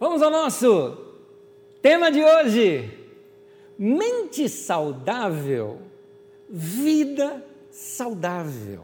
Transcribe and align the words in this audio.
Vamos 0.00 0.22
ao 0.22 0.30
nosso 0.30 0.96
tema 1.82 2.08
de 2.08 2.22
hoje: 2.22 2.88
mente 3.76 4.48
saudável, 4.48 5.80
vida 6.48 7.44
saudável. 7.68 8.82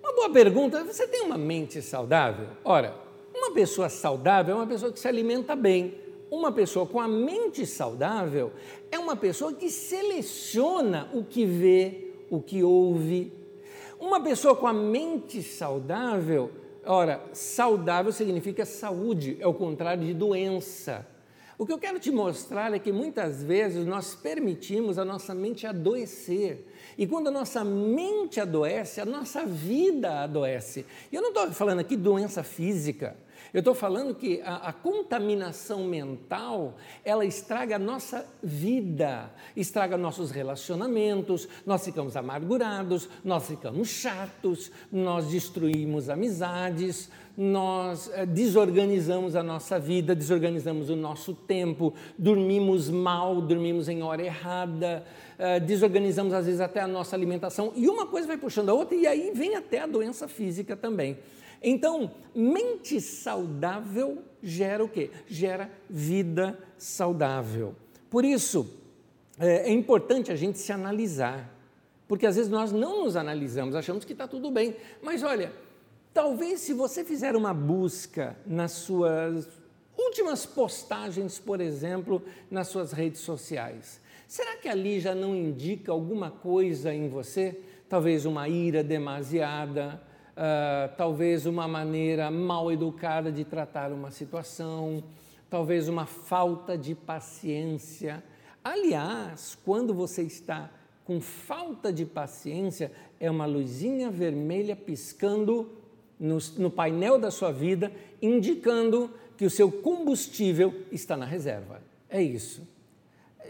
Uma 0.00 0.12
boa 0.14 0.30
pergunta: 0.30 0.84
você 0.84 1.08
tem 1.08 1.22
uma 1.22 1.36
mente 1.36 1.82
saudável? 1.82 2.46
Ora, 2.64 2.94
uma 3.34 3.50
pessoa 3.52 3.88
saudável 3.88 4.54
é 4.54 4.58
uma 4.58 4.68
pessoa 4.68 4.92
que 4.92 5.00
se 5.00 5.08
alimenta 5.08 5.56
bem. 5.56 5.98
Uma 6.30 6.52
pessoa 6.52 6.86
com 6.86 7.00
a 7.00 7.08
mente 7.08 7.66
saudável 7.66 8.52
é 8.88 8.98
uma 9.00 9.16
pessoa 9.16 9.52
que 9.52 9.68
seleciona 9.68 11.10
o 11.12 11.24
que 11.24 11.44
vê, 11.44 12.12
o 12.30 12.40
que 12.40 12.62
ouve. 12.62 13.32
Uma 13.98 14.20
pessoa 14.20 14.54
com 14.54 14.68
a 14.68 14.72
mente 14.72 15.42
saudável 15.42 16.52
Ora, 16.86 17.24
saudável 17.32 18.12
significa 18.12 18.64
saúde, 18.64 19.36
é 19.40 19.46
o 19.46 19.54
contrário 19.54 20.04
de 20.04 20.12
doença. 20.12 21.06
O 21.56 21.64
que 21.64 21.72
eu 21.72 21.78
quero 21.78 22.00
te 22.00 22.10
mostrar 22.10 22.74
é 22.74 22.78
que 22.78 22.90
muitas 22.90 23.42
vezes 23.42 23.86
nós 23.86 24.14
permitimos 24.14 24.98
a 24.98 25.04
nossa 25.04 25.32
mente 25.34 25.66
adoecer. 25.66 26.66
E 26.98 27.06
quando 27.06 27.28
a 27.28 27.30
nossa 27.30 27.64
mente 27.64 28.40
adoece, 28.40 29.00
a 29.00 29.04
nossa 29.04 29.46
vida 29.46 30.24
adoece. 30.24 30.84
E 31.12 31.14
eu 31.14 31.22
não 31.22 31.28
estou 31.28 31.52
falando 31.52 31.78
aqui 31.78 31.96
doença 31.96 32.42
física. 32.42 33.16
Eu 33.54 33.60
estou 33.60 33.72
falando 33.72 34.16
que 34.16 34.42
a, 34.42 34.56
a, 34.70 34.72
contaminação 34.72 35.84
mental, 35.84 36.74
ela 37.04 37.24
estraga 37.24 37.76
a 37.76 37.78
nossa 37.78 38.26
vida, 38.42 39.30
estraga 39.56 39.96
nossos 39.96 40.32
relacionamentos, 40.32 41.48
nós 41.64 41.84
ficamos 41.84 42.16
amargurados, 42.16 43.08
nós 43.24 43.46
ficamos 43.46 43.86
chatos, 43.86 44.72
nós 44.90 45.28
destruímos 45.28 46.10
amizades, 46.10 47.08
nós 47.38 48.10
é, 48.12 48.26
desorganizamos 48.26 49.36
a 49.36 49.42
nossa 49.44 49.78
vida, 49.78 50.16
desorganizamos 50.16 50.90
o 50.90 50.96
nosso 50.96 51.32
tempo, 51.32 51.94
dormimos 52.18 52.90
mal, 52.90 53.40
dormimos 53.40 53.88
em 53.88 54.02
hora 54.02 54.22
errada, 54.22 55.04
é, 55.38 55.60
desorganizamos 55.60 56.34
às 56.34 56.46
vezes 56.46 56.60
até 56.60 56.80
a 56.80 56.88
nossa 56.88 57.14
alimentação, 57.14 57.72
e 57.76 57.88
uma 57.88 58.04
coisa 58.04 58.26
vai 58.26 58.36
puxando 58.36 58.70
a 58.70 58.74
outra, 58.74 58.96
e 58.96 59.06
aí 59.06 59.30
vem 59.32 59.54
até 59.54 59.78
a 59.78 59.86
doença 59.86 60.26
física 60.26 60.76
também. 60.76 61.16
Então, 61.66 62.10
mente 62.34 63.00
saudável 63.00 64.22
gera 64.42 64.84
o 64.84 64.88
quê? 64.88 65.10
Gera 65.26 65.70
vida 65.88 66.58
saudável. 66.76 67.74
Por 68.10 68.22
isso, 68.22 68.70
é, 69.38 69.70
é 69.70 69.72
importante 69.72 70.30
a 70.30 70.36
gente 70.36 70.58
se 70.58 70.70
analisar, 70.70 71.50
porque 72.06 72.26
às 72.26 72.36
vezes 72.36 72.50
nós 72.50 72.70
não 72.70 73.04
nos 73.04 73.16
analisamos, 73.16 73.74
achamos 73.74 74.04
que 74.04 74.12
está 74.12 74.28
tudo 74.28 74.50
bem. 74.50 74.76
Mas 75.02 75.22
olha, 75.22 75.52
talvez 76.12 76.60
se 76.60 76.74
você 76.74 77.02
fizer 77.02 77.34
uma 77.34 77.54
busca 77.54 78.36
nas 78.46 78.72
suas 78.72 79.48
últimas 79.96 80.44
postagens, 80.44 81.38
por 81.38 81.62
exemplo, 81.62 82.22
nas 82.50 82.68
suas 82.68 82.92
redes 82.92 83.22
sociais, 83.22 84.02
será 84.28 84.56
que 84.56 84.68
ali 84.68 85.00
já 85.00 85.14
não 85.14 85.34
indica 85.34 85.90
alguma 85.90 86.30
coisa 86.30 86.92
em 86.92 87.08
você? 87.08 87.58
Talvez 87.88 88.26
uma 88.26 88.48
ira 88.48 88.84
demasiada, 88.84 90.00
uh, 90.34 90.94
talvez 90.96 91.46
uma 91.46 91.66
maneira 91.66 92.30
mal 92.30 92.70
educada 92.70 93.30
de 93.30 93.44
tratar 93.44 93.92
uma 93.92 94.10
situação, 94.10 95.02
talvez 95.48 95.88
uma 95.88 96.06
falta 96.06 96.76
de 96.76 96.94
paciência. 96.94 98.22
Aliás, 98.62 99.56
quando 99.64 99.94
você 99.94 100.22
está 100.22 100.70
com 101.04 101.20
falta 101.20 101.92
de 101.92 102.04
paciência, 102.04 102.90
é 103.20 103.30
uma 103.30 103.46
luzinha 103.46 104.10
vermelha 104.10 104.74
piscando 104.74 105.70
no, 106.18 106.38
no 106.56 106.70
painel 106.70 107.18
da 107.18 107.30
sua 107.30 107.52
vida, 107.52 107.92
indicando 108.22 109.10
que 109.36 109.44
o 109.44 109.50
seu 109.50 109.70
combustível 109.70 110.74
está 110.90 111.16
na 111.16 111.26
reserva. 111.26 111.82
É 112.08 112.22
isso. 112.22 112.66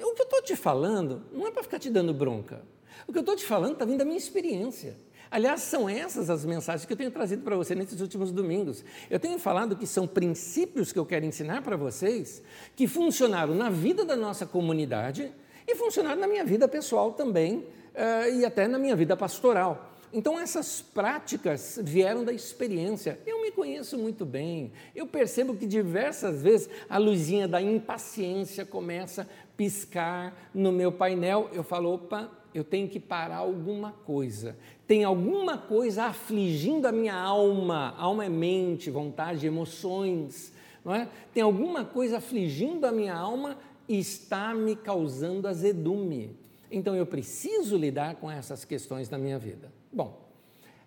O 0.03 0.15
que 0.15 0.23
eu 0.23 0.25
estou 0.25 0.43
te 0.43 0.57
falando 0.57 1.23
não 1.33 1.47
é 1.47 1.51
para 1.51 1.63
ficar 1.63 1.79
te 1.79 1.91
dando 1.91 2.13
bronca. 2.13 2.63
O 3.07 3.13
que 3.13 3.19
eu 3.19 3.21
estou 3.21 3.37
te 3.37 3.45
falando 3.45 3.75
está 3.75 3.85
vindo 3.85 3.99
da 3.99 4.05
minha 4.05 4.19
experiência. 4.19 4.97
Aliás, 5.31 5.63
são 5.63 5.89
essas 5.89 6.31
as 6.31 6.45
mensagens 6.45 6.85
que 6.85 6.93
eu 6.93 6.97
tenho 6.97 7.11
trazido 7.11 7.43
para 7.43 7.57
você 7.57 7.75
nesses 7.75 8.01
últimos 8.01 8.31
domingos. 8.31 8.85
Eu 9.11 9.19
tenho 9.19 9.39
falado 9.39 9.77
que 9.77 9.87
são 9.87 10.07
princípios 10.07 10.93
que 10.93 10.99
eu 10.99 11.07
quero 11.07 11.25
ensinar 11.25 11.63
para 11.63 11.77
vocês 11.77 12.43
que 12.77 12.87
funcionaram 12.87 13.55
na 13.55 13.71
vida 13.71 14.05
da 14.05 14.17
nossa 14.17 14.47
comunidade 14.47 15.33
e 15.67 15.75
funcionaram 15.75 16.21
na 16.21 16.29
minha 16.29 16.45
vida 16.45 16.69
pessoal 16.69 17.13
também 17.13 17.57
uh, 17.95 18.35
e 18.35 18.45
até 18.45 18.69
na 18.69 18.79
minha 18.79 18.95
vida 18.95 19.17
pastoral. 19.17 19.91
Então, 20.17 20.39
essas 20.39 20.81
práticas 20.81 21.77
vieram 21.83 22.25
da 22.25 22.33
experiência. 22.33 23.19
Eu 23.27 23.43
me 23.43 23.51
conheço 23.51 23.99
muito 23.99 24.25
bem. 24.25 24.71
Eu 24.95 25.09
percebo 25.09 25.57
que 25.57 25.67
diversas 25.67 26.41
vezes 26.41 26.71
a 26.89 26.99
luzinha 26.99 27.49
da 27.49 27.61
impaciência 27.61 28.65
começa 28.65 29.23
a 29.23 29.27
piscar 29.57 30.51
no 30.55 30.71
meu 30.71 30.93
painel. 30.93 31.51
Eu 31.53 31.65
falo, 31.65 31.95
opa, 31.95 32.31
eu 32.55 32.63
tenho 32.63 32.89
que 32.89 33.01
parar 33.01 33.39
alguma 33.39 33.91
coisa. 33.91 34.57
Tem 34.87 35.03
alguma 35.03 35.57
coisa 35.57 36.05
afligindo 36.05 36.87
a 36.87 36.93
minha 36.93 37.15
alma. 37.15 37.95
Alma 37.97 38.25
é 38.25 38.29
mente, 38.29 38.91
vontade, 38.91 39.47
emoções. 39.47 40.53
Não 40.85 40.95
é? 40.95 41.09
Tem 41.33 41.43
alguma 41.43 41.85
coisa 41.85 42.19
afligindo 42.19 42.87
a 42.87 42.93
minha 42.93 43.15
alma 43.15 43.57
e 43.89 43.99
está 43.99 44.55
me 44.55 44.77
causando 44.77 45.49
azedume. 45.49 46.37
Então 46.71 46.95
eu 46.95 47.07
preciso 47.07 47.77
lidar 47.77 48.17
com 48.17 48.31
essas 48.31 48.65
questões 48.65 49.09
na 49.09 49.17
minha 49.17 49.39
vida. 49.39 49.73
Bom, 49.93 50.21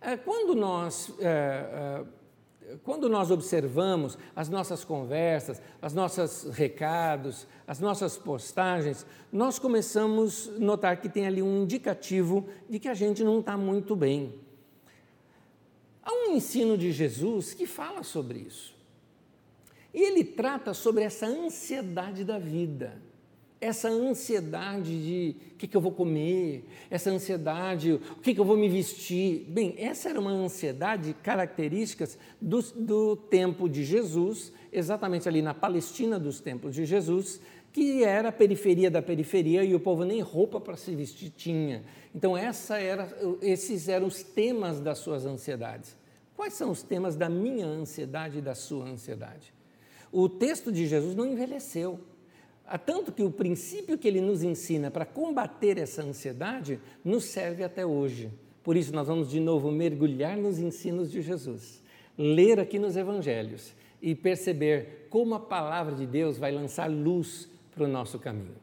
é, 0.02 0.16
quando 0.16 0.54
nós 0.54 1.12
é, 1.20 2.04
quando 2.84 3.08
nós 3.08 3.32
observamos 3.32 4.18
as 4.36 4.50
nossas 4.50 4.84
conversas, 4.84 5.62
os 5.82 5.94
nossos 5.94 6.44
recados, 6.54 7.48
as 7.66 7.80
nossas 7.80 8.18
postagens, 8.18 9.06
nós 9.32 9.58
começamos 9.58 10.50
a 10.50 10.60
notar 10.60 11.00
que 11.00 11.08
tem 11.08 11.26
ali 11.26 11.42
um 11.42 11.64
indicativo 11.64 12.48
de 12.70 12.80
que 12.80 12.90
a 12.90 12.94
gente 12.94 13.24
não 13.24 13.40
está 13.40 13.56
muito 13.56 13.96
bem. 13.96 14.36
Há 16.04 16.12
um 16.12 16.34
ensino 16.34 16.78
de 16.78 16.92
Jesus 16.92 17.54
que 17.54 17.66
fala 17.66 18.04
sobre 18.04 18.40
isso. 18.40 18.76
E 19.94 20.02
ele 20.02 20.24
trata 20.24 20.74
sobre 20.74 21.04
essa 21.04 21.26
ansiedade 21.26 22.24
da 22.24 22.38
vida 22.38 23.02
essa 23.60 23.90
ansiedade 23.90 24.92
de 25.04 25.36
o 25.54 25.56
que, 25.58 25.68
que, 25.68 25.76
eu 25.76 25.82
vou 25.82 25.92
comer, 25.92 26.66
essa 26.90 27.10
ansiedade, 27.10 27.94
o 27.94 28.22
que, 28.22 28.34
que, 28.34 28.40
eu 28.40 28.46
vou 28.46 28.56
me 28.56 28.70
vestir. 28.70 29.46
Bem, 29.50 29.74
essa 29.78 30.10
era 30.10 30.20
uma 30.20 30.32
ansiedade 30.32 31.16
características 31.24 32.18
do, 32.40 32.62
do 32.62 33.16
tempo 33.16 33.68
de 33.68 33.84
Jesus, 33.84 34.54
exatamente 34.72 35.28
ali 35.28 35.42
na 35.42 35.54
Palestina 35.54 36.20
dos 36.20 36.40
tempos 36.40 36.76
de 36.76 36.86
Jesus, 36.86 37.42
que 37.74 38.04
era 38.04 38.30
a 38.30 38.32
periferia 38.32 38.90
da 38.90 39.02
periferia 39.02 39.64
e 39.64 39.74
o 39.74 39.80
povo 39.80 40.04
nem 40.04 40.22
roupa 40.22 40.60
para 40.60 40.78
se 40.78 40.96
vestir 40.96 41.32
tinha. 41.32 41.84
Então, 42.14 42.38
essa 42.38 42.78
era, 42.80 43.08
esses 43.42 43.88
eram 43.90 44.08
os 44.08 44.22
temas 44.24 44.80
das 44.80 45.00
suas 45.00 45.26
ansiedades. 45.26 45.96
Quais 46.36 46.54
são 46.54 46.70
os 46.70 46.84
temas 46.84 47.16
da 47.16 47.30
minha 47.30 47.66
ansiedade 47.66 48.38
e 48.38 48.42
da 48.42 48.54
sua 48.54 48.86
ansiedade? 48.86 49.54
O 50.12 50.30
texto 50.30 50.72
de 50.72 50.88
Jesus 50.88 51.16
não 51.16 51.26
envelheceu. 51.26 52.00
Tanto 52.86 53.14
que 53.14 53.24
o 53.24 53.32
princípio 53.32 53.98
que 53.98 54.08
ele 54.08 54.20
nos 54.20 54.44
ensina 54.44 54.92
para 54.92 55.06
combater 55.06 55.78
essa 55.78 56.04
ansiedade 56.04 56.80
nos 57.04 57.24
serve 57.24 57.64
até 57.64 57.86
hoje. 57.86 58.30
Por 58.62 58.76
isso, 58.76 58.94
nós 58.94 59.08
vamos 59.08 59.30
de 59.30 59.40
novo 59.40 59.72
mergulhar 59.72 60.36
nos 60.36 60.60
ensinos 60.60 61.10
de 61.10 61.22
Jesus, 61.22 61.82
ler 62.18 62.60
aqui 62.60 62.78
nos 62.78 62.98
evangelhos 62.98 63.74
e 64.02 64.14
perceber 64.14 65.08
como 65.10 65.36
a 65.36 65.40
palavra 65.40 65.96
de 65.96 66.06
Deus 66.06 66.38
vai 66.38 66.52
lançar 66.52 66.92
luz 66.92 67.50
para 67.74 67.86
o 67.86 67.88
nosso 67.88 68.20
caminho. 68.20 68.56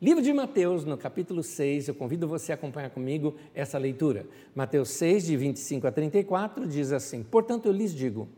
Livro 0.00 0.20
de 0.20 0.32
Mateus, 0.32 0.84
no 0.84 0.98
capítulo 0.98 1.44
6, 1.44 1.86
eu 1.86 1.94
convido 1.94 2.26
você 2.26 2.50
a 2.50 2.56
acompanhar 2.56 2.90
comigo 2.90 3.36
essa 3.54 3.78
leitura. 3.78 4.26
Mateus 4.52 4.88
6, 4.90 5.26
de 5.26 5.36
25 5.36 5.86
a 5.86 5.92
34, 5.92 6.66
diz 6.66 6.90
assim: 6.90 7.22
Portanto, 7.22 7.66
eu 7.66 7.72
lhes 7.72 7.94
digo, 7.94 8.28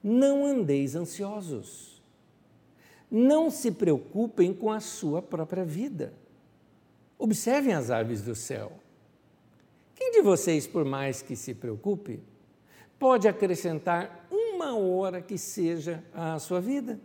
não 0.00 0.46
andeis 0.46 0.94
ansiosos 0.94 1.91
não 3.12 3.50
se 3.50 3.70
preocupem 3.70 4.54
com 4.54 4.72
a 4.72 4.80
sua 4.80 5.20
própria 5.20 5.66
vida. 5.66 6.14
Observem 7.18 7.74
as 7.74 7.90
aves 7.90 8.22
do 8.22 8.34
céu. 8.34 8.72
Quem 9.94 10.12
de 10.12 10.22
vocês, 10.22 10.66
por 10.66 10.82
mais 10.82 11.20
que 11.20 11.36
se 11.36 11.52
preocupe, 11.52 12.20
pode 12.98 13.28
acrescentar 13.28 14.26
uma 14.30 14.74
hora 14.74 15.20
que 15.20 15.36
seja 15.36 16.02
à 16.14 16.38
sua 16.38 16.58
vida? 16.58 16.98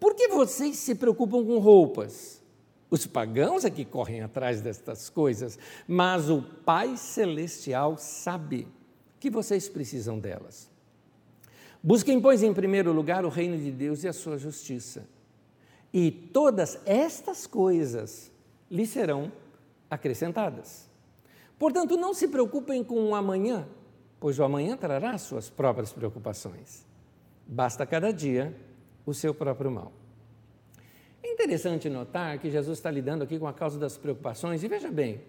Por 0.00 0.14
que 0.14 0.28
vocês 0.28 0.76
se 0.76 0.94
preocupam 0.94 1.44
com 1.44 1.58
roupas? 1.58 2.42
Os 2.90 3.06
pagãos 3.06 3.64
é 3.64 3.70
que 3.70 3.84
correm 3.84 4.22
atrás 4.22 4.62
destas 4.62 5.10
coisas, 5.10 5.58
mas 5.86 6.30
o 6.30 6.40
Pai 6.40 6.96
Celestial 6.96 7.98
sabe 7.98 8.66
que 9.20 9.28
vocês 9.28 9.68
precisam 9.68 10.18
delas. 10.18 10.70
Busquem, 11.86 12.20
pois, 12.20 12.42
em 12.42 12.52
primeiro 12.52 12.92
lugar 12.92 13.24
o 13.24 13.28
reino 13.28 13.56
de 13.56 13.70
Deus 13.70 14.02
e 14.02 14.08
a 14.08 14.12
sua 14.12 14.36
justiça. 14.36 15.06
E 15.92 16.10
todas 16.10 16.80
estas 16.84 17.46
coisas 17.46 18.32
lhe 18.68 18.84
serão 18.84 19.30
acrescentadas. 19.88 20.90
Portanto, 21.56 21.96
não 21.96 22.12
se 22.12 22.26
preocupem 22.26 22.82
com 22.82 23.00
o 23.04 23.14
amanhã, 23.14 23.68
pois 24.18 24.36
o 24.36 24.42
amanhã 24.42 24.76
trará 24.76 25.16
suas 25.16 25.48
próprias 25.48 25.92
preocupações. 25.92 26.84
Basta 27.46 27.86
cada 27.86 28.12
dia 28.12 28.52
o 29.06 29.14
seu 29.14 29.32
próprio 29.32 29.70
mal. 29.70 29.92
É 31.22 31.30
interessante 31.30 31.88
notar 31.88 32.36
que 32.40 32.50
Jesus 32.50 32.78
está 32.78 32.90
lidando 32.90 33.22
aqui 33.22 33.38
com 33.38 33.46
a 33.46 33.52
causa 33.52 33.78
das 33.78 33.96
preocupações, 33.96 34.64
e 34.64 34.66
veja 34.66 34.90
bem, 34.90 35.20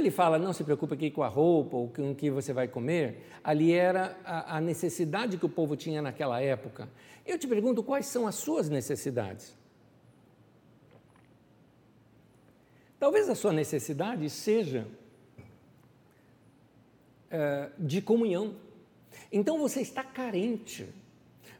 ele 0.00 0.10
fala 0.10 0.38
não 0.38 0.52
se 0.52 0.64
preocupe 0.64 0.94
aqui 0.94 1.10
com 1.10 1.22
a 1.22 1.28
roupa 1.28 1.76
ou 1.76 1.88
com 1.88 2.10
o 2.10 2.14
que 2.14 2.30
você 2.30 2.52
vai 2.52 2.66
comer, 2.66 3.26
ali 3.44 3.72
era 3.72 4.18
a, 4.24 4.56
a 4.56 4.60
necessidade 4.60 5.36
que 5.36 5.46
o 5.46 5.48
povo 5.48 5.76
tinha 5.76 6.02
naquela 6.02 6.40
época. 6.40 6.88
Eu 7.24 7.38
te 7.38 7.46
pergunto 7.46 7.82
quais 7.82 8.06
são 8.06 8.26
as 8.26 8.34
suas 8.34 8.68
necessidades? 8.68 9.54
Talvez 12.98 13.28
a 13.28 13.34
sua 13.34 13.52
necessidade 13.52 14.28
seja 14.28 14.86
é, 17.30 17.70
de 17.78 18.02
comunhão. 18.02 18.54
Então 19.32 19.58
você 19.58 19.80
está 19.80 20.02
carente. 20.02 20.86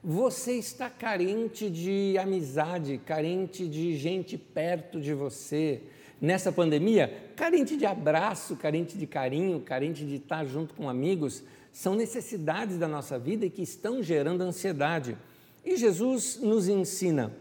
Você 0.03 0.55
está 0.55 0.91
carente 0.91 1.71
de 1.71 2.17
amizade, 2.19 2.99
carente 2.99 3.69
de 3.69 3.97
gente 3.97 4.37
perto 4.37 5.01
de 5.01 5.15
você. 5.15 5.83
Nessa 6.21 6.53
pandemia, 6.53 7.33
carente 7.35 7.77
de 7.77 7.87
abraço, 7.87 8.57
carente 8.57 8.99
de 8.99 9.07
carinho, 9.07 9.61
carente 9.61 10.05
de 10.05 10.17
estar 10.17 10.45
junto 10.45 10.75
com 10.75 10.89
amigos, 10.89 11.43
são 11.73 11.95
necessidades 11.95 12.79
da 12.79 12.87
nossa 12.87 13.19
vida 13.19 13.47
e 13.47 13.51
que 13.51 13.63
estão 13.63 14.03
gerando 14.03 14.43
ansiedade. 14.43 15.17
E 15.65 15.77
Jesus 15.77 16.39
nos 16.41 16.69
ensina: 16.69 17.33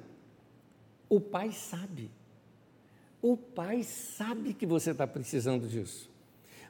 o 1.09 1.19
Pai 1.19 1.51
sabe. 1.51 2.09
O 3.21 3.35
Pai 3.35 3.83
sabe 3.83 4.53
que 4.53 4.65
você 4.65 4.91
está 4.91 5.05
precisando 5.05 5.67
disso 5.67 6.09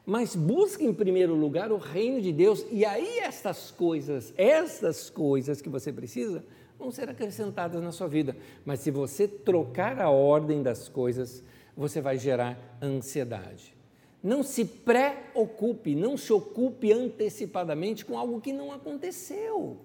mas 0.10 0.36
busque 0.36 0.84
em 0.84 0.92
primeiro 0.92 1.36
lugar 1.36 1.72
o 1.72 1.78
reino 1.78 2.20
de 2.20 2.32
Deus, 2.34 2.66
e 2.72 2.84
aí 2.84 3.20
estas 3.20 3.70
coisas, 3.70 4.34
estas 4.36 5.08
coisas 5.08 5.62
que 5.62 5.70
você 5.70 5.94
precisa, 5.94 6.44
vão 6.80 6.90
ser 6.90 7.08
acrescentadas 7.10 7.80
na 7.80 7.92
sua 7.92 8.08
vida. 8.08 8.36
Mas 8.66 8.80
se 8.80 8.90
você 8.90 9.28
trocar 9.28 10.02
a 10.02 10.10
ordem 10.10 10.64
das 10.64 10.90
coisas, 10.90 11.44
você 11.80 12.02
vai 12.02 12.18
gerar 12.18 12.60
ansiedade. 12.82 13.74
Não 14.22 14.44
se 14.44 14.66
preocupe, 14.66 15.96
não 15.96 16.18
se 16.18 16.34
ocupe 16.34 16.92
antecipadamente 16.92 18.04
com 18.04 18.18
algo 18.18 18.42
que 18.42 18.52
não 18.52 18.74
aconteceu. 18.74 19.78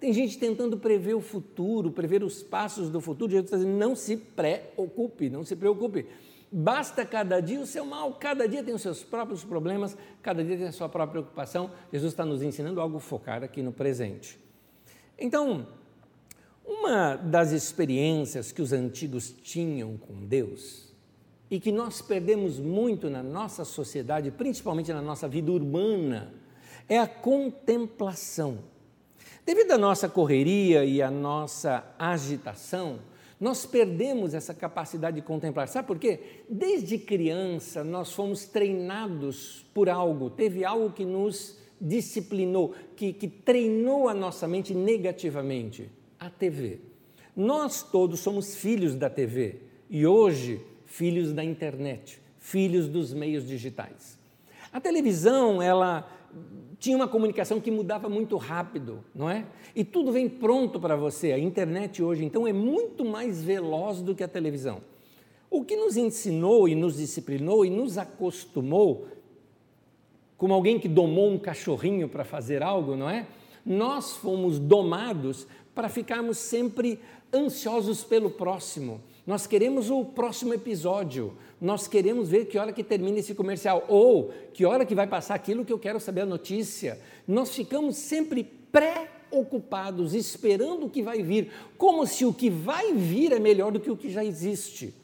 Tem 0.00 0.14
gente 0.14 0.38
tentando 0.38 0.78
prever 0.78 1.12
o 1.12 1.20
futuro, 1.20 1.90
prever 1.90 2.22
os 2.22 2.42
passos 2.42 2.88
do 2.88 3.02
futuro, 3.02 3.32
Jesus 3.32 3.48
está 3.48 3.58
dizendo, 3.58 3.76
não 3.76 3.94
se 3.94 4.16
preocupe, 4.16 5.28
não 5.28 5.44
se 5.44 5.54
preocupe. 5.54 6.06
Basta 6.50 7.04
cada 7.04 7.38
dia 7.40 7.60
o 7.60 7.66
seu 7.66 7.84
mal, 7.84 8.14
cada 8.14 8.48
dia 8.48 8.64
tem 8.64 8.74
os 8.74 8.80
seus 8.80 9.02
próprios 9.02 9.44
problemas, 9.44 9.94
cada 10.22 10.42
dia 10.42 10.56
tem 10.56 10.68
a 10.68 10.72
sua 10.72 10.88
própria 10.88 11.20
preocupação. 11.20 11.70
Jesus 11.92 12.14
está 12.14 12.24
nos 12.24 12.42
ensinando 12.42 12.80
algo 12.80 12.98
focar 12.98 13.44
aqui 13.44 13.60
no 13.60 13.72
presente. 13.72 14.38
Então, 15.18 15.66
uma 16.64 17.14
das 17.14 17.52
experiências 17.52 18.52
que 18.52 18.62
os 18.62 18.72
antigos 18.72 19.34
tinham 19.42 19.98
com 19.98 20.24
Deus 20.24 20.85
e 21.50 21.60
que 21.60 21.70
nós 21.70 22.02
perdemos 22.02 22.58
muito 22.58 23.08
na 23.08 23.22
nossa 23.22 23.64
sociedade, 23.64 24.30
principalmente 24.30 24.92
na 24.92 25.02
nossa 25.02 25.28
vida 25.28 25.52
urbana, 25.52 26.34
é 26.88 26.98
a 26.98 27.06
contemplação. 27.06 28.58
Devido 29.44 29.72
à 29.72 29.78
nossa 29.78 30.08
correria 30.08 30.84
e 30.84 31.00
à 31.00 31.10
nossa 31.10 31.84
agitação, 31.98 32.98
nós 33.40 33.66
perdemos 33.66 34.34
essa 34.34 34.54
capacidade 34.54 35.16
de 35.16 35.22
contemplar. 35.22 35.68
Sabe 35.68 35.86
por 35.86 35.98
quê? 35.98 36.20
Desde 36.48 36.98
criança 36.98 37.84
nós 37.84 38.12
fomos 38.12 38.46
treinados 38.46 39.64
por 39.74 39.88
algo, 39.88 40.30
teve 40.30 40.64
algo 40.64 40.90
que 40.90 41.04
nos 41.04 41.58
disciplinou, 41.80 42.74
que, 42.96 43.12
que 43.12 43.28
treinou 43.28 44.08
a 44.08 44.14
nossa 44.14 44.48
mente 44.48 44.74
negativamente 44.74 45.90
a 46.18 46.30
TV. 46.30 46.80
Nós 47.36 47.82
todos 47.82 48.20
somos 48.20 48.56
filhos 48.56 48.94
da 48.94 49.10
TV 49.10 49.60
e 49.90 50.06
hoje 50.06 50.60
filhos 50.86 51.32
da 51.32 51.44
internet, 51.44 52.20
filhos 52.38 52.88
dos 52.88 53.12
meios 53.12 53.46
digitais. 53.46 54.18
A 54.72 54.80
televisão, 54.80 55.60
ela 55.60 56.08
tinha 56.78 56.96
uma 56.96 57.08
comunicação 57.08 57.60
que 57.60 57.70
mudava 57.70 58.08
muito 58.08 58.36
rápido, 58.36 59.02
não 59.14 59.28
é? 59.28 59.46
E 59.74 59.84
tudo 59.84 60.12
vem 60.12 60.28
pronto 60.28 60.78
para 60.78 60.96
você. 60.96 61.32
A 61.32 61.38
internet 61.38 62.02
hoje, 62.02 62.24
então, 62.24 62.46
é 62.46 62.52
muito 62.52 63.04
mais 63.04 63.42
veloz 63.42 64.00
do 64.00 64.14
que 64.14 64.22
a 64.22 64.28
televisão. 64.28 64.80
O 65.50 65.64
que 65.64 65.76
nos 65.76 65.96
ensinou 65.96 66.68
e 66.68 66.74
nos 66.74 66.96
disciplinou 66.96 67.64
e 67.64 67.70
nos 67.70 67.98
acostumou, 67.98 69.08
como 70.36 70.52
alguém 70.52 70.78
que 70.78 70.88
domou 70.88 71.30
um 71.30 71.38
cachorrinho 71.38 72.08
para 72.08 72.24
fazer 72.24 72.62
algo, 72.62 72.96
não 72.96 73.08
é? 73.08 73.26
Nós 73.64 74.12
fomos 74.12 74.58
domados 74.58 75.46
para 75.74 75.88
ficarmos 75.88 76.38
sempre 76.38 77.00
ansiosos 77.32 78.04
pelo 78.04 78.30
próximo. 78.30 79.00
Nós 79.26 79.44
queremos 79.44 79.90
o 79.90 80.04
próximo 80.04 80.54
episódio, 80.54 81.36
nós 81.60 81.88
queremos 81.88 82.28
ver 82.28 82.44
que 82.44 82.58
hora 82.58 82.72
que 82.72 82.84
termina 82.84 83.18
esse 83.18 83.34
comercial, 83.34 83.84
ou 83.88 84.32
que 84.52 84.64
hora 84.64 84.86
que 84.86 84.94
vai 84.94 85.08
passar 85.08 85.34
aquilo 85.34 85.64
que 85.64 85.72
eu 85.72 85.80
quero 85.80 85.98
saber 85.98 86.20
a 86.20 86.26
notícia. 86.26 87.00
Nós 87.26 87.52
ficamos 87.52 87.96
sempre 87.96 88.44
pré-ocupados, 88.44 90.14
esperando 90.14 90.86
o 90.86 90.90
que 90.90 91.02
vai 91.02 91.24
vir, 91.24 91.50
como 91.76 92.06
se 92.06 92.24
o 92.24 92.32
que 92.32 92.48
vai 92.48 92.92
vir 92.92 93.32
é 93.32 93.40
melhor 93.40 93.72
do 93.72 93.80
que 93.80 93.90
o 93.90 93.96
que 93.96 94.10
já 94.10 94.24
existe. 94.24 94.94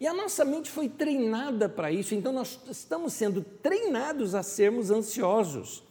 E 0.00 0.06
a 0.06 0.14
nossa 0.14 0.42
mente 0.42 0.70
foi 0.70 0.88
treinada 0.88 1.68
para 1.68 1.92
isso, 1.92 2.14
então 2.14 2.32
nós 2.32 2.58
estamos 2.70 3.12
sendo 3.12 3.42
treinados 3.62 4.34
a 4.34 4.42
sermos 4.42 4.90
ansiosos. 4.90 5.85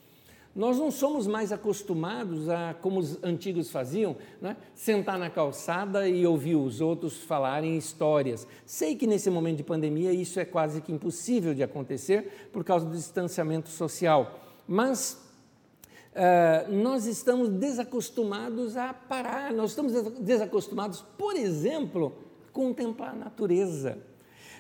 Nós 0.56 0.78
não 0.78 0.90
somos 0.90 1.28
mais 1.28 1.52
acostumados 1.52 2.48
a, 2.48 2.74
como 2.76 3.02
os 3.02 3.22
antigos 3.22 3.70
faziam, 3.70 4.16
né? 4.42 4.56
sentar 4.74 5.20
na 5.20 5.30
calçada 5.30 6.08
e 6.08 6.26
ouvir 6.26 6.56
os 6.56 6.80
outros 6.80 7.18
falarem 7.18 7.76
histórias. 7.76 8.48
Sei 8.66 8.96
que 8.96 9.06
nesse 9.06 9.30
momento 9.30 9.58
de 9.58 9.64
pandemia 9.64 10.14
isso 10.14 10.40
é 10.40 10.46
quase 10.46 10.80
que 10.80 10.94
impossível 10.94 11.54
de 11.54 11.62
acontecer 11.62 12.50
por 12.54 12.64
causa 12.64 12.86
do 12.86 12.94
distanciamento 12.94 13.68
social, 13.68 14.40
mas 14.66 15.22
uh, 16.14 16.72
nós 16.72 17.06
estamos 17.06 17.50
desacostumados 17.50 18.78
a 18.78 18.94
parar, 18.94 19.52
nós 19.52 19.72
estamos 19.72 19.92
desacostumados, 20.22 21.02
por 21.18 21.36
exemplo, 21.36 22.14
a 22.48 22.52
contemplar 22.54 23.10
a 23.10 23.16
natureza. 23.16 24.15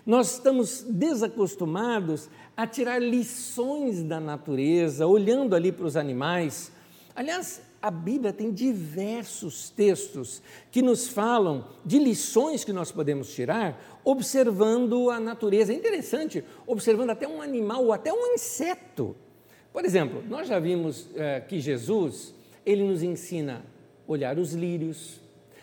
Nós 0.06 0.34
estamos 0.34 0.84
desacostumados 0.84 2.30
a 2.56 2.68
tirar 2.68 3.02
lições 3.02 4.04
da 4.04 4.20
natureza, 4.20 5.08
olhando 5.08 5.56
ali 5.56 5.72
para 5.72 5.86
os 5.86 5.98
animais. 5.98 6.72
Aliás, 7.16 7.62
a 7.82 7.90
Bíblia 7.90 8.32
tem 8.32 8.52
diversos 8.52 9.70
textos 9.70 10.44
que 10.72 10.82
nos 10.82 11.08
falam 11.08 11.68
de 11.84 11.98
lições 11.98 12.64
que 12.64 12.72
nós 12.72 12.92
podemos 12.92 13.34
tirar 13.34 14.00
observando 14.04 15.10
a 15.10 15.20
natureza. 15.20 15.74
É 15.74 15.76
interessante, 15.76 16.44
observando 16.68 17.10
até 17.10 17.28
um 17.28 17.42
animal 17.42 17.86
ou 17.86 17.94
até 17.94 18.14
um 18.14 18.34
inseto. 18.34 19.16
Por 19.74 19.84
exemplo, 19.84 20.24
nós 20.30 20.48
já 20.48 20.60
vimos 20.60 21.10
é, 21.16 21.42
que 21.42 21.60
Jesus, 21.60 22.34
ele 22.66 22.84
nos 22.84 23.02
ensina 23.02 23.66
olhar 24.08 24.38
os 24.38 24.54
lírios, 24.54 25.20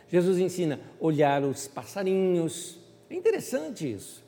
Jesus 0.08 0.38
ensina 0.38 0.80
olhar 1.00 1.42
os 1.42 1.66
passarinhos. 1.66 2.78
É 3.08 3.14
interessante 3.14 3.90
isso. 3.90 4.21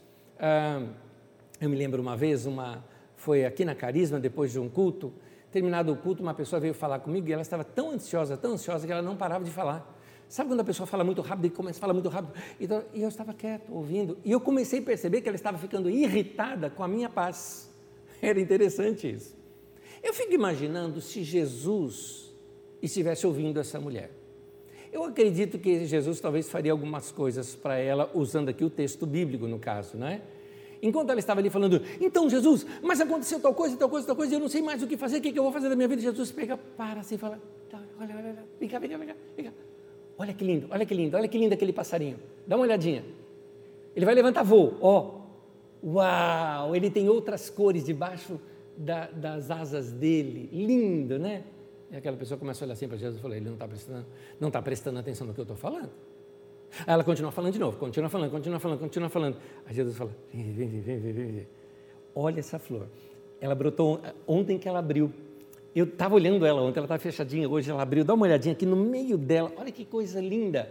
Eu 1.61 1.71
me 1.71 1.77
lembro 1.77 2.03
uma 2.03 2.17
vez, 2.17 2.47
uma, 2.47 2.85
foi 3.17 3.45
aqui 3.45 3.65
na 3.65 3.75
Carisma, 3.75 4.19
depois 4.19 4.53
de 4.53 4.59
um 4.59 4.69
culto, 4.69 5.13
terminado 5.51 5.93
o 5.93 5.97
culto, 5.97 6.23
uma 6.23 6.35
pessoa 6.35 6.59
veio 6.59 6.75
falar 6.75 6.99
comigo 6.99 7.29
e 7.29 7.33
ela 7.33 7.43
estava 7.43 7.63
tão 7.63 7.93
ansiosa, 7.93 8.37
tão 8.37 8.53
ansiosa, 8.53 8.87
que 8.87 8.93
ela 8.93 9.03
não 9.03 9.17
parava 9.17 9.45
de 9.45 9.51
falar. 9.51 9.95
Sabe 10.29 10.49
quando 10.49 10.61
a 10.61 10.65
pessoa 10.65 10.87
fala 10.87 11.05
muito 11.05 11.23
rápido 11.23 11.47
e 11.47 11.51
começa 11.51 11.79
a 11.79 11.81
falar 11.81 11.95
muito 11.95 12.09
rápido? 12.09 12.35
Então, 12.61 12.83
e 12.93 13.03
eu 13.03 13.09
estava 13.09 13.33
quieto, 13.33 13.73
ouvindo, 13.73 14.19
e 14.25 14.33
eu 14.33 14.41
comecei 14.41 14.81
a 14.81 14.83
perceber 14.83 15.21
que 15.21 15.29
ela 15.29 15.37
estava 15.37 15.57
ficando 15.59 15.89
irritada 15.89 16.69
com 16.69 16.83
a 16.83 16.89
minha 16.89 17.09
paz. 17.09 17.71
Era 18.21 18.41
interessante 18.41 19.09
isso. 19.09 19.37
Eu 20.03 20.13
fico 20.13 20.33
imaginando 20.33 21.01
se 21.01 21.23
Jesus 21.23 22.35
estivesse 22.83 23.27
ouvindo 23.27 23.61
essa 23.61 23.81
mulher. 23.81 24.11
Eu 24.95 25.03
acredito 25.03 25.59
que 25.59 25.85
Jesus 25.87 26.21
talvez 26.21 26.49
faria 26.49 26.71
algumas 26.71 27.11
coisas 27.11 27.53
para 27.53 27.77
ela, 27.77 28.09
usando 28.15 28.51
aqui 28.51 28.65
o 28.65 28.71
texto 28.71 29.05
bíblico, 29.05 29.49
no 29.49 29.59
caso, 29.59 29.99
não 29.99 30.07
é? 30.07 30.21
Enquanto 30.81 31.11
ela 31.11 31.19
estava 31.19 31.41
ali 31.41 31.51
falando, 31.51 31.83
então 32.01 32.31
Jesus, 32.31 32.65
mas 32.81 33.01
aconteceu 33.01 33.41
tal 33.41 33.53
coisa, 33.53 33.77
tal 33.77 33.89
coisa, 33.89 34.07
tal 34.07 34.15
coisa, 34.15 34.37
eu 34.37 34.39
não 34.39 34.49
sei 34.49 34.63
mais 34.63 34.85
o 34.85 34.87
que 34.87 34.97
fazer, 34.97 35.19
o 35.19 35.21
que, 35.21 35.33
que 35.33 35.39
eu 35.39 35.43
vou 35.43 35.51
fazer 35.51 35.69
da 35.69 35.75
minha 35.75 35.89
vida? 35.89 36.01
Jesus 36.01 36.31
pega, 36.31 36.57
para 36.57 37.01
assim 37.01 37.17
e 37.17 37.19
fala, 37.19 37.43
tá, 37.69 37.83
olha, 38.01 38.15
olha, 38.15 38.29
olha, 38.29 38.45
vem 38.61 38.69
cá, 38.69 38.79
vem 38.79 38.89
cá, 38.89 38.97
vem 38.97 39.09
cá, 39.09 39.15
vem 39.37 39.47
cá. 39.47 39.53
Olha 40.17 40.33
que 40.33 40.45
lindo, 40.45 40.69
olha 40.71 40.87
que 40.87 40.95
lindo, 40.95 41.17
olha 41.17 41.27
que 41.27 41.39
lindo 41.39 41.55
aquele 41.55 41.73
passarinho. 41.73 42.17
Dá 42.47 42.55
uma 42.55 42.63
olhadinha. 42.63 43.05
Ele 43.97 44.07
vai 44.07 44.15
levantar 44.15 44.45
voo, 44.45 44.79
ó. 44.81 45.23
Uau, 45.83 46.77
ele 46.77 46.89
tem 46.89 47.09
outras 47.09 47.51
cores 47.51 47.85
debaixo 47.85 48.41
da, 48.77 49.09
das 49.09 49.51
asas 49.51 49.91
dele. 49.91 50.49
Lindo, 50.53 51.19
né? 51.19 51.43
E 51.95 51.97
aquela 51.97 52.17
pessoa 52.17 52.37
começa 52.37 52.65
a 52.65 52.67
olhar 52.67 52.73
assim 52.73 52.89
para 52.89 52.97
Jesus 52.97 53.21
e 53.21 53.23
fala: 53.23 53.37
ele 53.37 53.45
não 53.45 53.53
está 53.53 53.69
prestando, 53.69 54.05
tá 54.51 54.61
prestando 54.61 54.99
atenção 54.99 55.29
no 55.29 55.33
que 55.33 55.39
eu 55.39 55.45
estou 55.45 55.57
falando. 55.57 55.91
Aí 56.81 56.93
ela 56.93 57.05
continua 57.05 57.31
falando 57.31 57.53
de 57.53 57.59
novo, 57.61 57.79
continua 57.79 58.11
falando, 58.11 58.33
continua 58.33 58.59
falando, 58.59 58.79
continua 58.81 59.09
falando. 59.09 59.37
Aí 59.65 59.73
Jesus 59.73 59.97
fala: 59.97 60.11
vem, 60.33 60.51
vem, 60.51 60.69
vem, 60.81 60.99
vem, 60.99 61.13
vem. 61.13 61.49
Olha 62.13 62.41
essa 62.41 62.59
flor. 62.59 62.89
Ela 63.41 63.55
brotou 63.55 64.01
ontem 64.27 64.59
que 64.59 64.69
ela 64.69 64.81
abriu. 64.81 65.13
Eu 65.73 65.85
estava 65.85 66.17
olhando 66.17 66.45
ela 66.45 66.63
ontem, 66.63 66.81
ela 66.81 66.87
está 66.87 66.99
fechadinha, 66.99 67.49
hoje 67.49 67.71
ela 67.71 67.83
abriu, 67.83 68.05
dá 68.05 68.15
uma 68.15 68.27
olhadinha 68.27 68.55
aqui 68.55 68.67
no 68.67 68.77
meio 68.77 69.17
dela, 69.17 69.53
olha 69.57 69.71
que 69.71 69.85
coisa 69.85 70.21
linda. 70.21 70.69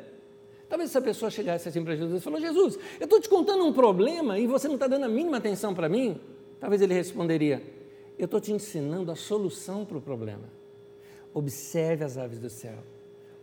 Talvez 0.68 0.90
essa 0.90 1.02
pessoa 1.02 1.32
chegasse 1.32 1.70
assim 1.70 1.86
para 1.86 1.96
Jesus 1.96 2.20
e 2.20 2.22
falou: 2.22 2.38
Jesus, 2.42 2.78
eu 3.00 3.06
estou 3.06 3.22
te 3.22 3.30
contando 3.30 3.64
um 3.66 3.72
problema 3.72 4.38
e 4.38 4.46
você 4.46 4.68
não 4.68 4.76
está 4.76 4.88
dando 4.88 5.06
a 5.06 5.10
mínima 5.10 5.38
atenção 5.38 5.74
para 5.74 5.88
mim. 5.88 6.20
Talvez 6.60 6.82
ele 6.82 6.94
responderia: 6.94 7.64
Eu 8.20 8.26
estou 8.26 8.42
te 8.42 8.52
ensinando 8.52 9.10
a 9.10 9.16
solução 9.16 9.86
para 9.86 9.98
o 9.98 10.02
problema. 10.02 10.63
Observe 11.34 12.04
as 12.04 12.18
aves 12.18 12.40
do 12.40 12.50
céu. 12.50 12.78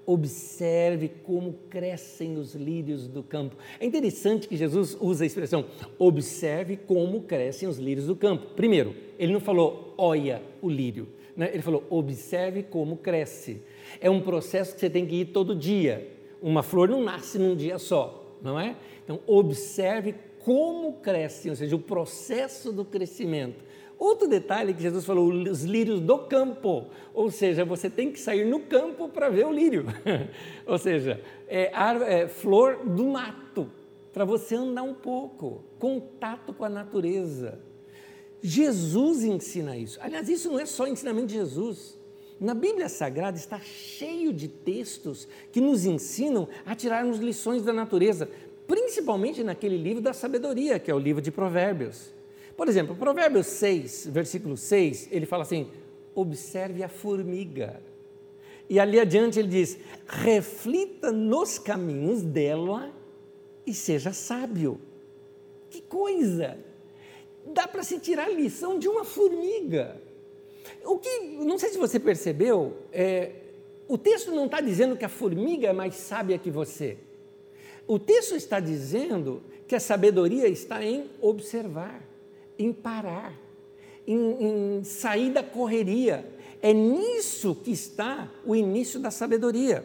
Observe 0.06 1.08
como 1.22 1.54
crescem 1.68 2.36
os 2.36 2.54
lírios 2.54 3.06
do 3.06 3.22
campo. 3.22 3.56
É 3.78 3.84
interessante 3.84 4.48
que 4.48 4.56
Jesus 4.56 4.96
usa 5.00 5.24
a 5.24 5.26
expressão 5.26 5.66
observe 5.98 6.76
como 6.76 7.22
crescem 7.22 7.68
os 7.68 7.78
lírios 7.78 8.06
do 8.06 8.16
campo. 8.16 8.54
Primeiro, 8.54 8.94
ele 9.18 9.32
não 9.32 9.40
falou 9.40 9.94
olha 9.96 10.42
o 10.62 10.68
lírio, 10.68 11.08
né? 11.36 11.50
ele 11.52 11.62
falou 11.62 11.84
observe 11.90 12.62
como 12.62 12.96
cresce. 12.96 13.62
É 14.00 14.08
um 14.08 14.20
processo 14.20 14.74
que 14.74 14.80
você 14.80 14.90
tem 14.90 15.06
que 15.06 15.16
ir 15.16 15.26
todo 15.26 15.54
dia. 15.54 16.08
Uma 16.40 16.62
flor 16.62 16.88
não 16.88 17.02
nasce 17.02 17.38
num 17.38 17.54
dia 17.54 17.78
só, 17.78 18.36
não 18.42 18.58
é? 18.58 18.76
Então, 19.04 19.20
observe 19.26 20.14
como 20.44 20.94
cresce, 20.94 21.50
ou 21.50 21.56
seja, 21.56 21.76
o 21.76 21.80
processo 21.80 22.72
do 22.72 22.84
crescimento. 22.84 23.62
Outro 24.00 24.26
detalhe 24.26 24.72
que 24.72 24.80
Jesus 24.80 25.04
falou, 25.04 25.30
os 25.30 25.62
lírios 25.62 26.00
do 26.00 26.20
campo, 26.20 26.86
ou 27.12 27.30
seja, 27.30 27.66
você 27.66 27.90
tem 27.90 28.10
que 28.10 28.18
sair 28.18 28.46
no 28.46 28.60
campo 28.60 29.10
para 29.10 29.28
ver 29.28 29.44
o 29.44 29.52
lírio, 29.52 29.84
ou 30.64 30.78
seja, 30.78 31.20
é, 31.46 31.70
é, 32.08 32.26
flor 32.26 32.78
do 32.78 33.04
mato, 33.04 33.70
para 34.10 34.24
você 34.24 34.54
andar 34.54 34.84
um 34.84 34.94
pouco, 34.94 35.62
contato 35.78 36.54
com 36.54 36.64
a 36.64 36.68
natureza. 36.70 37.60
Jesus 38.42 39.22
ensina 39.22 39.76
isso. 39.76 39.98
Aliás, 40.00 40.30
isso 40.30 40.50
não 40.50 40.58
é 40.58 40.64
só 40.64 40.86
ensinamento 40.86 41.26
de 41.26 41.34
Jesus. 41.34 41.98
Na 42.40 42.54
Bíblia 42.54 42.88
Sagrada 42.88 43.36
está 43.36 43.60
cheio 43.60 44.32
de 44.32 44.48
textos 44.48 45.28
que 45.52 45.60
nos 45.60 45.84
ensinam 45.84 46.48
a 46.64 46.74
tirarmos 46.74 47.18
lições 47.18 47.62
da 47.62 47.72
natureza, 47.74 48.30
principalmente 48.66 49.44
naquele 49.44 49.76
livro 49.76 50.00
da 50.00 50.14
sabedoria, 50.14 50.78
que 50.78 50.90
é 50.90 50.94
o 50.94 50.98
livro 50.98 51.20
de 51.20 51.30
Provérbios. 51.30 52.18
Por 52.60 52.68
exemplo, 52.68 52.94
Provérbios 52.94 53.46
6, 53.46 54.08
versículo 54.12 54.54
6, 54.54 55.08
ele 55.10 55.24
fala 55.24 55.44
assim: 55.44 55.70
observe 56.14 56.82
a 56.82 56.90
formiga. 56.90 57.80
E 58.68 58.78
ali 58.78 59.00
adiante 59.00 59.38
ele 59.38 59.48
diz: 59.48 59.78
reflita 60.06 61.10
nos 61.10 61.58
caminhos 61.58 62.20
dela 62.20 62.94
e 63.66 63.72
seja 63.72 64.12
sábio. 64.12 64.78
Que 65.70 65.80
coisa! 65.80 66.58
Dá 67.46 67.66
para 67.66 67.82
se 67.82 67.98
tirar 67.98 68.28
lição 68.28 68.78
de 68.78 68.88
uma 68.88 69.06
formiga. 69.06 69.98
O 70.84 70.98
que, 70.98 71.18
não 71.38 71.56
sei 71.56 71.70
se 71.70 71.78
você 71.78 71.98
percebeu, 71.98 72.76
é, 72.92 73.36
o 73.88 73.96
texto 73.96 74.32
não 74.32 74.44
está 74.44 74.60
dizendo 74.60 74.98
que 74.98 75.04
a 75.06 75.08
formiga 75.08 75.68
é 75.68 75.72
mais 75.72 75.94
sábia 75.94 76.36
que 76.38 76.50
você. 76.50 76.98
O 77.86 77.98
texto 77.98 78.36
está 78.36 78.60
dizendo 78.60 79.42
que 79.66 79.74
a 79.74 79.80
sabedoria 79.80 80.46
está 80.46 80.84
em 80.84 81.08
observar 81.22 82.09
em 82.62 82.72
parar, 82.72 83.32
em, 84.06 84.78
em 84.78 84.84
sair 84.84 85.30
da 85.30 85.42
correria. 85.42 86.24
É 86.62 86.72
nisso 86.72 87.54
que 87.54 87.70
está 87.70 88.28
o 88.44 88.54
início 88.54 89.00
da 89.00 89.10
sabedoria. 89.10 89.84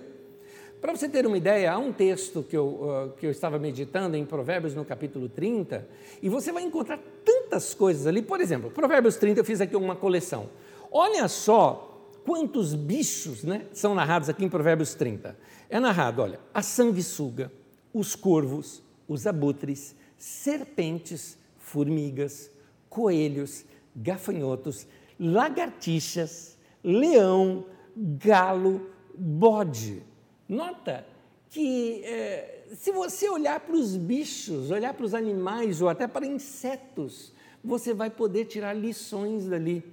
Para 0.81 0.95
você 0.95 1.07
ter 1.07 1.25
uma 1.25 1.37
ideia, 1.37 1.71
há 1.71 1.77
um 1.77 1.91
texto 1.91 2.43
que 2.43 2.55
eu, 2.55 2.65
uh, 2.65 3.13
que 3.17 3.25
eu 3.25 3.31
estava 3.31 3.57
meditando 3.57 4.15
em 4.17 4.25
Provérbios 4.25 4.75
no 4.75 4.85
capítulo 4.85 5.27
30, 5.29 5.87
e 6.21 6.29
você 6.29 6.51
vai 6.51 6.63
encontrar 6.63 6.99
tantas 7.23 7.73
coisas 7.73 8.05
ali. 8.05 8.21
Por 8.21 8.39
exemplo, 8.41 8.69
Provérbios 8.69 9.15
30, 9.15 9.39
eu 9.39 9.45
fiz 9.45 9.61
aqui 9.61 9.75
uma 9.75 9.95
coleção. 9.95 10.49
Olha 10.91 11.27
só 11.27 12.11
quantos 12.25 12.75
bichos 12.75 13.43
né, 13.43 13.65
são 13.73 13.95
narrados 13.95 14.29
aqui 14.29 14.43
em 14.43 14.49
Provérbios 14.49 14.93
30. 14.93 15.35
É 15.69 15.79
narrado, 15.79 16.21
olha, 16.21 16.39
a 16.53 16.61
sanguessuga, 16.61 17.51
os 17.93 18.15
corvos, 18.15 18.83
os 19.07 19.25
abutres, 19.25 19.95
serpentes, 20.17 21.37
formigas, 21.57 22.51
coelhos, 22.95 23.65
gafanhotos, 23.93 24.87
lagartixas, 25.19 26.57
leão, 26.81 27.65
galo, 27.93 28.89
bode. 29.13 30.01
Nota 30.47 31.05
que 31.49 32.01
é, 32.05 32.63
se 32.73 32.93
você 32.93 33.29
olhar 33.29 33.59
para 33.59 33.75
os 33.75 33.97
bichos, 33.97 34.71
olhar 34.71 34.93
para 34.93 35.05
os 35.05 35.13
animais 35.13 35.81
ou 35.81 35.89
até 35.89 36.07
para 36.07 36.25
insetos, 36.25 37.33
você 37.61 37.93
vai 37.93 38.09
poder 38.09 38.45
tirar 38.45 38.71
lições 38.71 39.45
dali. 39.45 39.83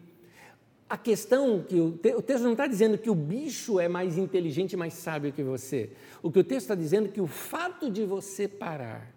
A 0.88 0.96
questão 0.96 1.60
que 1.60 1.80
o, 1.80 1.92
te, 1.92 2.14
o 2.14 2.22
texto 2.22 2.44
não 2.44 2.52
está 2.52 2.68
dizendo 2.68 2.96
que 2.98 3.10
o 3.10 3.16
bicho 3.16 3.80
é 3.80 3.88
mais 3.88 4.16
inteligente, 4.16 4.76
mais 4.76 4.94
sábio 4.94 5.32
que 5.32 5.42
você. 5.42 5.90
O 6.22 6.30
que 6.30 6.38
o 6.38 6.44
texto 6.44 6.66
está 6.66 6.74
dizendo 6.76 7.08
é 7.08 7.10
que 7.10 7.20
o 7.20 7.26
fato 7.26 7.90
de 7.90 8.04
você 8.04 8.46
parar, 8.46 9.12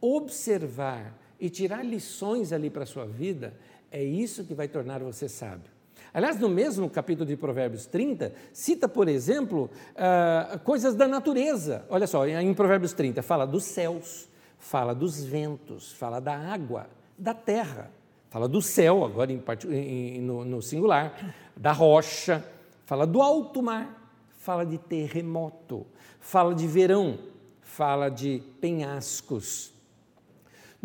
observar, 0.00 1.25
e 1.38 1.50
tirar 1.50 1.84
lições 1.84 2.52
ali 2.52 2.70
para 2.70 2.84
a 2.84 2.86
sua 2.86 3.06
vida, 3.06 3.54
é 3.90 4.02
isso 4.02 4.44
que 4.44 4.54
vai 4.54 4.68
tornar 4.68 5.02
você 5.02 5.28
sábio. 5.28 5.76
Aliás, 6.12 6.38
no 6.38 6.48
mesmo 6.48 6.88
capítulo 6.88 7.26
de 7.26 7.36
Provérbios 7.36 7.86
30, 7.86 8.32
cita, 8.52 8.88
por 8.88 9.06
exemplo, 9.06 9.70
uh, 9.92 10.58
coisas 10.60 10.94
da 10.94 11.06
natureza. 11.06 11.84
Olha 11.90 12.06
só, 12.06 12.26
em 12.26 12.54
Provérbios 12.54 12.92
30, 12.92 13.22
fala 13.22 13.46
dos 13.46 13.64
céus, 13.64 14.28
fala 14.58 14.94
dos 14.94 15.22
ventos, 15.22 15.92
fala 15.92 16.20
da 16.20 16.34
água, 16.34 16.88
da 17.18 17.34
terra, 17.34 17.90
fala 18.30 18.48
do 18.48 18.62
céu, 18.62 19.04
agora 19.04 19.30
em, 19.30 19.42
em, 19.70 20.20
no, 20.22 20.44
no 20.44 20.62
singular, 20.62 21.34
da 21.56 21.72
rocha, 21.72 22.42
fala 22.86 23.06
do 23.06 23.20
alto 23.20 23.62
mar, 23.62 24.10
fala 24.38 24.64
de 24.64 24.78
terremoto, 24.78 25.86
fala 26.18 26.54
de 26.54 26.66
verão, 26.66 27.18
fala 27.60 28.08
de 28.08 28.42
penhascos, 28.60 29.75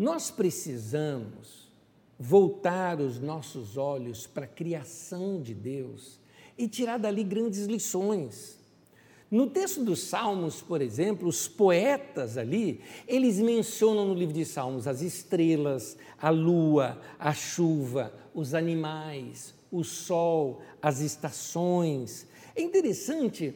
nós 0.02 0.32
precisamos 0.32 1.70
voltar 2.18 3.00
os 3.00 3.20
nossos 3.20 3.76
olhos 3.76 4.26
para 4.26 4.46
a 4.46 4.48
criação 4.48 5.40
de 5.40 5.54
Deus 5.54 6.18
e 6.58 6.66
tirar 6.66 6.98
dali 6.98 7.22
grandes 7.22 7.66
lições. 7.66 8.58
No 9.30 9.48
texto 9.48 9.84
dos 9.84 10.00
Salmos, 10.00 10.60
por 10.60 10.82
exemplo, 10.82 11.28
os 11.28 11.46
poetas 11.46 12.36
ali, 12.36 12.80
eles 13.06 13.38
mencionam 13.38 14.08
no 14.08 14.14
livro 14.14 14.34
de 14.34 14.44
Salmos 14.44 14.88
as 14.88 15.02
estrelas, 15.02 15.96
a 16.20 16.30
lua, 16.30 17.00
a 17.16 17.32
chuva, 17.32 18.12
os 18.34 18.54
animais, 18.54 19.54
o 19.70 19.84
sol, 19.84 20.62
as 20.82 21.00
estações. 21.00 22.26
É 22.56 22.60
interessante 22.60 23.54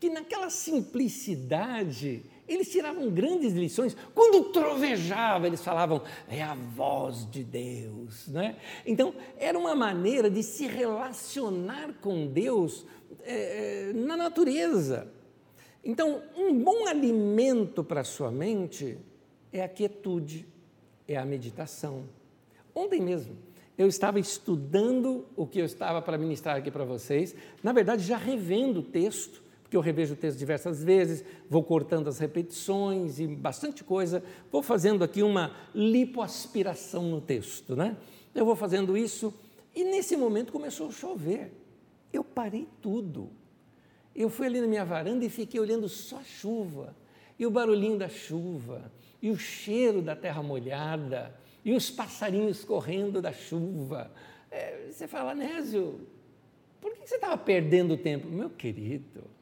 que 0.00 0.10
naquela 0.10 0.50
simplicidade 0.50 2.24
eles 2.46 2.70
tiravam 2.70 3.10
grandes 3.10 3.52
lições. 3.52 3.96
Quando 4.14 4.50
trovejava, 4.50 5.46
eles 5.46 5.62
falavam, 5.62 6.02
é 6.28 6.42
a 6.42 6.54
voz 6.54 7.28
de 7.30 7.42
Deus. 7.42 8.28
Né? 8.28 8.56
Então, 8.86 9.14
era 9.38 9.58
uma 9.58 9.74
maneira 9.74 10.30
de 10.30 10.42
se 10.42 10.66
relacionar 10.66 11.94
com 12.00 12.26
Deus 12.26 12.86
é, 13.22 13.92
na 13.94 14.16
natureza. 14.16 15.10
Então, 15.82 16.22
um 16.36 16.58
bom 16.62 16.86
alimento 16.86 17.82
para 17.84 18.00
a 18.00 18.04
sua 18.04 18.30
mente 18.30 18.98
é 19.52 19.62
a 19.62 19.68
quietude, 19.68 20.46
é 21.06 21.16
a 21.16 21.24
meditação. 21.24 22.04
Ontem 22.74 23.00
mesmo, 23.00 23.36
eu 23.76 23.86
estava 23.86 24.18
estudando 24.18 25.26
o 25.36 25.46
que 25.46 25.58
eu 25.58 25.64
estava 25.64 26.00
para 26.00 26.16
ministrar 26.16 26.56
aqui 26.56 26.70
para 26.70 26.84
vocês, 26.84 27.34
na 27.62 27.72
verdade, 27.72 28.02
já 28.02 28.16
revendo 28.16 28.80
o 28.80 28.82
texto 28.82 29.43
porque 29.74 29.76
eu 29.76 29.80
revejo 29.80 30.14
o 30.14 30.16
texto 30.16 30.38
diversas 30.38 30.84
vezes, 30.84 31.24
vou 31.50 31.64
cortando 31.64 32.06
as 32.06 32.20
repetições 32.20 33.18
e 33.18 33.26
bastante 33.26 33.82
coisa, 33.82 34.22
vou 34.50 34.62
fazendo 34.62 35.02
aqui 35.02 35.20
uma 35.20 35.52
lipoaspiração 35.74 37.02
no 37.02 37.20
texto, 37.20 37.74
né? 37.74 37.96
Eu 38.32 38.44
vou 38.44 38.54
fazendo 38.54 38.96
isso 38.96 39.34
e 39.74 39.82
nesse 39.82 40.16
momento 40.16 40.52
começou 40.52 40.88
a 40.88 40.92
chover. 40.92 41.52
Eu 42.12 42.22
parei 42.22 42.68
tudo. 42.80 43.30
Eu 44.14 44.30
fui 44.30 44.46
ali 44.46 44.60
na 44.60 44.68
minha 44.68 44.84
varanda 44.84 45.24
e 45.24 45.28
fiquei 45.28 45.58
olhando 45.58 45.88
só 45.88 46.18
a 46.18 46.22
chuva, 46.22 46.94
e 47.36 47.44
o 47.44 47.50
barulhinho 47.50 47.98
da 47.98 48.08
chuva, 48.08 48.92
e 49.20 49.28
o 49.28 49.36
cheiro 49.36 50.00
da 50.00 50.14
terra 50.14 50.40
molhada, 50.40 51.34
e 51.64 51.72
os 51.72 51.90
passarinhos 51.90 52.64
correndo 52.64 53.20
da 53.20 53.32
chuva. 53.32 54.12
É, 54.52 54.86
você 54.88 55.08
fala, 55.08 55.34
Nésio, 55.34 56.06
por 56.80 56.94
que 56.94 57.08
você 57.08 57.16
estava 57.16 57.36
perdendo 57.36 57.96
tempo? 57.96 58.28
Meu 58.28 58.50
querido, 58.50 59.33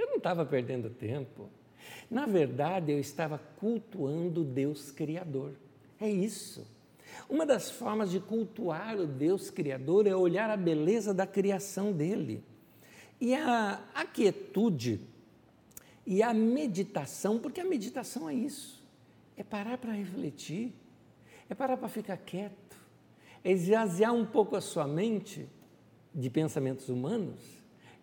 eu 0.00 0.06
não 0.06 0.16
estava 0.16 0.44
perdendo 0.44 0.90
tempo. 0.90 1.48
Na 2.10 2.26
verdade, 2.26 2.92
eu 2.92 2.98
estava 2.98 3.38
cultuando 3.58 4.44
Deus 4.44 4.90
Criador. 4.90 5.52
É 6.00 6.08
isso. 6.08 6.66
Uma 7.28 7.44
das 7.44 7.70
formas 7.70 8.10
de 8.10 8.20
cultuar 8.20 8.96
o 8.96 9.06
Deus 9.06 9.50
Criador 9.50 10.06
é 10.06 10.14
olhar 10.14 10.50
a 10.50 10.56
beleza 10.56 11.12
da 11.12 11.26
criação 11.26 11.92
dele. 11.92 12.42
E 13.20 13.34
a, 13.34 13.84
a 13.94 14.04
quietude 14.04 15.00
e 16.06 16.22
a 16.22 16.32
meditação, 16.32 17.38
porque 17.38 17.60
a 17.60 17.64
meditação 17.64 18.28
é 18.28 18.34
isso: 18.34 18.82
é 19.36 19.42
parar 19.42 19.78
para 19.78 19.92
refletir, 19.92 20.72
é 21.48 21.54
parar 21.54 21.76
para 21.76 21.88
ficar 21.88 22.16
quieto, 22.16 22.76
é 23.44 23.52
esvaziar 23.52 24.14
um 24.14 24.24
pouco 24.24 24.56
a 24.56 24.60
sua 24.60 24.86
mente 24.86 25.46
de 26.14 26.30
pensamentos 26.30 26.88
humanos 26.88 27.40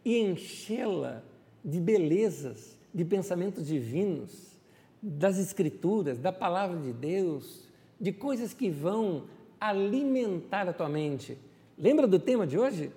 e 0.06 0.18
enchê-la 0.20 1.24
de 1.68 1.82
belezas, 1.82 2.80
de 2.94 3.04
pensamentos 3.04 3.68
divinos, 3.68 4.58
das 5.02 5.38
Escrituras, 5.38 6.18
da 6.18 6.32
palavra 6.32 6.80
de 6.80 6.94
Deus, 6.94 7.68
de 8.00 8.14
coisas 8.14 8.54
que 8.54 8.70
vão 8.70 9.26
alimentar 9.60 10.70
a 10.70 10.72
tua 10.72 10.88
mente. 10.88 11.38
Lembra 11.78 12.08
do 12.08 12.18
tema 12.18 12.48
de 12.48 12.58
hoje? 12.58 12.90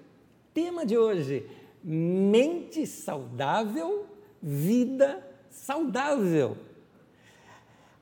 Tema 0.55 0.87
de 0.87 0.97
hoje: 0.97 1.45
mente 1.83 2.87
saudável, 2.87 4.07
vida 4.41 5.21
saudável. 5.51 6.57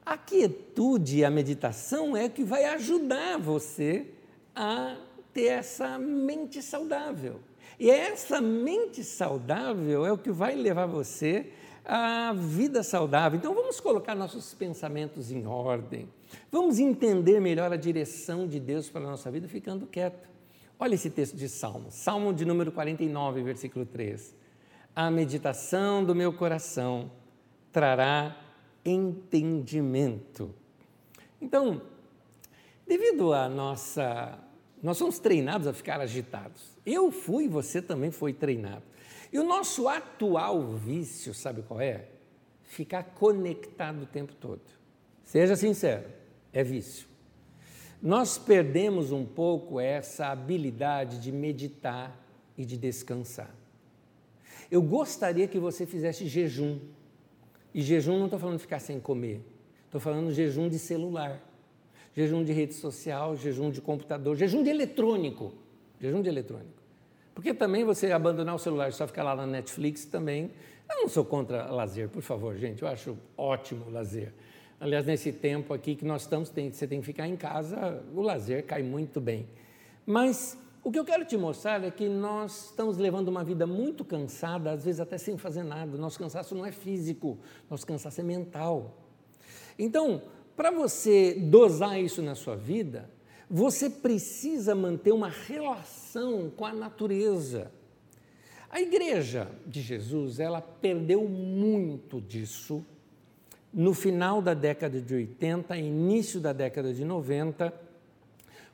A 0.05 0.19
quietude 0.19 1.19
e 1.19 1.25
a 1.25 1.31
meditação 1.31 2.15
é 2.15 2.29
que 2.29 2.45
vai 2.45 2.65
ajudar 2.65 3.39
você 3.39 4.07
a 4.55 4.97
ter 5.33 5.47
essa 5.47 5.99
mente 5.99 6.63
saudável. 6.63 7.41
E 7.79 7.91
essa 7.91 8.41
mente 8.41 9.05
saudável 9.05 10.05
é 10.05 10.13
o 10.13 10.19
que 10.19 10.31
vai 10.31 10.57
levar 10.57 10.87
você 10.87 11.53
à 11.85 12.33
vida 12.33 12.83
saudável. 12.83 13.39
Então 13.39 13.55
vamos 13.55 13.79
colocar 13.79 14.15
nossos 14.15 14.53
pensamentos 14.53 15.31
em 15.31 15.47
ordem. 15.47 16.09
Vamos 16.51 16.79
entender 16.79 17.41
melhor 17.41 17.73
a 17.73 17.77
direção 17.77 18.47
de 18.47 18.59
Deus 18.59 18.91
para 18.91 19.03
a 19.03 19.11
nossa 19.11 19.31
vida 19.31 19.47
ficando 19.47 19.87
quieto. 19.87 20.29
Olha 20.79 20.95
esse 20.95 21.11
texto 21.11 21.37
de 21.37 21.49
Salmo, 21.49 21.91
Salmo 21.91 22.33
de 22.33 22.45
número 22.45 22.71
49, 22.71 23.43
versículo 23.43 23.87
3. 23.87 24.35
A 24.95 25.11
meditação 25.11 26.05
do 26.05 26.15
meu 26.15 26.33
coração 26.33 27.11
trará 27.73 28.37
entendimento. 28.85 30.55
Então, 31.41 31.81
devido 32.87 33.33
à 33.33 33.49
nossa. 33.49 34.39
Nós 34.83 34.97
somos 34.97 35.19
treinados 35.19 35.67
a 35.67 35.73
ficar 35.73 36.01
agitados. 36.01 36.63
Eu 36.87 37.11
fui, 37.11 37.49
você 37.49 37.83
também 37.83 38.11
foi 38.11 38.33
treinado. 38.33 38.83
E 39.33 39.39
o 39.39 39.45
nosso 39.45 39.89
atual 39.89 40.75
vício, 40.77 41.35
sabe 41.35 41.63
qual 41.63 41.81
é? 41.81 42.07
Ficar 42.63 43.03
conectado 43.03 44.03
o 44.03 44.07
tempo 44.07 44.35
todo. 44.35 44.63
Seja 45.25 45.57
sincero, 45.57 46.05
é 46.53 46.63
vício. 46.63 47.07
Nós 48.01 48.39
perdemos 48.39 49.11
um 49.11 49.27
pouco 49.27 49.81
essa 49.81 50.29
habilidade 50.29 51.19
de 51.19 51.33
meditar 51.33 52.17
e 52.57 52.65
de 52.65 52.77
descansar. 52.77 53.53
Eu 54.71 54.81
gostaria 54.81 55.49
que 55.49 55.59
você 55.59 55.85
fizesse 55.85 56.27
jejum. 56.29 56.79
E 57.75 57.83
jejum 57.83 58.19
não 58.19 58.27
estou 58.27 58.39
falando 58.39 58.57
de 58.57 58.63
ficar 58.63 58.79
sem 58.79 58.99
comer, 58.99 59.43
estou 59.85 60.01
falando 60.01 60.29
de 60.29 60.35
jejum 60.35 60.69
de 60.69 60.79
celular, 60.79 61.43
jejum 62.19 62.43
de 62.43 62.53
rede 62.53 62.75
social, 62.75 63.37
jejum 63.37 63.71
de 63.71 63.81
computador, 63.81 64.35
jejum 64.35 64.65
de 64.65 64.71
eletrônico. 64.71 65.53
Jejum 66.01 66.21
de 66.21 66.29
eletrônico. 66.29 66.83
Porque 67.33 67.55
também 67.55 67.85
você 67.85 68.11
abandonar 68.11 68.57
o 68.57 68.59
celular 68.59 68.89
e 68.89 68.93
só 68.93 69.07
ficar 69.07 69.23
lá 69.23 69.37
na 69.37 69.47
Netflix 69.47 70.05
também. 70.05 70.51
Eu 70.91 71.03
não 71.03 71.09
sou 71.09 71.25
contra 71.25 71.71
lazer, 71.71 72.09
por 72.09 72.21
favor, 72.21 72.57
gente. 72.57 72.83
Eu 72.83 72.89
acho 72.89 73.17
ótimo 73.37 73.85
o 73.87 73.91
lazer. 73.93 74.33
Aliás, 74.81 75.07
nesse 75.07 75.31
tempo 75.31 75.73
aqui 75.73 75.95
que 75.95 76.05
nós 76.05 76.23
estamos, 76.23 76.51
tem, 76.51 76.73
você 76.73 76.89
tem 76.89 76.99
que 76.99 77.07
ficar 77.07 77.29
em 77.29 77.37
casa, 77.37 78.03
o 78.13 78.21
lazer 78.21 78.67
cai 78.67 78.83
muito 78.83 79.21
bem. 79.21 79.47
Mas 80.05 80.59
o 80.83 80.91
que 80.91 80.99
eu 80.99 81.05
quero 81.05 81.25
te 81.25 81.37
mostrar 81.37 81.85
é 81.85 81.91
que 81.93 82.09
nós 82.09 82.71
estamos 82.71 82.99
levando 82.99 83.29
uma 83.29 83.45
vida 83.45 83.65
muito 83.65 84.05
cansada, 84.05 84.73
às 84.73 84.85
vezes 84.85 85.01
até 85.01 85.19
sem 85.19 85.39
fazer 85.39 85.63
nada. 85.63 85.97
Nosso 85.97 86.19
cansaço 86.19 86.53
não 86.53 86.67
é 86.67 86.73
físico, 86.73 87.39
nosso 87.71 87.87
cansaço 87.87 88.21
é 88.21 88.25
mental. 88.25 89.05
Então, 89.79 90.23
para 90.59 90.73
você 90.73 91.35
dosar 91.35 92.03
isso 92.03 92.21
na 92.21 92.35
sua 92.35 92.57
vida, 92.57 93.09
você 93.49 93.89
precisa 93.89 94.75
manter 94.75 95.13
uma 95.13 95.29
relação 95.29 96.51
com 96.51 96.67
a 96.67 96.73
natureza. 96.73 97.71
A 98.69 98.81
igreja 98.81 99.49
de 99.65 99.81
Jesus, 99.81 100.41
ela 100.41 100.61
perdeu 100.61 101.29
muito 101.29 102.21
disso 102.21 102.85
no 103.73 103.95
final 103.95 104.43
da 104.43 104.53
década 104.53 105.01
de 105.01 105.15
80, 105.15 105.77
início 105.77 106.41
da 106.41 106.53
década 106.53 106.93
de 106.93 107.05
90, 107.05 107.73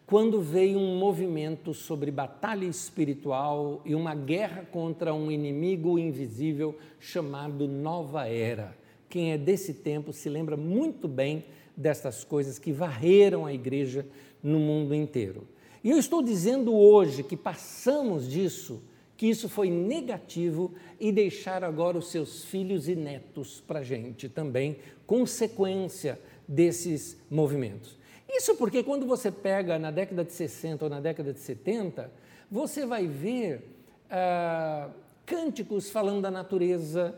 quando 0.07 0.41
veio 0.41 0.79
um 0.79 0.97
movimento 0.97 1.75
sobre 1.75 2.11
batalha 2.11 2.65
espiritual 2.65 3.83
e 3.85 3.95
uma 3.95 4.15
guerra 4.15 4.67
contra 4.73 5.13
um 5.13 5.31
inimigo 5.31 5.99
invisível 5.99 6.79
chamado 6.99 7.69
Nova 7.69 8.27
Era. 8.27 8.75
Quem 9.07 9.33
é 9.33 9.39
desse 9.39 9.75
tempo 9.75 10.15
se 10.15 10.31
lembra 10.31 10.57
muito 10.57 11.07
bem 11.07 11.45
destas 11.77 12.25
coisas 12.25 12.59
que 12.59 12.73
varreram 12.73 13.47
a 13.47 13.53
igreja 13.53 14.07
no 14.43 14.59
mundo 14.59 14.95
inteiro. 14.95 15.47
E 15.83 15.91
eu 15.91 15.99
estou 15.99 16.23
dizendo 16.23 16.75
hoje 16.75 17.23
que 17.23 17.37
passamos 17.37 18.29
disso 18.31 18.83
que 19.17 19.27
isso 19.27 19.49
foi 19.49 19.71
negativo 19.71 20.75
e 20.99 21.13
deixar 21.13 21.63
agora 21.63 21.97
os 21.97 22.11
seus 22.11 22.45
filhos 22.45 22.89
e 22.89 22.97
netos 22.97 23.63
para 23.67 23.81
a 23.81 23.83
gente 23.83 24.29
também, 24.29 24.77
consequência 25.07 26.19
desses 26.49 27.17
movimentos. 27.31 27.97
Isso 28.29 28.57
porque 28.57 28.83
quando 28.83 29.07
você 29.07 29.31
pega 29.31 29.79
na 29.79 29.91
década 29.91 30.25
de 30.25 30.33
60 30.33 30.85
ou 30.85 30.91
na 30.91 31.01
década 31.01 31.33
de 31.33 31.39
70, 31.39 32.11
você 32.51 32.85
vai 32.85 33.07
ver 33.07 33.63
ah, 34.11 34.91
cânticos 35.25 35.91
falando 35.91 36.23
da 36.23 36.31
natureza, 36.31 37.15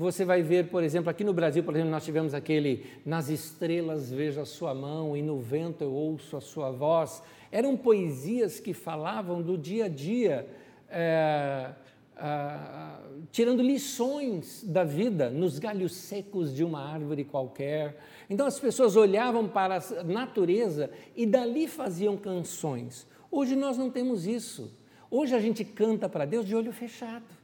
você 0.00 0.24
vai 0.24 0.40
ver, 0.40 0.68
por 0.68 0.82
exemplo, 0.82 1.10
aqui 1.10 1.22
no 1.22 1.34
Brasil, 1.34 1.62
por 1.62 1.74
exemplo, 1.74 1.90
nós 1.90 2.02
tivemos 2.02 2.32
aquele 2.32 2.86
Nas 3.04 3.28
estrelas 3.28 4.10
vejo 4.10 4.40
a 4.40 4.46
sua 4.46 4.74
mão 4.74 5.14
e 5.14 5.20
no 5.20 5.38
vento 5.38 5.84
eu 5.84 5.92
ouço 5.92 6.38
a 6.38 6.40
sua 6.40 6.70
voz. 6.70 7.22
Eram 7.52 7.76
poesias 7.76 8.58
que 8.58 8.72
falavam 8.72 9.42
do 9.42 9.58
dia 9.58 9.84
a 9.84 9.88
dia 9.88 10.48
é, 10.88 11.68
tirando 13.30 13.62
lições 13.62 14.64
da 14.64 14.84
vida 14.84 15.28
nos 15.28 15.58
galhos 15.58 15.92
secos 15.92 16.54
de 16.54 16.64
uma 16.64 16.82
árvore 16.82 17.22
qualquer. 17.22 17.98
Então 18.30 18.46
as 18.46 18.58
pessoas 18.58 18.96
olhavam 18.96 19.46
para 19.46 19.76
a 19.76 20.02
natureza 20.02 20.90
e 21.14 21.26
dali 21.26 21.68
faziam 21.68 22.16
canções. 22.16 23.06
Hoje 23.30 23.54
nós 23.54 23.76
não 23.76 23.90
temos 23.90 24.26
isso. 24.26 24.72
Hoje 25.10 25.34
a 25.34 25.40
gente 25.40 25.62
canta 25.62 26.08
para 26.08 26.24
Deus 26.24 26.46
de 26.46 26.56
olho 26.56 26.72
fechado. 26.72 27.39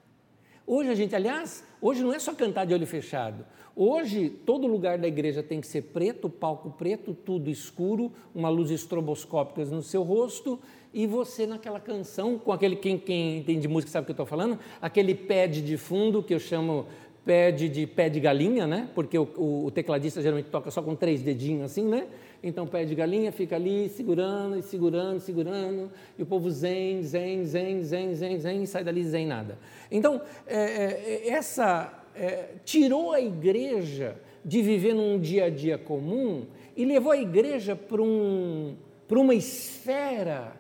Hoje 0.67 0.91
a 0.91 0.95
gente, 0.97 1.15
aliás, 1.15 1.63
hoje 1.81 2.03
não 2.03 2.13
é 2.13 2.19
só 2.19 2.35
cantar 2.35 2.65
de 2.65 2.75
olho 2.75 2.87
fechado. 2.87 3.47
Hoje 3.77 4.29
todo 4.29 4.67
lugar 4.67 4.99
da 4.99 5.07
igreja 5.07 5.41
tem 5.41 5.61
que 5.61 5.67
ser 5.67 5.83
preto, 5.83 6.29
palco 6.29 6.71
preto, 6.71 7.15
tudo 7.15 7.49
escuro, 7.49 8.11
uma 8.35 8.49
luz 8.49 8.71
estroboscópica 8.71 9.65
no 9.67 9.83
seu 9.83 10.03
rosto 10.03 10.59
e 10.93 11.07
você 11.07 11.47
naquela 11.47 11.79
canção, 11.79 12.37
com 12.37 12.51
aquele, 12.51 12.75
quem, 12.75 12.99
quem 12.99 13.39
entende 13.39 13.69
música 13.69 13.93
sabe 13.93 14.03
o 14.03 14.07
que 14.07 14.11
eu 14.11 14.15
estou 14.15 14.27
falando, 14.27 14.59
aquele 14.81 15.15
pad 15.15 15.63
de 15.63 15.77
fundo 15.77 16.21
que 16.21 16.35
eu 16.35 16.41
chamo 16.41 16.87
pad 17.25 17.69
de 17.69 17.87
pé 17.87 18.09
de 18.09 18.19
galinha, 18.19 18.67
né? 18.67 18.89
Porque 18.95 19.19
o, 19.19 19.29
o, 19.37 19.67
o, 19.67 19.71
tecladista 19.71 20.23
geralmente 20.23 20.49
toca 20.49 20.71
só 20.71 20.81
com 20.81 20.95
três 20.95 21.23
dedinhos 21.23 21.65
assim, 21.65 21.85
né? 21.85 22.07
Então 22.43 22.67
pé 22.67 22.85
de 22.85 22.95
galinha 22.95 23.33
fica 23.33 23.57
ali 23.57 23.89
segurando 23.89 24.59
e 24.59 24.63
segurando, 24.63 25.21
segurando, 25.21 25.91
e 26.19 26.23
o 26.23 26.27
povo 26.27 26.51
zen, 26.51 27.03
zen, 27.03 27.45
zen, 27.45 27.83
zen, 27.83 28.15
zen, 28.15 28.39
zen, 28.39 28.63
e 28.63 28.67
sai 28.67 28.85
dali 28.85 29.05
zen 29.05 29.27
nada. 29.27 29.59
Então, 29.91 30.21
é, 30.47 30.59
é, 30.59 31.29
essa 31.31 32.05
é, 32.15 32.51
tirou 32.65 33.13
a 33.13 33.21
igreja 33.21 34.17
de 34.45 34.63
viver 34.63 34.95
num 34.95 35.19
dia 35.19 35.47
a 35.47 35.51
dia 35.51 35.77
comum 35.77 36.47
e 36.77 36.85
levou 36.85 37.13
a 37.13 37.17
igreja 37.17 37.75
para 37.75 38.03
um, 38.03 38.77
uma 39.11 39.35
esfera 39.35 40.53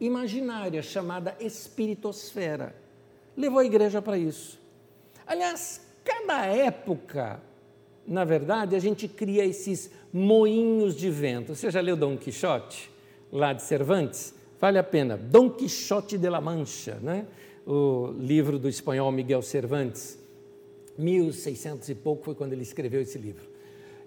imaginária 0.00 0.82
chamada 0.82 1.36
espiritosfera. 1.40 2.74
Levou 3.36 3.60
a 3.60 3.64
igreja 3.64 4.02
para 4.02 4.18
isso. 4.18 4.58
Aliás, 5.26 5.80
cada 6.04 6.44
época, 6.46 7.40
na 8.06 8.24
verdade, 8.24 8.74
a 8.74 8.78
gente 8.78 9.06
cria 9.06 9.44
esses 9.44 9.90
moinhos 10.12 10.96
de 10.96 11.10
vento. 11.10 11.54
Você 11.54 11.70
já 11.70 11.80
leu 11.80 11.96
Dom 11.96 12.16
Quixote, 12.16 12.90
lá 13.32 13.52
de 13.52 13.62
Cervantes? 13.62 14.34
Vale 14.60 14.78
a 14.78 14.82
pena. 14.82 15.16
Dom 15.16 15.50
Quixote 15.50 16.18
de 16.18 16.28
la 16.28 16.40
Mancha, 16.40 16.98
né? 17.02 17.26
o 17.66 18.12
livro 18.18 18.58
do 18.58 18.68
espanhol 18.68 19.10
Miguel 19.12 19.42
Cervantes. 19.42 20.18
1600 20.98 21.88
e 21.88 21.94
pouco 21.94 22.24
foi 22.24 22.34
quando 22.34 22.52
ele 22.52 22.62
escreveu 22.62 23.00
esse 23.00 23.18
livro. 23.18 23.48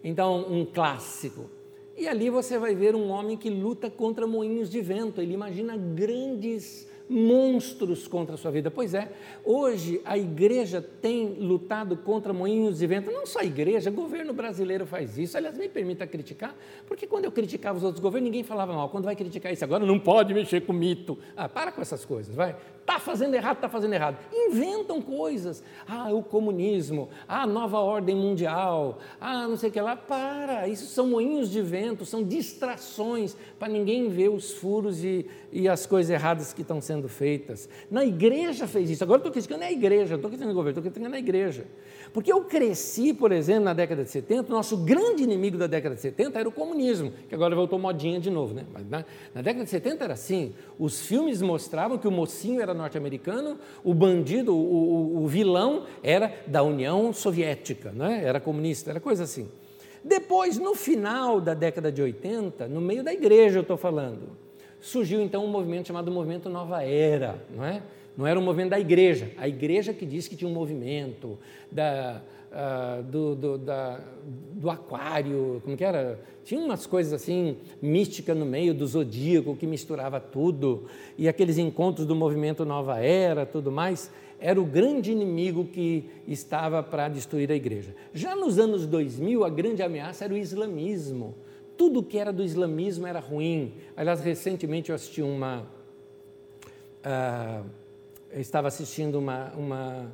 Então, 0.04 0.46
um 0.52 0.66
clássico. 0.66 1.50
E 1.98 2.08
ali 2.08 2.30
você 2.30 2.58
vai 2.58 2.76
ver 2.76 2.96
um 2.96 3.10
homem 3.10 3.38
que 3.38 3.50
luta 3.50 3.90
contra 3.90 4.28
moinhos 4.28 4.70
de 4.70 4.82
vento. 4.82 5.22
Ele 5.22 5.34
imagina 5.34 5.78
grandes 5.78 6.88
monstros 7.10 8.08
contra 8.08 8.36
a 8.36 8.38
sua 8.38 8.52
vida. 8.52 8.72
Pois 8.72 8.94
é, 8.94 9.12
hoje 9.44 10.02
a 10.06 10.18
igreja 10.18 10.82
tem 10.82 11.36
lutado 11.40 11.98
contra 11.98 12.34
moinhos 12.34 12.80
de 12.80 12.88
vento. 12.88 13.12
Não 13.12 13.26
só 13.26 13.40
a 13.40 13.46
igreja, 13.46 13.90
o 13.90 13.94
governo 13.94 14.34
brasileiro 14.34 14.86
faz 14.86 15.18
isso. 15.18 15.38
Aliás, 15.38 15.58
me 15.58 15.70
permita 15.70 16.08
criticar, 16.08 16.56
porque 16.88 17.06
quando 17.06 17.26
eu 17.26 17.32
criticava 17.32 17.78
os 17.78 17.84
outros 17.84 18.02
governos, 18.02 18.30
ninguém 18.30 18.44
falava 18.44 18.74
mal. 18.74 18.90
Quando 18.90 19.06
vai 19.06 19.16
criticar 19.16 19.52
isso 19.52 19.64
agora, 19.64 19.86
não 19.86 20.00
pode 20.00 20.34
mexer 20.34 20.62
com 20.62 20.74
mito. 20.74 21.18
Ah, 21.36 21.50
para 21.50 21.72
com 21.72 21.82
essas 21.82 22.06
coisas, 22.06 22.36
vai. 22.36 22.56
Está 22.80 23.00
fazendo 23.00 23.34
errado, 23.34 23.56
está 23.56 23.70
fazendo 23.70 23.94
errado. 23.94 24.18
Inventam 24.34 25.02
coisas. 25.02 25.64
Ah, 25.88 26.12
o 26.12 26.22
comunismo, 26.22 27.10
ah, 27.28 27.44
a 27.44 27.48
nova 27.48 27.80
ordem 27.80 28.16
mundial, 28.16 29.00
ah, 29.20 29.48
não 29.48 29.56
sei 29.56 29.70
o 29.70 29.72
que 29.72 29.80
lá. 29.80 29.96
Para, 29.96 30.68
isso 30.68 30.86
são 30.88 31.08
moinhos 31.08 31.50
de 31.50 31.62
vento, 31.62 32.06
são 32.06 32.24
distrações 32.24 33.36
para 33.58 33.68
ninguém 33.68 34.10
ver 34.10 34.30
os 34.30 34.52
furos 34.52 35.04
e, 35.04 35.26
e 35.52 35.68
as 35.70 35.86
coisas 35.86 36.10
erradas 36.10 36.54
que 36.54 36.62
estão 36.62 36.82
sendo 36.82 36.93
sendo 36.94 37.10
feitas. 37.10 37.68
Na 37.90 38.06
igreja 38.06 38.68
fez 38.68 38.90
isso. 38.90 39.04
Agora 39.04 39.20
estou 39.20 39.32
criticando 39.32 39.64
a 39.64 39.72
igreja, 39.72 40.16
estou 40.16 40.30
criticando 40.30 40.52
o 40.52 40.56
governo, 40.56 40.80
estou 40.80 40.84
criticando 40.84 41.16
a 41.16 41.20
igreja. 41.20 41.66
Porque 42.14 42.32
eu 42.32 42.44
cresci, 42.44 43.14
por 43.14 43.32
exemplo, 43.32 43.64
na 43.64 43.74
década 43.74 44.04
de 44.04 44.12
70, 44.12 44.50
o 44.50 44.56
nosso 44.56 44.78
grande 44.78 45.24
inimigo 45.24 45.58
da 45.58 45.66
década 45.66 45.96
de 45.96 46.02
70 46.02 46.40
era 46.40 46.48
o 46.48 46.52
comunismo, 46.52 47.12
que 47.28 47.34
agora 47.34 47.56
voltou 47.56 47.80
modinha 47.80 48.20
de 48.20 48.30
novo, 48.30 48.54
né? 48.54 48.66
Mas 48.72 48.88
na, 48.88 49.06
na 49.34 49.42
década 49.42 49.66
de 49.66 49.72
70 49.72 50.04
era 50.04 50.14
assim. 50.14 50.54
Os 50.78 51.06
filmes 51.06 51.42
mostravam 51.42 51.98
que 51.98 52.08
o 52.08 52.12
mocinho 52.12 52.62
era 52.62 52.74
norte-americano, 52.74 53.58
o 53.84 53.94
bandido, 53.94 54.56
o, 54.56 54.60
o, 54.60 55.24
o, 55.24 55.28
vilão 55.28 55.86
era 56.04 56.32
da 56.46 56.62
União 56.62 57.12
Soviética, 57.12 57.92
né? 57.92 58.22
era 58.24 58.40
comunista, 58.40 58.92
era 58.92 59.00
coisa 59.00 59.24
assim. 59.24 59.50
Depois, 60.04 60.58
no 60.58 60.76
final 60.76 61.40
da 61.40 61.54
década 61.54 61.92
de 61.92 62.02
80, 62.02 62.68
no 62.68 62.82
meio 62.82 63.04
da 63.04 63.14
igreja 63.14 63.58
eu 63.58 63.62
estou 63.62 63.78
falando, 63.78 64.43
surgiu 64.84 65.22
então 65.22 65.46
um 65.46 65.48
movimento 65.48 65.88
chamado 65.88 66.12
Movimento 66.12 66.50
Nova 66.50 66.84
Era, 66.84 67.42
não 67.56 67.64
é? 67.64 67.82
Não 68.16 68.28
era 68.28 68.40
um 68.40 68.44
movimento 68.44 68.72
da 68.72 68.80
igreja, 68.80 69.32
a 69.38 69.48
igreja 69.48 69.94
que 69.94 70.06
disse 70.06 70.30
que 70.30 70.36
tinha 70.36 70.48
um 70.48 70.54
movimento 70.54 71.40
da, 71.72 72.22
uh, 72.52 73.02
do, 73.04 73.34
do, 73.34 73.58
da, 73.58 74.00
do 74.54 74.70
aquário, 74.70 75.62
como 75.64 75.76
que 75.76 75.84
era? 75.84 76.20
Tinha 76.44 76.62
umas 76.62 76.86
coisas 76.86 77.14
assim 77.14 77.58
místicas 77.82 78.38
no 78.38 78.46
meio 78.46 78.74
do 78.74 78.86
zodíaco 78.86 79.56
que 79.56 79.66
misturava 79.66 80.20
tudo, 80.20 80.86
e 81.18 81.28
aqueles 81.28 81.58
encontros 81.58 82.06
do 82.06 82.16
movimento 82.16 82.66
Nova 82.66 83.00
Era, 83.00 83.46
tudo 83.46 83.72
mais, 83.72 84.12
era 84.40 84.62
o 84.62 84.66
grande 84.66 85.12
inimigo 85.12 85.66
que 85.66 86.04
estava 86.28 86.84
para 86.84 87.08
destruir 87.08 87.50
a 87.50 87.56
igreja. 87.56 87.96
Já 88.14 88.36
nos 88.36 88.60
anos 88.60 88.86
2000, 88.86 89.46
a 89.46 89.50
grande 89.50 89.82
ameaça 89.82 90.26
era 90.26 90.34
o 90.34 90.38
islamismo. 90.38 91.34
Tudo 91.78 92.04
que 92.04 92.18
era 92.18 92.32
do 92.32 92.44
islamismo 92.44 93.08
era 93.08 93.20
ruim. 93.20 93.74
Aliás, 93.96 94.22
recentemente 94.22 94.90
eu 94.90 94.96
assisti 94.96 95.22
uma. 95.22 95.66
Uh, 97.06 97.66
eu 98.32 98.42
estava 98.42 98.68
assistindo 98.68 99.20
uma, 99.20 99.52
uma, 99.56 100.12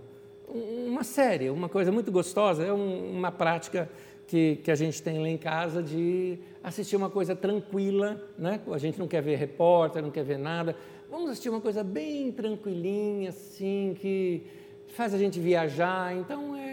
uma 0.47 1.03
série, 1.03 1.49
uma 1.49 1.69
coisa 1.69 1.91
muito 1.91 2.11
gostosa, 2.11 2.65
é 2.65 2.73
um, 2.73 3.17
uma 3.17 3.31
prática 3.31 3.89
que, 4.27 4.57
que 4.57 4.69
a 4.69 4.75
gente 4.75 5.01
tem 5.01 5.19
lá 5.19 5.27
em 5.27 5.37
casa 5.37 5.81
de 5.81 6.37
assistir 6.63 6.95
uma 6.95 7.09
coisa 7.09 7.35
tranquila, 7.35 8.21
né? 8.37 8.59
a 8.71 8.77
gente 8.77 8.99
não 8.99 9.07
quer 9.07 9.21
ver 9.21 9.37
repórter, 9.37 10.03
não 10.03 10.11
quer 10.11 10.23
ver 10.23 10.37
nada, 10.37 10.75
vamos 11.09 11.31
assistir 11.31 11.49
uma 11.49 11.61
coisa 11.61 11.83
bem 11.83 12.31
tranquilinha, 12.31 13.29
assim, 13.29 13.95
que 13.99 14.43
faz 14.89 15.13
a 15.13 15.17
gente 15.17 15.39
viajar, 15.39 16.15
então 16.15 16.55
é, 16.55 16.68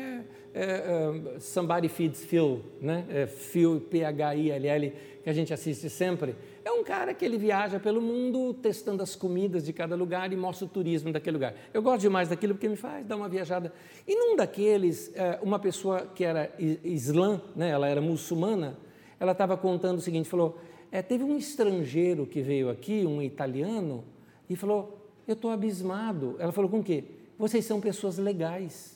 é, 0.57 1.35
é 1.37 1.41
Somebody 1.41 1.89
Feeds 1.89 2.25
Phil, 2.25 2.63
né? 2.81 3.05
é 3.11 3.27
Phil, 3.27 3.81
P-H-I-L-L, 3.91 4.93
que 5.23 5.29
a 5.29 5.33
gente 5.33 5.53
assiste 5.53 5.91
sempre, 5.91 6.35
é 6.65 6.71
um 6.73 6.83
cara 6.83 7.13
que 7.13 7.25
ele 7.25 7.37
viaja 7.37 7.79
pelo 7.79 8.01
mundo 8.01 8.55
testando 8.55 9.03
as 9.03 9.15
comidas 9.15 9.65
de 9.65 9.73
cada 9.73 9.95
lugar 9.95 10.33
e 10.33 10.37
mostra 10.37 10.65
o 10.65 10.69
turismo 10.69 11.13
daquele 11.13 11.35
lugar. 11.35 11.55
Eu 11.75 11.83
gosto 11.83 12.01
demais 12.01 12.31
daquilo 12.31 12.55
porque 12.55 12.69
me 12.69 12.77
faz 12.77 13.05
dar 13.05 13.17
uma 13.17 13.29
viajada. 13.29 13.73
E 14.09 14.15
num 14.17 14.35
daqueles, 14.35 15.15
é, 15.15 15.39
uma 15.43 15.59
pessoa 15.59 16.07
que 16.15 16.25
era 16.25 16.51
islã, 16.59 17.41
né, 17.55 17.69
ela 17.69 17.87
era 17.87 18.01
muçulmana, 18.01 18.79
ela 19.21 19.33
estava 19.33 19.57
contando 19.57 19.99
o 19.99 20.01
seguinte, 20.01 20.29
falou, 20.29 20.59
é, 20.91 21.03
teve 21.03 21.23
um 21.23 21.37
estrangeiro 21.37 22.27
que 22.27 22.41
veio 22.41 22.71
aqui, 22.71 23.05
um 23.05 23.21
italiano, 23.21 24.05
e 24.49 24.57
falou, 24.57 25.07
eu 25.29 25.35
estou 25.35 25.51
abismado. 25.51 26.37
Ela 26.39 26.53
falou, 26.53 26.71
com 26.71 26.79
o 26.79 26.85
quê? 26.85 27.05
Vocês 27.39 27.65
são 27.65 27.81
pessoas 27.81 28.17
legais. 28.17 28.96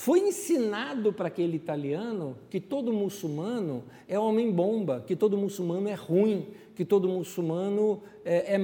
Foi 0.00 0.18
ensinado 0.20 1.12
para 1.12 1.28
aquele 1.28 1.58
italiano 1.58 2.34
que 2.48 2.58
todo 2.58 2.90
muçulmano 2.90 3.84
é 4.08 4.18
homem-bomba, 4.18 5.04
que 5.06 5.14
todo 5.14 5.36
muçulmano 5.36 5.90
é 5.90 5.92
ruim, 5.92 6.46
que 6.74 6.86
todo 6.86 7.06
muçulmano 7.06 8.00
é, 8.24 8.54
é. 8.54 8.58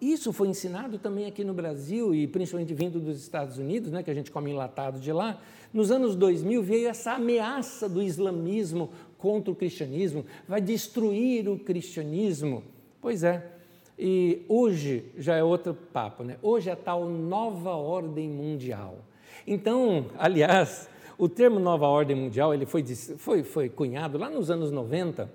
Isso 0.00 0.32
foi 0.32 0.46
ensinado 0.46 0.98
também 0.98 1.26
aqui 1.26 1.42
no 1.42 1.52
Brasil 1.52 2.14
e 2.14 2.28
principalmente 2.28 2.72
vindo 2.74 3.00
dos 3.00 3.20
Estados 3.20 3.58
Unidos, 3.58 3.90
né, 3.90 4.04
que 4.04 4.10
a 4.12 4.14
gente 4.14 4.30
come 4.30 4.52
enlatado 4.52 5.00
de 5.00 5.12
lá. 5.12 5.42
Nos 5.72 5.90
anos 5.90 6.14
2000 6.14 6.62
veio 6.62 6.86
essa 6.86 7.14
ameaça 7.14 7.88
do 7.88 8.00
islamismo 8.00 8.90
contra 9.18 9.50
o 9.50 9.56
cristianismo, 9.56 10.24
vai 10.46 10.60
destruir 10.60 11.48
o 11.48 11.58
cristianismo. 11.58 12.62
Pois 13.00 13.24
é. 13.24 13.50
E 13.98 14.44
hoje 14.48 15.06
já 15.18 15.34
é 15.34 15.42
outro 15.42 15.74
papo, 15.74 16.22
né? 16.22 16.36
Hoje 16.40 16.70
é 16.70 16.72
a 16.72 16.76
tal 16.76 17.08
nova 17.08 17.74
ordem 17.74 18.28
mundial. 18.28 18.98
Então, 19.46 20.06
aliás, 20.18 20.88
o 21.18 21.28
termo 21.28 21.60
nova 21.60 21.86
ordem 21.86 22.16
mundial 22.16 22.52
ele 22.52 22.66
foi, 22.66 22.84
foi, 22.84 23.42
foi 23.42 23.68
cunhado 23.68 24.18
lá 24.18 24.28
nos 24.28 24.50
anos 24.50 24.70
90 24.70 25.30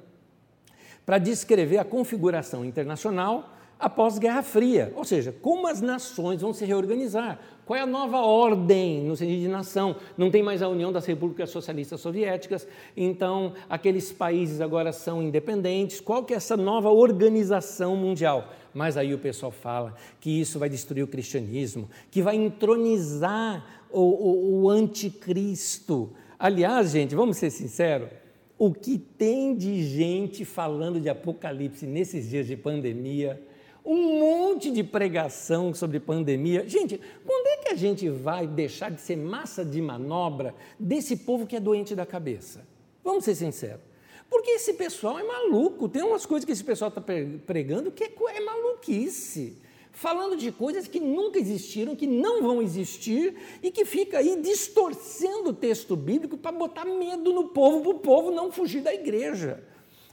para 1.06 1.18
descrever 1.18 1.78
a 1.78 1.86
configuração 1.86 2.66
internacional 2.66 3.54
após 3.80 4.18
Guerra 4.18 4.42
Fria, 4.42 4.92
ou 4.96 5.06
seja, 5.06 5.32
como 5.32 5.68
as 5.68 5.82
nações 5.82 6.42
vão 6.42 6.52
se 6.52 6.66
reorganizar, 6.66 7.40
qual 7.66 7.78
é 7.78 7.82
a 7.82 7.86
nova 7.86 8.20
ordem 8.20 9.04
no 9.04 9.16
sentido 9.16 9.42
de 9.42 9.48
nação? 9.48 9.96
Não 10.18 10.32
tem 10.32 10.42
mais 10.42 10.62
a 10.62 10.68
União 10.68 10.92
das 10.92 11.06
Repúblicas 11.06 11.50
Socialistas 11.50 12.02
Soviéticas, 12.02 12.68
então 12.96 13.54
aqueles 13.70 14.12
países 14.12 14.62
agora 14.62 14.92
são 14.92 15.22
independentes, 15.22 16.00
qual 16.00 16.24
que 16.24 16.34
é 16.34 16.38
essa 16.38 16.58
nova 16.58 16.90
organização 16.90 17.96
mundial? 17.96 18.52
Mas 18.74 18.98
aí 18.98 19.14
o 19.14 19.20
pessoal 19.20 19.52
fala 19.52 19.96
que 20.20 20.30
isso 20.30 20.60
vai 20.60 20.70
destruir 20.70 21.04
o 21.04 21.08
cristianismo, 21.08 21.90
que 22.10 22.22
vai 22.22 22.36
entronizar 22.36 23.77
o, 23.92 24.02
o, 24.02 24.62
o 24.64 24.70
anticristo. 24.70 26.14
Aliás, 26.38 26.92
gente, 26.92 27.16
vamos 27.16 27.38
ser 27.38 27.50
sinceros, 27.50 28.10
o 28.58 28.74
que 28.74 28.98
tem 28.98 29.56
de 29.56 29.84
gente 29.84 30.44
falando 30.46 31.00
de 31.00 31.10
apocalipse 31.10 31.86
nesses 31.86 32.30
dias 32.30 32.48
de 32.48 32.56
pandemia, 32.58 33.42
um 33.86 34.20
monte 34.20 34.70
de 34.70 34.84
pregação 34.84 35.74
sobre 35.74 36.00
pandemia. 36.00 36.68
Gente, 36.68 37.00
quando 37.26 37.48
é 37.48 37.58
que 37.58 37.70
a 37.70 37.76
gente 37.76 38.10
vai 38.10 38.46
deixar 38.46 38.92
de 38.92 39.00
ser 39.00 39.16
massa 39.16 39.64
de 39.64 39.82
manobra 39.82 40.54
desse 40.80 41.16
povo 41.18 41.48
que 41.48 41.56
é 41.56 41.60
doente 41.60 41.96
da 41.96 42.06
cabeça? 42.06 42.68
Vamos 43.04 43.24
ser 43.24 43.36
sinceros. 43.36 43.82
Porque 44.30 44.52
esse 44.52 44.74
pessoal 44.74 45.18
é 45.18 45.24
maluco, 45.24 45.88
tem 45.88 46.04
umas 46.04 46.26
coisas 46.26 46.44
que 46.44 46.52
esse 46.52 46.64
pessoal 46.64 46.90
está 46.90 47.02
pregando 47.46 47.92
que 47.92 48.04
é, 48.04 48.12
é 48.36 48.40
maluquice 48.42 49.58
falando 49.98 50.38
de 50.38 50.52
coisas 50.52 50.88
que 50.88 51.00
nunca 51.00 51.40
existiram, 51.40 51.96
que 51.96 52.06
não 52.06 52.44
vão 52.44 52.62
existir 52.62 53.34
e 53.64 53.72
que 53.72 53.84
fica 53.84 54.20
aí 54.20 54.40
distorcendo 54.40 55.50
o 55.50 55.54
texto 55.54 55.96
bíblico 55.96 56.38
para 56.38 56.52
botar 56.52 56.86
medo 56.86 57.34
no 57.34 57.46
povo, 57.46 57.82
para 57.82 57.90
o 57.90 58.00
povo 58.00 58.32
não 58.32 58.52
fugir 58.52 58.82
da 58.82 58.94
igreja. 58.94 59.64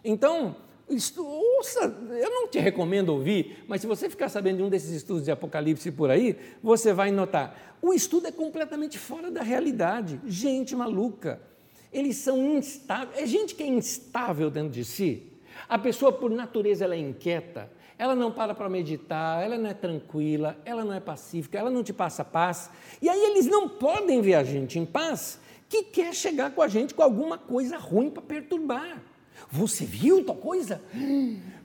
Então, 0.03 0.57
ouça, 1.19 1.95
eu 2.19 2.31
não 2.31 2.49
te 2.49 2.59
recomendo 2.59 3.11
ouvir, 3.11 3.63
mas 3.69 3.83
se 3.83 3.87
você 3.87 4.09
ficar 4.09 4.31
sabendo 4.31 4.57
de 4.57 4.63
um 4.63 4.71
desses 4.71 4.89
estudos 4.89 5.25
de 5.25 5.31
Apocalipse 5.31 5.93
por 5.93 6.11
aí, 6.11 6.35
você 6.63 6.95
vai 6.95 7.13
notar. 7.13 7.77
O 7.83 7.93
estudo 7.93 8.27
é 8.27 8.33
completamente 8.33 8.99
fora 8.99 9.31
da 9.31 9.43
realidade. 9.43 10.19
Gente 10.25 10.75
maluca. 10.75 11.43
Eles 11.93 12.17
são 12.17 12.57
instáveis. 12.57 13.23
É 13.23 13.27
gente 13.27 13.55
que 13.55 13.63
é 13.63 13.67
instável 13.67 14.51
dentro 14.51 14.71
de 14.71 14.83
si. 14.83 15.31
A 15.69 15.79
pessoa, 15.79 16.11
por 16.11 16.31
natureza, 16.31 16.87
ela 16.87 16.95
é 16.95 16.99
inquieta 16.99 17.71
ela 17.99 18.15
não 18.15 18.31
para 18.31 18.55
para 18.55 18.69
meditar, 18.69 19.43
ela 19.43 19.57
não 19.57 19.71
é 19.71 19.75
tranquila, 19.75 20.57
ela 20.65 20.85
não 20.85 20.93
é 20.93 21.01
pacífica, 21.01 21.59
ela 21.59 21.71
não 21.71 21.83
te 21.83 21.93
passa 21.93 22.25
paz. 22.25 22.71
E 23.01 23.09
aí 23.09 23.21
eles 23.25 23.47
não 23.47 23.69
podem 23.69 24.21
ver 24.21 24.35
a 24.35 24.45
gente 24.45 24.79
em 24.79 24.85
paz 24.85 25.41
que 25.69 25.83
quer 25.83 26.15
chegar 26.15 26.53
com 26.53 26.63
a 26.63 26.69
gente 26.69 26.95
com 26.95 27.03
alguma 27.03 27.39
coisa 27.39 27.79
ruim 27.79 28.11
para 28.11 28.23
perturbar. 28.23 29.03
Você 29.51 29.85
viu 29.85 30.25
tal 30.25 30.37
coisa? 30.37 30.81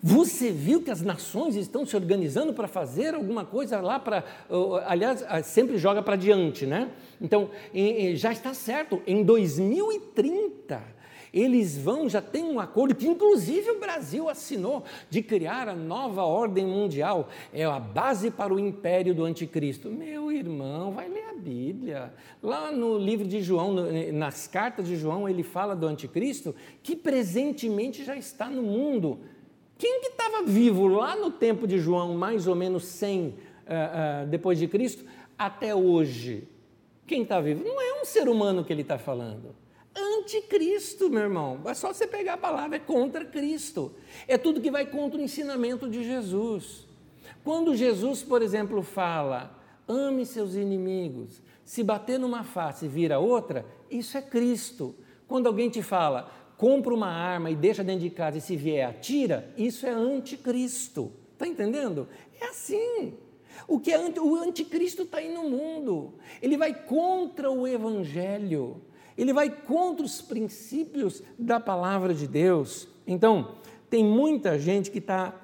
Você 0.02 0.52
viu 0.52 0.82
que 0.82 0.90
as 0.90 1.02
nações 1.02 1.56
estão 1.56 1.86
se 1.86 1.96
organizando 1.96 2.54
para 2.54 2.68
fazer 2.68 3.14
alguma 3.14 3.46
coisa 3.46 3.80
lá 3.80 4.00
para. 4.00 4.24
Aliás, 4.86 5.24
sempre 5.46 5.78
joga 5.78 6.02
para 6.02 6.16
diante, 6.16 6.66
né? 6.66 6.90
Então, 7.22 7.50
já 8.16 8.32
está 8.32 8.54
certo, 8.54 9.02
em 9.06 9.24
2030 9.24 10.99
eles 11.34 11.78
vão, 11.78 12.10
já 12.10 12.22
tem 12.22 12.44
um 12.44 12.60
acordo 12.60 12.96
que 12.96 13.08
inclusive 13.08 13.72
o 13.72 13.80
Brasil 13.80 14.30
assinou 14.30 14.84
de 15.10 15.22
criar 15.22 15.68
a 15.70 15.76
nova 15.76 16.24
ordem 16.24 16.66
mundial. 16.66 17.30
É 17.54 17.64
a 17.66 17.80
base 17.80 18.32
para 18.32 18.54
o 18.54 18.60
império 18.60 19.14
do 19.14 19.24
anticristo. 19.24 19.90
Meu 19.90 20.32
irmão, 20.32 20.92
vai 20.92 21.08
ler 21.08 21.30
a 21.30 21.34
Bíblia. 21.34 22.14
Lá 22.42 22.72
no 22.72 22.98
livro 22.98 23.28
de 23.28 23.42
João, 23.42 23.74
nas 24.14 24.48
cartas 24.48 24.88
de 24.88 24.96
João, 24.96 25.30
ele 25.30 25.44
fala 25.44 25.76
do 25.76 25.86
anticristo 25.88 26.56
que 26.82 26.96
presentemente 26.96 28.04
já 28.04 28.16
está 28.16 28.50
no 28.50 28.64
mundo. 28.64 29.20
Quem 29.78 30.02
que 30.02 30.08
estava 30.08 30.44
vivo 30.44 30.88
lá 30.88 31.16
no 31.16 31.32
tempo 31.32 31.66
de 31.68 31.78
João, 31.78 32.16
mais 32.16 32.48
ou 32.48 32.56
menos 32.56 32.86
100 32.86 33.28
uh, 33.28 33.32
uh, 33.32 34.28
depois 34.28 34.58
de 34.60 34.68
Cristo, 34.68 35.06
até 35.38 35.74
hoje? 35.74 36.48
Quem 37.08 37.22
está 37.22 37.40
vivo? 37.40 37.64
Não 37.64 37.80
é 37.80 38.02
um 38.02 38.06
ser 38.06 38.28
humano 38.28 38.64
que 38.64 38.74
ele 38.74 38.82
está 38.82 38.98
falando 38.98 39.56
anticristo, 39.96 41.10
meu 41.10 41.24
irmão. 41.24 41.62
É 41.66 41.74
só 41.74 41.94
você 41.94 42.08
pegar 42.08 42.34
a 42.34 42.38
palavra, 42.38 42.78
é 42.78 42.80
contra 42.80 43.26
Cristo. 43.26 43.94
É 44.28 44.38
tudo 44.38 44.62
que 44.62 44.72
vai 44.72 44.86
contra 44.86 45.20
o 45.20 45.24
ensinamento 45.24 45.90
de 45.90 46.04
Jesus. 46.04 46.88
Quando 47.44 47.76
Jesus, 47.76 48.22
por 48.22 48.42
exemplo, 48.42 48.82
fala, 48.82 49.58
ame 49.88 50.26
seus 50.26 50.56
inimigos, 50.56 51.42
se 51.64 51.84
bater 51.84 52.20
numa 52.20 52.44
face 52.44 52.86
e 52.86 52.90
vira 52.90 53.20
outra, 53.20 53.66
isso 53.90 54.18
é 54.18 54.22
Cristo. 54.22 54.96
Quando 55.28 55.48
alguém 55.48 55.70
te 55.70 55.82
fala, 55.82 56.32
compra 56.58 56.94
uma 56.94 57.10
arma 57.10 57.50
e 57.50 57.56
deixa 57.56 57.84
dentro 57.84 58.02
de 58.02 58.10
casa 58.10 58.38
e 58.38 58.42
se 58.42 58.56
vier 58.56 58.88
atira, 58.88 59.54
isso 59.58 59.86
é 59.86 59.92
anticristo. 59.92 61.12
Está 61.34 61.48
entendendo? 61.48 62.08
É 62.40 62.46
assim. 62.48 63.14
O 63.68 63.80
que 63.80 63.92
é 63.92 64.00
o 64.00 64.36
anticristo 64.36 65.04
está 65.04 65.20
aí 65.20 65.34
no 65.34 65.50
mundo. 65.50 66.16
Ele 66.42 66.58
vai 66.58 66.74
contra 66.74 67.52
o 67.52 67.68
evangelho. 67.68 68.82
Ele 69.20 69.34
vai 69.34 69.50
contra 69.50 70.06
os 70.06 70.22
princípios 70.22 71.22
da 71.38 71.60
palavra 71.60 72.14
de 72.14 72.26
Deus. 72.26 72.88
Então, 73.06 73.56
tem 73.90 74.02
muita 74.02 74.58
gente 74.58 74.90
que 74.90 75.00
está 75.00 75.36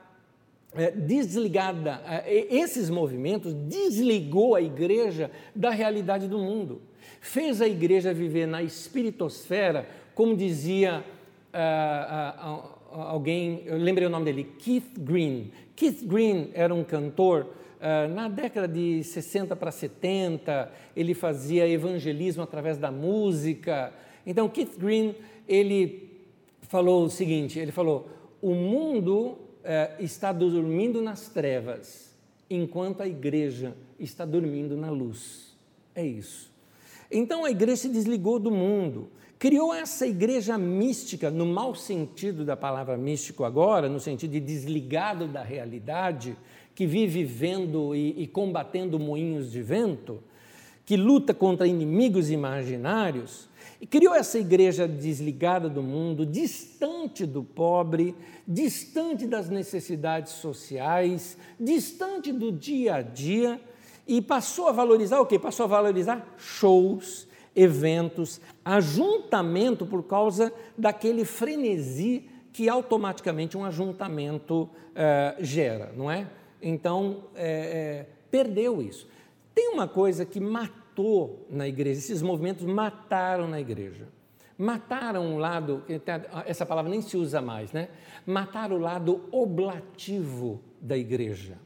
é, 0.73 0.91
desligada. 0.91 2.01
É, 2.05 2.47
esses 2.55 2.89
movimentos 2.89 3.53
desligou 3.53 4.55
a 4.55 4.61
igreja 4.61 5.29
da 5.53 5.71
realidade 5.71 6.25
do 6.25 6.37
mundo. 6.37 6.81
Fez 7.19 7.61
a 7.61 7.67
igreja 7.67 8.13
viver 8.13 8.47
na 8.47 8.63
espiritosfera, 8.63 9.85
como 10.13 10.37
dizia 10.37 11.03
uh, 11.53 12.49
uh, 12.49 12.97
uh, 12.97 13.01
alguém, 13.01 13.63
eu 13.65 13.77
lembrei 13.77 14.07
o 14.07 14.09
nome 14.09 14.23
dele, 14.23 14.55
Keith 14.57 14.97
Green. 14.97 15.51
Keith 15.75 16.01
Green 16.05 16.49
era 16.53 16.73
um 16.73 16.83
cantor 16.83 17.47
ah, 17.74 17.74
na 18.13 18.27
década 18.27 18.67
de 18.67 19.03
60 19.03 19.55
para 19.55 19.71
70, 19.71 20.71
ele 20.95 21.13
fazia 21.13 21.67
evangelismo 21.67 22.41
através 22.41 22.77
da 22.77 22.91
música. 22.91 23.93
Então, 24.25 24.49
Keith 24.49 24.77
Green, 24.77 25.15
ele 25.47 26.09
falou 26.61 27.05
o 27.05 27.09
seguinte, 27.09 27.59
ele 27.59 27.71
falou, 27.71 28.09
o 28.41 28.53
mundo 28.53 29.37
eh, 29.63 29.91
está 29.99 30.31
dormindo 30.31 31.01
nas 31.01 31.29
trevas, 31.29 32.15
enquanto 32.49 33.01
a 33.01 33.07
igreja 33.07 33.75
está 33.99 34.25
dormindo 34.25 34.75
na 34.75 34.89
luz. 34.89 35.55
É 35.93 36.05
isso. 36.05 36.51
Então, 37.11 37.45
a 37.45 37.51
igreja 37.51 37.83
se 37.83 37.89
desligou 37.89 38.39
do 38.39 38.51
mundo, 38.51 39.09
criou 39.37 39.73
essa 39.73 40.07
igreja 40.07 40.57
mística, 40.57 41.29
no 41.29 41.45
mau 41.45 41.75
sentido 41.75 42.43
da 42.43 42.57
palavra 42.57 42.97
místico 42.97 43.43
agora, 43.43 43.87
no 43.87 43.99
sentido 43.99 44.31
de 44.31 44.39
desligado 44.39 45.27
da 45.27 45.43
realidade, 45.43 46.35
que 46.75 46.85
vive 46.85 47.23
vendo 47.23 47.95
e, 47.95 48.23
e 48.23 48.27
combatendo 48.27 48.99
moinhos 48.99 49.49
de 49.49 49.61
vento, 49.61 50.21
que 50.85 50.97
luta 50.97 51.33
contra 51.33 51.65
inimigos 51.65 52.29
imaginários, 52.29 53.49
e 53.81 53.87
criou 53.87 54.13
essa 54.13 54.37
igreja 54.37 54.87
desligada 54.87 55.67
do 55.69 55.81
mundo, 55.81 56.25
distante 56.25 57.25
do 57.25 57.43
pobre, 57.43 58.13
distante 58.47 59.25
das 59.25 59.49
necessidades 59.49 60.33
sociais, 60.33 61.37
distante 61.59 62.31
do 62.31 62.51
dia 62.51 62.95
a 62.95 63.01
dia, 63.01 63.59
e 64.07 64.21
passou 64.21 64.67
a 64.67 64.71
valorizar 64.71 65.19
o 65.19 65.25
quê? 65.25 65.39
Passou 65.39 65.63
a 65.63 65.67
valorizar 65.67 66.35
shows, 66.37 67.27
eventos, 67.55 68.39
ajuntamento 68.63 69.85
por 69.85 70.03
causa 70.03 70.53
daquele 70.77 71.25
frenesi 71.25 72.29
que 72.53 72.69
automaticamente 72.69 73.57
um 73.57 73.65
ajuntamento 73.65 74.63
uh, 74.63 75.43
gera, 75.43 75.91
não 75.97 76.11
é? 76.11 76.27
Então, 76.61 77.25
é, 77.35 77.47
é, 77.47 78.05
perdeu 78.31 78.81
isso. 78.81 79.07
Tem 79.53 79.69
uma 79.69 79.87
coisa 79.87 80.25
que 80.25 80.39
matou 80.39 81.45
na 81.49 81.67
igreja, 81.67 81.99
esses 81.99 82.21
movimentos 82.21 82.65
mataram 82.65 83.47
na 83.47 83.59
igreja. 83.59 84.07
Mataram 84.57 85.35
o 85.35 85.37
lado, 85.37 85.83
essa 86.45 86.65
palavra 86.65 86.89
nem 86.89 87.01
se 87.01 87.17
usa 87.17 87.41
mais, 87.41 87.73
né? 87.73 87.89
Mataram 88.25 88.77
o 88.77 88.79
lado 88.79 89.27
oblativo 89.31 90.61
da 90.81 90.97
igreja. 90.97 91.57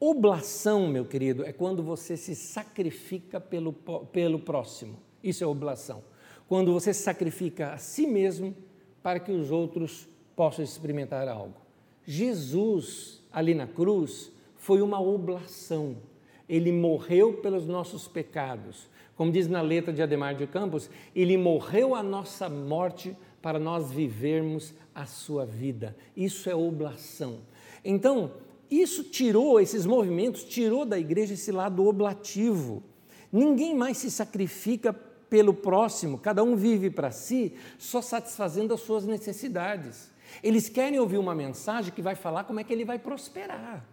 Oblação, 0.00 0.88
meu 0.88 1.04
querido, 1.04 1.44
é 1.44 1.52
quando 1.52 1.82
você 1.82 2.16
se 2.16 2.34
sacrifica 2.34 3.38
pelo, 3.38 3.72
pelo 3.72 4.38
próximo. 4.38 4.98
Isso 5.22 5.44
é 5.44 5.46
oblação. 5.46 6.02
Quando 6.48 6.72
você 6.72 6.92
sacrifica 6.92 7.72
a 7.72 7.78
si 7.78 8.06
mesmo 8.06 8.54
para 9.02 9.20
que 9.20 9.30
os 9.30 9.50
outros 9.50 10.08
possam 10.34 10.64
experimentar 10.64 11.28
algo. 11.28 11.54
Jesus, 12.04 13.21
ali 13.32 13.54
na 13.54 13.66
cruz, 13.66 14.30
foi 14.56 14.82
uma 14.82 15.00
oblação. 15.00 15.96
Ele 16.48 16.70
morreu 16.70 17.34
pelos 17.34 17.66
nossos 17.66 18.06
pecados. 18.06 18.88
Como 19.16 19.32
diz 19.32 19.48
na 19.48 19.60
letra 19.60 19.92
de 19.92 20.02
Ademar 20.02 20.34
de 20.34 20.46
Campos, 20.46 20.90
ele 21.14 21.36
morreu 21.36 21.94
a 21.94 22.02
nossa 22.02 22.48
morte 22.48 23.16
para 23.40 23.58
nós 23.58 23.90
vivermos 23.90 24.72
a 24.94 25.06
sua 25.06 25.44
vida. 25.44 25.96
Isso 26.16 26.48
é 26.48 26.54
oblação. 26.54 27.40
Então, 27.84 28.32
isso 28.70 29.04
tirou, 29.04 29.60
esses 29.60 29.84
movimentos, 29.84 30.44
tirou 30.44 30.84
da 30.84 30.98
igreja 30.98 31.34
esse 31.34 31.50
lado 31.50 31.86
oblativo. 31.86 32.82
Ninguém 33.32 33.74
mais 33.74 33.98
se 33.98 34.10
sacrifica 34.10 34.92
pelo 34.92 35.54
próximo, 35.54 36.18
cada 36.18 36.44
um 36.44 36.54
vive 36.54 36.90
para 36.90 37.10
si, 37.10 37.54
só 37.78 38.02
satisfazendo 38.02 38.74
as 38.74 38.80
suas 38.80 39.06
necessidades. 39.06 40.11
Eles 40.42 40.68
querem 40.68 40.98
ouvir 40.98 41.18
uma 41.18 41.34
mensagem 41.34 41.92
que 41.92 42.02
vai 42.02 42.14
falar 42.14 42.44
como 42.44 42.60
é 42.60 42.64
que 42.64 42.72
ele 42.72 42.84
vai 42.84 42.98
prosperar. 42.98 43.84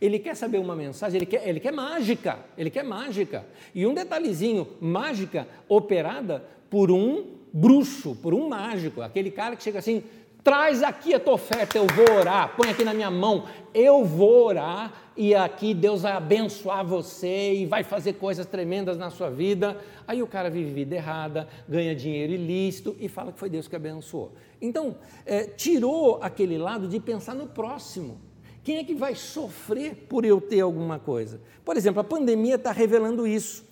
Ele 0.00 0.18
quer 0.18 0.36
saber 0.36 0.58
uma 0.58 0.76
mensagem, 0.76 1.18
ele 1.18 1.26
quer, 1.26 1.48
ele 1.48 1.60
quer 1.60 1.72
mágica, 1.72 2.38
ele 2.56 2.70
quer 2.70 2.84
mágica. 2.84 3.44
E 3.74 3.86
um 3.86 3.94
detalhezinho, 3.94 4.68
mágica 4.80 5.48
operada 5.68 6.44
por 6.70 6.90
um 6.90 7.38
bruxo, 7.52 8.14
por 8.16 8.34
um 8.34 8.48
mágico, 8.48 9.02
aquele 9.02 9.30
cara 9.30 9.56
que 9.56 9.62
chega 9.62 9.78
assim, 9.78 10.04
traz 10.42 10.82
aqui 10.82 11.14
a 11.14 11.20
tua 11.20 11.34
oferta, 11.34 11.76
eu 11.76 11.86
vou 11.86 12.16
orar, 12.16 12.54
põe 12.56 12.70
aqui 12.70 12.84
na 12.84 12.94
minha 12.94 13.10
mão, 13.10 13.44
eu 13.74 14.04
vou 14.04 14.46
orar 14.46 14.92
e 15.16 15.34
aqui 15.34 15.74
Deus 15.74 16.02
vai 16.02 16.12
abençoar 16.12 16.84
você 16.84 17.54
e 17.54 17.66
vai 17.66 17.82
fazer 17.82 18.14
coisas 18.14 18.46
tremendas 18.46 18.96
na 18.96 19.10
sua 19.10 19.30
vida. 19.30 19.76
Aí 20.06 20.22
o 20.22 20.26
cara 20.26 20.48
vive 20.48 20.72
vida 20.72 20.94
errada, 20.94 21.48
ganha 21.68 21.94
dinheiro 21.94 22.32
ilícito 22.32 22.96
e 22.98 23.08
fala 23.08 23.32
que 23.32 23.38
foi 23.38 23.50
Deus 23.50 23.68
que 23.68 23.76
abençoou. 23.76 24.32
Então, 24.60 24.96
é, 25.26 25.44
tirou 25.44 26.18
aquele 26.22 26.56
lado 26.56 26.88
de 26.88 26.98
pensar 26.98 27.34
no 27.34 27.46
próximo. 27.46 28.18
Quem 28.64 28.78
é 28.78 28.84
que 28.84 28.94
vai 28.94 29.14
sofrer 29.14 30.06
por 30.08 30.24
eu 30.24 30.40
ter 30.40 30.60
alguma 30.60 30.98
coisa? 30.98 31.40
Por 31.64 31.76
exemplo, 31.76 32.00
a 32.00 32.04
pandemia 32.04 32.54
está 32.54 32.72
revelando 32.72 33.26
isso. 33.26 33.67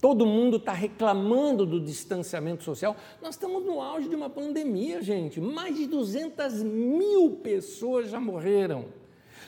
Todo 0.00 0.24
mundo 0.24 0.56
está 0.56 0.72
reclamando 0.72 1.66
do 1.66 1.78
distanciamento 1.78 2.64
social. 2.64 2.96
Nós 3.20 3.34
estamos 3.34 3.64
no 3.64 3.82
auge 3.82 4.08
de 4.08 4.16
uma 4.16 4.30
pandemia, 4.30 5.02
gente. 5.02 5.40
Mais 5.40 5.76
de 5.76 5.86
200 5.86 6.62
mil 6.62 7.38
pessoas 7.42 8.08
já 8.08 8.18
morreram. 8.18 8.86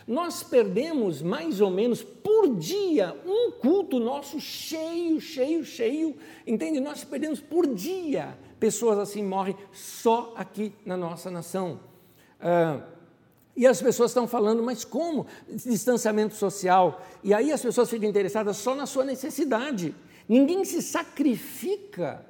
Nós 0.07 0.43
perdemos 0.43 1.23
mais 1.23 1.61
ou 1.61 1.71
menos 1.71 2.03
por 2.03 2.55
dia 2.57 3.17
um 3.25 3.53
culto 3.53 3.99
nosso 3.99 4.38
cheio, 4.41 5.21
cheio, 5.21 5.65
cheio. 5.65 6.17
Entende? 6.47 6.81
Nós 6.81 7.03
perdemos 7.03 7.41
por 7.41 7.67
dia. 7.67 8.37
Pessoas 8.61 8.99
assim 8.99 9.23
morrem 9.23 9.57
só 9.73 10.35
aqui 10.37 10.75
na 10.85 10.97
nossa 10.97 11.31
nação. 11.31 11.81
Ah, 12.38 12.83
e 13.57 13.67
as 13.67 13.81
pessoas 13.81 14.11
estão 14.11 14.27
falando, 14.27 14.62
mas 14.62 14.85
como? 14.85 15.27
Distanciamento 15.49 16.35
social. 16.35 17.03
E 17.23 17.33
aí 17.33 17.53
as 17.53 17.62
pessoas 17.62 17.88
ficam 17.88 18.09
interessadas 18.09 18.57
só 18.57 18.75
na 18.75 18.87
sua 18.87 19.05
necessidade. 19.05 19.95
Ninguém 20.29 20.65
se 20.65 20.81
sacrifica 20.83 22.25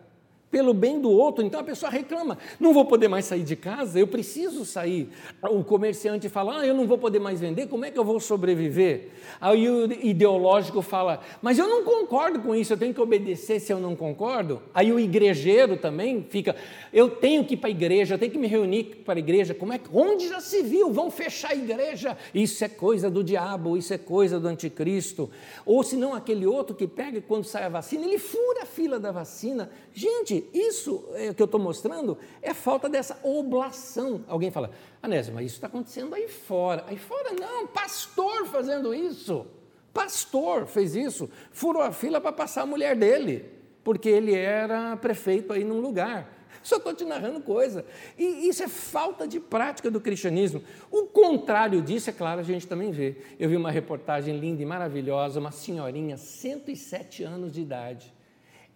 pelo 0.53 0.75
bem 0.75 1.01
do 1.01 1.11
outro. 1.11 1.43
Então 1.43 1.59
a 1.59 1.65
pessoa 1.65 1.91
reclama: 1.91 2.39
não 2.61 2.75
vou 2.75 2.85
poder 2.85 3.09
mais 3.09 3.25
sair 3.25 3.43
de 3.43 3.57
casa, 3.57 3.99
eu 3.99 4.07
preciso 4.07 4.67
sair. 4.67 5.09
O 5.51 5.65
comerciante 5.65 6.29
fala: 6.29 6.61
ah, 6.61 6.67
eu 6.67 6.75
não 6.75 6.87
vou 6.87 6.99
poder 6.99 7.19
mais 7.19 7.41
vender, 7.41 7.67
como 7.67 7.87
é 7.87 7.91
que 7.91 7.99
eu 7.99 8.05
vou 8.05 8.21
sobreviver? 8.21 9.09
Aí 9.41 9.69
o 9.69 9.91
ideológico 10.07 10.83
fala: 10.83 11.21
mas 11.41 11.59
eu 11.59 11.67
não 11.67 11.83
concordo 11.83 12.41
com 12.41 12.55
isso, 12.55 12.75
eu 12.75 12.77
tenho 12.77 12.93
que 12.93 13.01
obedecer 13.01 13.59
se 13.59 13.73
eu 13.73 13.81
não 13.81 13.97
concordo. 13.97 14.63
Aí 14.75 14.93
o 14.93 15.01
igrejeiro 15.01 15.79
também 15.79 16.25
fica: 16.29 16.55
eu 16.93 17.09
tenho 17.09 17.45
que 17.45 17.55
ir 17.55 17.57
para 17.57 17.69
a 17.69 17.71
igreja, 17.71 18.15
eu 18.15 18.19
tenho 18.19 18.31
que 18.31 18.39
me 18.39 18.47
reunir 18.47 19.03
para 19.07 19.15
a 19.15 19.19
igreja. 19.19 19.55
Como 19.55 19.73
é 19.73 19.79
que, 19.79 19.89
onde 19.91 20.29
já 20.29 20.41
se 20.41 20.63
viu? 20.63 20.93
Vão 20.93 21.11
fechar 21.11 21.53
a 21.53 21.55
igreja? 21.55 22.17
Isso 22.35 22.63
é 22.63 22.69
coisa 22.69 23.11
do 23.11 23.25
diabo, 23.25 23.79
isso 23.79 23.95
é 23.95 23.99
coisa 23.99 24.39
do 24.39 24.47
anticristo. 24.47 25.31
Ou 25.65 25.83
se 25.83 25.97
não, 25.97 26.15
aquele 26.15 26.47
outro 26.47 26.77
que 26.77 26.87
pega 26.87 27.23
quando 27.23 27.45
sai 27.45 27.65
a 27.65 27.71
vacina, 27.71 28.05
ele 28.05 28.19
fura 28.19 28.65
a 28.65 28.67
fila 28.67 29.01
da 29.01 29.11
vacina. 29.11 29.71
Gente, 29.95 30.42
isso 30.53 31.09
é, 31.15 31.33
que 31.35 31.43
eu 31.43 31.47
estou 31.47 31.61
mostrando 31.61 32.19
é 32.41 32.55
falta 32.55 32.89
dessa 32.89 33.19
oblação. 33.23 34.25
Alguém 34.27 34.51
fala, 34.51 34.71
Anésio, 35.03 35.35
mas 35.35 35.47
isso 35.47 35.57
está 35.57 35.67
acontecendo 35.67 36.15
aí 36.15 36.29
fora. 36.29 36.85
Aí 36.87 36.97
fora 36.97 37.33
não, 37.33 37.67
pastor 37.67 38.47
fazendo 38.47 38.95
isso. 38.95 39.47
Pastor 39.93 40.67
fez 40.67 40.95
isso, 40.97 41.29
furou 41.51 41.83
a 41.83 41.93
fila 41.93 42.21
para 42.21 42.33
passar 42.33 42.63
a 42.63 42.67
mulher 42.67 42.97
dele, 42.97 43.45
porque 43.85 44.09
ele 44.09 44.35
era 44.35 44.97
prefeito 44.97 45.53
aí 45.53 45.65
num 45.65 45.81
lugar. 45.81 46.33
Só 46.63 46.77
estou 46.77 46.95
te 46.95 47.05
narrando 47.05 47.41
coisa. 47.41 47.85
E 48.17 48.49
isso 48.49 48.63
é 48.63 48.69
falta 48.69 49.27
de 49.27 49.39
prática 49.39 49.91
do 49.91 50.01
cristianismo. 50.01 50.63
O 50.91 51.07
contrário 51.07 51.83
disso, 51.83 52.09
é 52.09 52.13
claro, 52.13 52.41
a 52.41 52.45
gente 52.45 52.67
também 52.67 52.91
vê. 52.91 53.17
Eu 53.39 53.49
vi 53.49 53.57
uma 53.57 53.71
reportagem 53.71 54.39
linda 54.39 54.63
e 54.63 54.67
maravilhosa, 54.67 55.41
uma 55.41 55.51
senhorinha, 55.51 56.17
107 56.17 57.25
anos 57.25 57.53
de 57.53 57.61
idade 57.61 58.15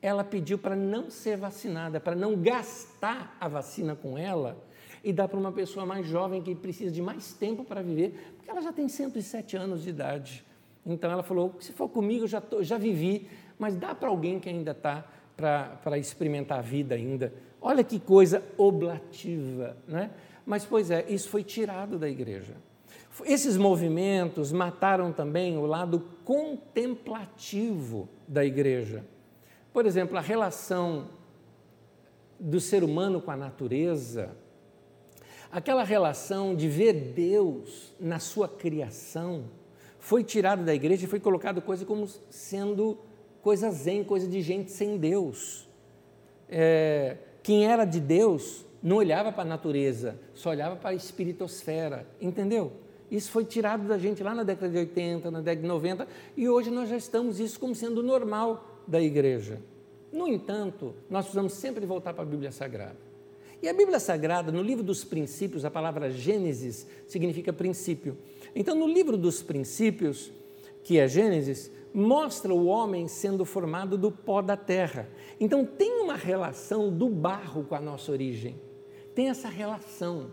ela 0.01 0.23
pediu 0.23 0.59
para 0.59 0.77
não 0.77 1.11
ser 1.11 1.37
vacinada, 1.37 1.99
para 1.99 2.15
não 2.15 2.37
gastar 2.37 3.37
a 3.41 3.49
vacina 3.49 3.97
com 3.97 4.17
ela 4.17 4.57
e 5.03 5.13
dar 5.13 5.29
para 5.29 5.39
uma 5.39 5.53
pessoa 5.53 5.87
mais 5.87 6.07
jovem 6.07 6.43
que 6.43 6.55
precisa 6.55 6.91
de 6.91 7.01
mais 7.01 7.33
tempo 7.33 7.65
para 7.65 7.83
viver, 7.83 8.35
porque 8.37 8.51
ela 8.51 8.61
já 8.61 8.73
tem 8.73 8.89
107 8.89 9.57
anos 9.57 9.83
de 9.83 9.91
idade. 9.91 10.45
Então 10.85 11.11
ela 11.11 11.23
falou: 11.23 11.55
se 11.61 11.73
for 11.73 11.89
comigo, 11.89 12.27
já, 12.27 12.41
tô, 12.41 12.63
já 12.63 12.79
vivi, 12.79 13.29
mas 13.59 13.77
dá 13.77 13.95
para 13.95 14.09
alguém 14.09 14.39
que 14.39 14.49
ainda 14.49 14.73
está 14.73 15.05
para 15.37 15.99
experimentar 15.99 16.59
a 16.59 16.63
vida 16.63 16.95
ainda. 16.95 17.33
Olha 17.61 17.83
que 17.83 17.99
coisa 17.99 18.43
oblativa, 18.57 19.77
né? 19.87 20.11
Mas, 20.45 20.65
pois 20.65 20.91
é, 20.91 21.05
isso 21.09 21.29
foi 21.29 21.43
tirado 21.43 21.99
da 21.99 22.09
igreja. 22.09 22.55
Esses 23.25 23.57
movimentos 23.57 24.53
mataram 24.53 25.13
também 25.13 25.57
o 25.57 25.67
lado 25.67 26.05
contemplativo 26.25 28.09
da 28.29 28.45
igreja. 28.45 29.05
Por 29.77 29.85
exemplo, 29.85 30.17
a 30.17 30.23
relação 30.23 31.09
do 32.41 32.59
ser 32.59 32.83
humano 32.83 33.21
com 33.21 33.31
a 33.31 33.37
natureza, 33.37 34.35
aquela 35.53 35.85
relação 35.85 36.57
de 36.57 36.67
ver 36.67 36.95
Deus 36.95 37.93
na 38.01 38.19
sua 38.19 38.49
criação, 38.49 39.45
foi 39.99 40.25
tirado 40.25 40.65
da 40.65 40.75
igreja 40.75 41.05
e 41.05 41.07
foi 41.07 41.21
colocado 41.21 41.61
coisa 41.61 41.85
como 41.85 42.09
sendo 42.31 42.97
coisa 43.43 43.71
zen, 43.71 44.03
coisa 44.03 44.27
de 44.27 44.41
gente 44.41 44.71
sem 44.71 44.97
Deus. 44.97 45.69
É, 46.49 47.19
quem 47.43 47.67
era 47.67 47.85
de 47.85 48.01
Deus 48.01 48.65
não 48.83 48.97
olhava 48.97 49.31
para 49.31 49.43
a 49.43 49.45
natureza, 49.45 50.19
só 50.33 50.49
olhava 50.49 50.77
para 50.77 50.89
a 50.89 50.95
espiritosfera, 50.95 52.07
entendeu? 52.19 52.73
Isso 53.11 53.31
foi 53.31 53.45
tirado 53.45 53.87
da 53.87 53.99
gente 53.99 54.23
lá 54.23 54.35
na 54.35 54.43
década 54.43 54.73
de 54.73 54.79
80, 54.79 55.31
na 55.31 55.43
década 55.43 55.61
de 55.61 55.69
90, 55.69 56.09
e 56.35 56.49
hoje 56.49 56.71
nós 56.71 56.89
já 56.89 56.97
estamos 56.97 57.39
isso 57.39 57.61
como 57.61 57.75
sendo 57.75 58.03
normal 58.03 58.73
da 58.87 59.01
igreja. 59.01 59.61
No 60.12 60.29
entanto, 60.29 60.94
nós 61.11 61.25
precisamos 61.25 61.53
sempre 61.55 61.85
voltar 61.85 62.14
para 62.14 62.22
a 62.22 62.27
Bíblia 62.27 62.53
Sagrada. 62.53 63.07
E 63.62 63.68
a 63.68 63.72
Bíblia 63.72 63.99
Sagrada, 63.99 64.53
no 64.53 64.62
livro 64.62 64.85
dos 64.85 65.05
princípios, 65.05 65.64
a 65.64 65.70
palavra 65.70 66.11
Gênesis 66.11 66.87
significa 67.07 67.53
princípio. 67.53 68.16
Então, 68.55 68.75
no 68.75 68.87
livro 68.87 69.16
dos 69.16 69.42
princípios, 69.42 70.31
que 70.83 70.99
é 70.99 71.09
Gênesis, 71.09 71.70
mostra 71.92 72.55
o 72.55 72.66
homem 72.66 73.09
sendo 73.09 73.44
formado 73.44 73.96
do 73.96 74.11
pó 74.12 74.42
da 74.42 74.57
terra. 74.57 75.09
Então, 75.40 75.64
tem 75.64 76.01
uma 76.01 76.14
relação 76.14 76.92
do 76.92 77.09
barro 77.09 77.64
com 77.64 77.75
a 77.75 77.81
nossa 77.81 78.12
origem. 78.12 78.55
Tem 79.14 79.31
essa 79.31 79.49
relação. 79.49 80.31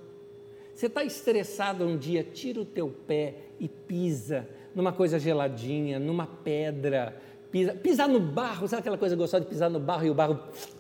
Você 0.75 0.87
está 0.87 1.03
estressado 1.03 1.85
um 1.85 1.97
dia, 1.97 2.23
tira 2.23 2.59
o 2.59 2.65
teu 2.65 2.89
pé 2.89 3.35
e 3.59 3.69
pisa 3.69 4.47
numa 4.75 4.91
coisa 4.91 5.19
geladinha, 5.19 5.99
numa 5.99 6.25
pedra, 6.25 7.21
pisa, 7.53 7.75
pisar 7.75 8.09
no 8.09 8.19
barro, 8.19 8.67
sabe 8.67 8.79
aquela 8.79 8.97
coisa 8.97 9.15
gostosa 9.15 9.43
de 9.43 9.49
pisar 9.49 9.69
no 9.69 9.79
barro 9.79 10.07
e 10.07 10.09
o 10.09 10.13
barro 10.15 10.39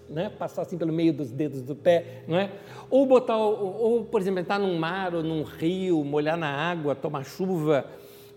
né, 0.09 0.27
passar 0.27 0.63
assim 0.63 0.75
pelo 0.75 0.91
meio 0.91 1.13
dos 1.13 1.31
dedos 1.31 1.61
do 1.61 1.75
pé, 1.75 2.23
não 2.27 2.35
é? 2.35 2.51
Ou 2.89 3.05
botar, 3.05 3.37
ou, 3.37 3.79
ou 3.79 4.05
por 4.05 4.19
exemplo, 4.19 4.39
entrar 4.39 4.57
num 4.57 4.75
mar 4.79 5.13
ou 5.13 5.21
num 5.21 5.43
rio, 5.43 6.03
molhar 6.03 6.35
na 6.35 6.49
água, 6.49 6.95
tomar 6.95 7.23
chuva. 7.25 7.85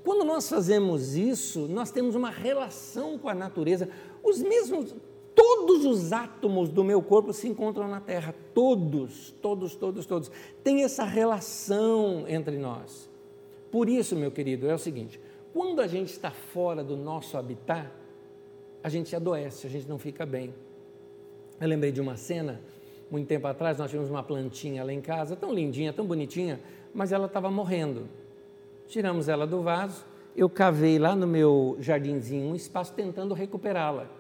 Quando 0.04 0.22
nós 0.22 0.46
fazemos 0.50 1.16
isso, 1.16 1.66
nós 1.66 1.90
temos 1.90 2.14
uma 2.14 2.28
relação 2.28 3.18
com 3.18 3.30
a 3.30 3.34
natureza. 3.34 3.88
Os 4.22 4.42
mesmos, 4.42 4.94
todos 5.34 5.86
os 5.86 6.12
átomos 6.12 6.68
do 6.68 6.84
meu 6.84 7.00
corpo 7.00 7.32
se 7.32 7.48
encontram 7.48 7.88
na 7.88 8.00
Terra, 8.00 8.34
todos, 8.52 9.30
todos, 9.40 9.74
todos, 9.74 10.04
todos. 10.04 10.30
Tem 10.62 10.84
essa 10.84 11.04
relação 11.04 12.26
entre 12.28 12.58
nós. 12.58 13.10
Por 13.72 13.88
isso, 13.88 14.14
meu 14.14 14.30
querido, 14.30 14.68
é 14.68 14.74
o 14.74 14.78
seguinte: 14.78 15.18
quando 15.54 15.80
a 15.80 15.86
gente 15.86 16.12
está 16.12 16.30
fora 16.30 16.84
do 16.84 16.96
nosso 16.98 17.38
habitat, 17.38 17.90
a 18.82 18.88
gente 18.88 19.14
adoece, 19.14 19.66
a 19.66 19.70
gente 19.70 19.88
não 19.88 19.98
fica 19.98 20.24
bem. 20.24 20.54
Eu 21.60 21.68
lembrei 21.68 21.90
de 21.90 22.00
uma 22.00 22.16
cena, 22.16 22.60
muito 23.10 23.26
tempo 23.26 23.46
atrás, 23.46 23.78
nós 23.78 23.90
tínhamos 23.90 24.10
uma 24.10 24.22
plantinha 24.22 24.84
lá 24.84 24.92
em 24.92 25.00
casa, 25.00 25.36
tão 25.36 25.52
lindinha, 25.52 25.92
tão 25.92 26.06
bonitinha, 26.06 26.60
mas 26.94 27.12
ela 27.12 27.26
estava 27.26 27.50
morrendo. 27.50 28.08
Tiramos 28.86 29.28
ela 29.28 29.46
do 29.46 29.62
vaso, 29.62 30.04
eu 30.36 30.48
cavei 30.48 30.98
lá 30.98 31.16
no 31.16 31.26
meu 31.26 31.76
jardinzinho 31.80 32.50
um 32.50 32.54
espaço 32.54 32.92
tentando 32.92 33.34
recuperá-la. 33.34 34.10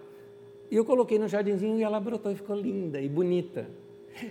E 0.70 0.76
eu 0.76 0.84
coloquei 0.84 1.18
no 1.18 1.28
jardinzinho 1.28 1.78
e 1.78 1.82
ela 1.82 2.00
brotou 2.00 2.32
e 2.32 2.36
ficou 2.36 2.56
linda 2.56 3.00
e 3.00 3.08
bonita. 3.08 3.68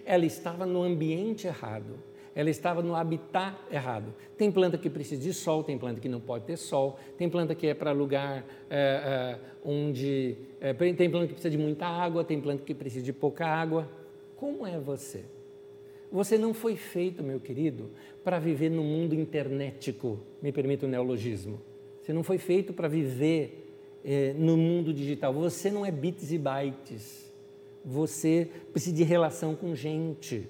Ela 0.04 0.26
estava 0.26 0.66
no 0.66 0.82
ambiente 0.82 1.48
errado 1.48 1.96
ela 2.36 2.50
estava 2.50 2.84
no 2.84 2.94
habitat 2.94 3.56
errado. 3.72 4.14
Tem 4.38 4.52
planta 4.52 4.78
que 4.78 4.90
precisa 4.90 5.22
de 5.22 5.34
sol, 5.34 5.64
tem 5.64 5.78
planta 5.78 6.02
que 6.02 6.10
não 6.10 6.20
pode 6.20 6.44
ter 6.44 6.58
sol, 6.58 7.00
tem 7.18 7.30
planta 7.30 7.56
que 7.56 7.66
é 7.66 7.74
para 7.74 7.94
lugar 7.94 8.46
é, 8.70 9.40
é, 9.40 9.40
onde. 9.64 10.36
É, 10.60 10.74
tem 10.74 11.10
planta 11.10 11.28
que 11.28 11.34
precisa 11.34 11.50
de 11.50 11.58
muita 11.58 11.88
água, 11.88 12.26
tem 12.26 12.42
planta 12.42 12.62
que 12.64 12.74
precisa 12.74 13.06
de 13.06 13.14
pouca 13.14 13.48
água. 13.48 13.90
Como 14.36 14.68
é 14.68 14.78
você? 14.78 15.24
Você 16.12 16.38
não 16.38 16.54
foi 16.54 16.76
feito, 16.76 17.24
meu 17.24 17.40
querido, 17.40 17.90
para 18.22 18.38
viver 18.38 18.70
no 18.70 18.84
mundo 18.84 19.16
internetico, 19.16 20.20
me 20.42 20.52
permita 20.52 20.86
o 20.86 20.90
neologismo. 20.90 21.62
Você 22.02 22.12
não 22.12 22.22
foi 22.22 22.38
feito 22.38 22.74
para 22.74 22.88
viver 22.88 23.64
no 24.38 24.56
mundo 24.56 24.94
digital. 24.94 25.34
Você 25.34 25.72
não 25.72 25.86
é 25.86 25.90
bits 25.90 26.32
e 26.32 26.38
bytes. 26.38 27.34
Você 27.84 28.48
precisa 28.72 28.96
de 28.96 29.04
relação 29.04 29.56
com 29.56 29.76
gente. 29.76 30.48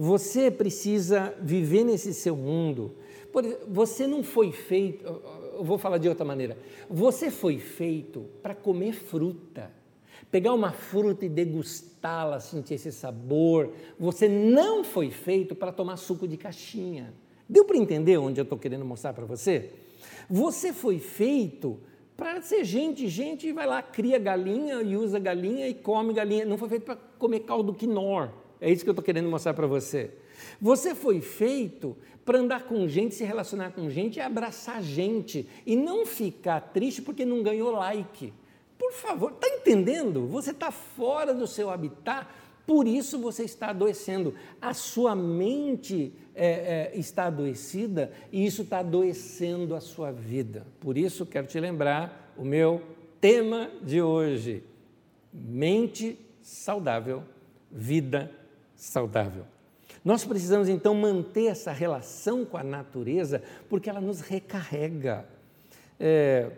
Você 0.00 0.48
precisa 0.48 1.34
viver 1.42 1.82
nesse 1.82 2.14
seu 2.14 2.36
mundo. 2.36 2.94
Você 3.66 4.06
não 4.06 4.22
foi 4.22 4.52
feito, 4.52 5.04
eu 5.04 5.64
vou 5.64 5.76
falar 5.76 5.98
de 5.98 6.08
outra 6.08 6.24
maneira. 6.24 6.56
Você 6.88 7.32
foi 7.32 7.58
feito 7.58 8.20
para 8.40 8.54
comer 8.54 8.92
fruta. 8.92 9.72
Pegar 10.30 10.54
uma 10.54 10.70
fruta 10.70 11.26
e 11.26 11.28
degustá-la, 11.28 12.38
sentir 12.38 12.74
esse 12.74 12.92
sabor. 12.92 13.72
Você 13.98 14.28
não 14.28 14.84
foi 14.84 15.10
feito 15.10 15.56
para 15.56 15.72
tomar 15.72 15.96
suco 15.96 16.28
de 16.28 16.36
caixinha. 16.36 17.12
Deu 17.48 17.64
para 17.64 17.76
entender 17.76 18.18
onde 18.18 18.40
eu 18.40 18.44
estou 18.44 18.56
querendo 18.56 18.84
mostrar 18.84 19.12
para 19.12 19.24
você? 19.24 19.72
Você 20.30 20.72
foi 20.72 21.00
feito 21.00 21.80
para 22.16 22.40
ser 22.40 22.62
gente, 22.62 23.08
gente 23.08 23.50
vai 23.52 23.66
lá, 23.66 23.82
cria 23.82 24.18
galinha 24.18 24.80
e 24.80 24.96
usa 24.96 25.18
galinha 25.18 25.66
e 25.66 25.74
come 25.74 26.12
galinha. 26.12 26.44
Não 26.44 26.56
foi 26.56 26.68
feito 26.68 26.84
para 26.84 26.96
comer 27.18 27.40
caldo 27.40 27.74
quinor. 27.74 28.30
É 28.60 28.70
isso 28.70 28.82
que 28.82 28.90
eu 28.90 28.92
estou 28.92 29.04
querendo 29.04 29.28
mostrar 29.28 29.54
para 29.54 29.66
você. 29.66 30.10
Você 30.60 30.94
foi 30.94 31.20
feito 31.20 31.96
para 32.24 32.38
andar 32.38 32.64
com 32.64 32.86
gente, 32.86 33.14
se 33.14 33.24
relacionar 33.24 33.70
com 33.70 33.88
gente 33.88 34.16
e 34.16 34.20
abraçar 34.20 34.82
gente 34.82 35.48
e 35.64 35.76
não 35.76 36.04
ficar 36.04 36.60
triste 36.60 37.00
porque 37.00 37.24
não 37.24 37.42
ganhou 37.42 37.70
like. 37.70 38.32
Por 38.78 38.92
favor, 38.92 39.32
está 39.32 39.48
entendendo? 39.48 40.26
Você 40.26 40.50
está 40.50 40.70
fora 40.70 41.32
do 41.34 41.46
seu 41.46 41.70
habitat, 41.70 42.26
por 42.66 42.86
isso 42.86 43.18
você 43.18 43.44
está 43.44 43.70
adoecendo. 43.70 44.34
A 44.60 44.74
sua 44.74 45.16
mente 45.16 46.12
é, 46.34 46.92
é, 46.94 46.98
está 46.98 47.24
adoecida 47.24 48.12
e 48.30 48.44
isso 48.44 48.62
está 48.62 48.80
adoecendo 48.80 49.74
a 49.74 49.80
sua 49.80 50.12
vida. 50.12 50.66
Por 50.78 50.98
isso, 50.98 51.24
quero 51.24 51.46
te 51.46 51.58
lembrar 51.58 52.34
o 52.36 52.44
meu 52.44 52.82
tema 53.20 53.70
de 53.82 54.02
hoje: 54.02 54.62
mente 55.32 56.18
saudável, 56.42 57.24
vida 57.72 58.20
saudável. 58.20 58.47
Nós 60.04 60.24
precisamos 60.24 60.68
então 60.68 60.94
manter 60.94 61.46
essa 61.46 61.72
relação 61.72 62.44
com 62.44 62.56
a 62.56 62.62
natureza, 62.62 63.42
porque 63.68 63.90
ela 63.90 64.00
nos 64.00 64.20
recarrega. 64.20 65.26
É, 65.98 66.50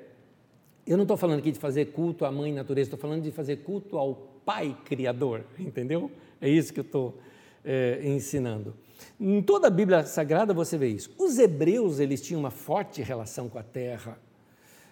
eu 0.87 0.97
não 0.97 1.05
estou 1.05 1.17
falando 1.17 1.39
aqui 1.39 1.51
de 1.51 1.59
fazer 1.59 1.87
culto 1.87 2.25
à 2.25 2.31
mãe 2.31 2.53
natureza, 2.53 2.89
estou 2.89 2.99
falando 2.99 3.23
de 3.23 3.31
fazer 3.31 3.57
culto 3.59 3.97
ao 3.97 4.15
Pai 4.45 4.77
Criador, 4.85 5.45
entendeu? 5.59 6.11
É 6.41 6.49
isso 6.49 6.73
que 6.73 6.81
eu 6.81 6.85
estou 6.85 7.19
é, 7.65 8.01
ensinando. 8.05 8.75
Em 9.19 9.41
toda 9.43 9.69
a 9.69 9.71
Bíblia 9.71 10.05
Sagrada 10.05 10.53
você 10.53 10.77
vê 10.77 10.89
isso. 10.89 11.11
Os 11.19 11.39
hebreus 11.39 12.01
eles 12.01 12.21
tinham 12.21 12.41
uma 12.41 12.51
forte 12.51 13.03
relação 13.03 13.49
com 13.49 13.59
a 13.59 13.63
terra. 13.63 14.19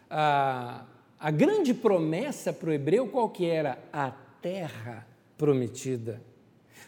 A, 0.09 0.85
a 1.19 1.31
grande 1.31 1.75
promessa 1.75 2.53
para 2.53 2.71
o 2.71 2.73
hebreu 2.73 3.09
qual 3.09 3.29
que 3.29 3.47
era? 3.47 3.79
A 3.93 4.11
terra 4.41 5.07
prometida. 5.37 6.21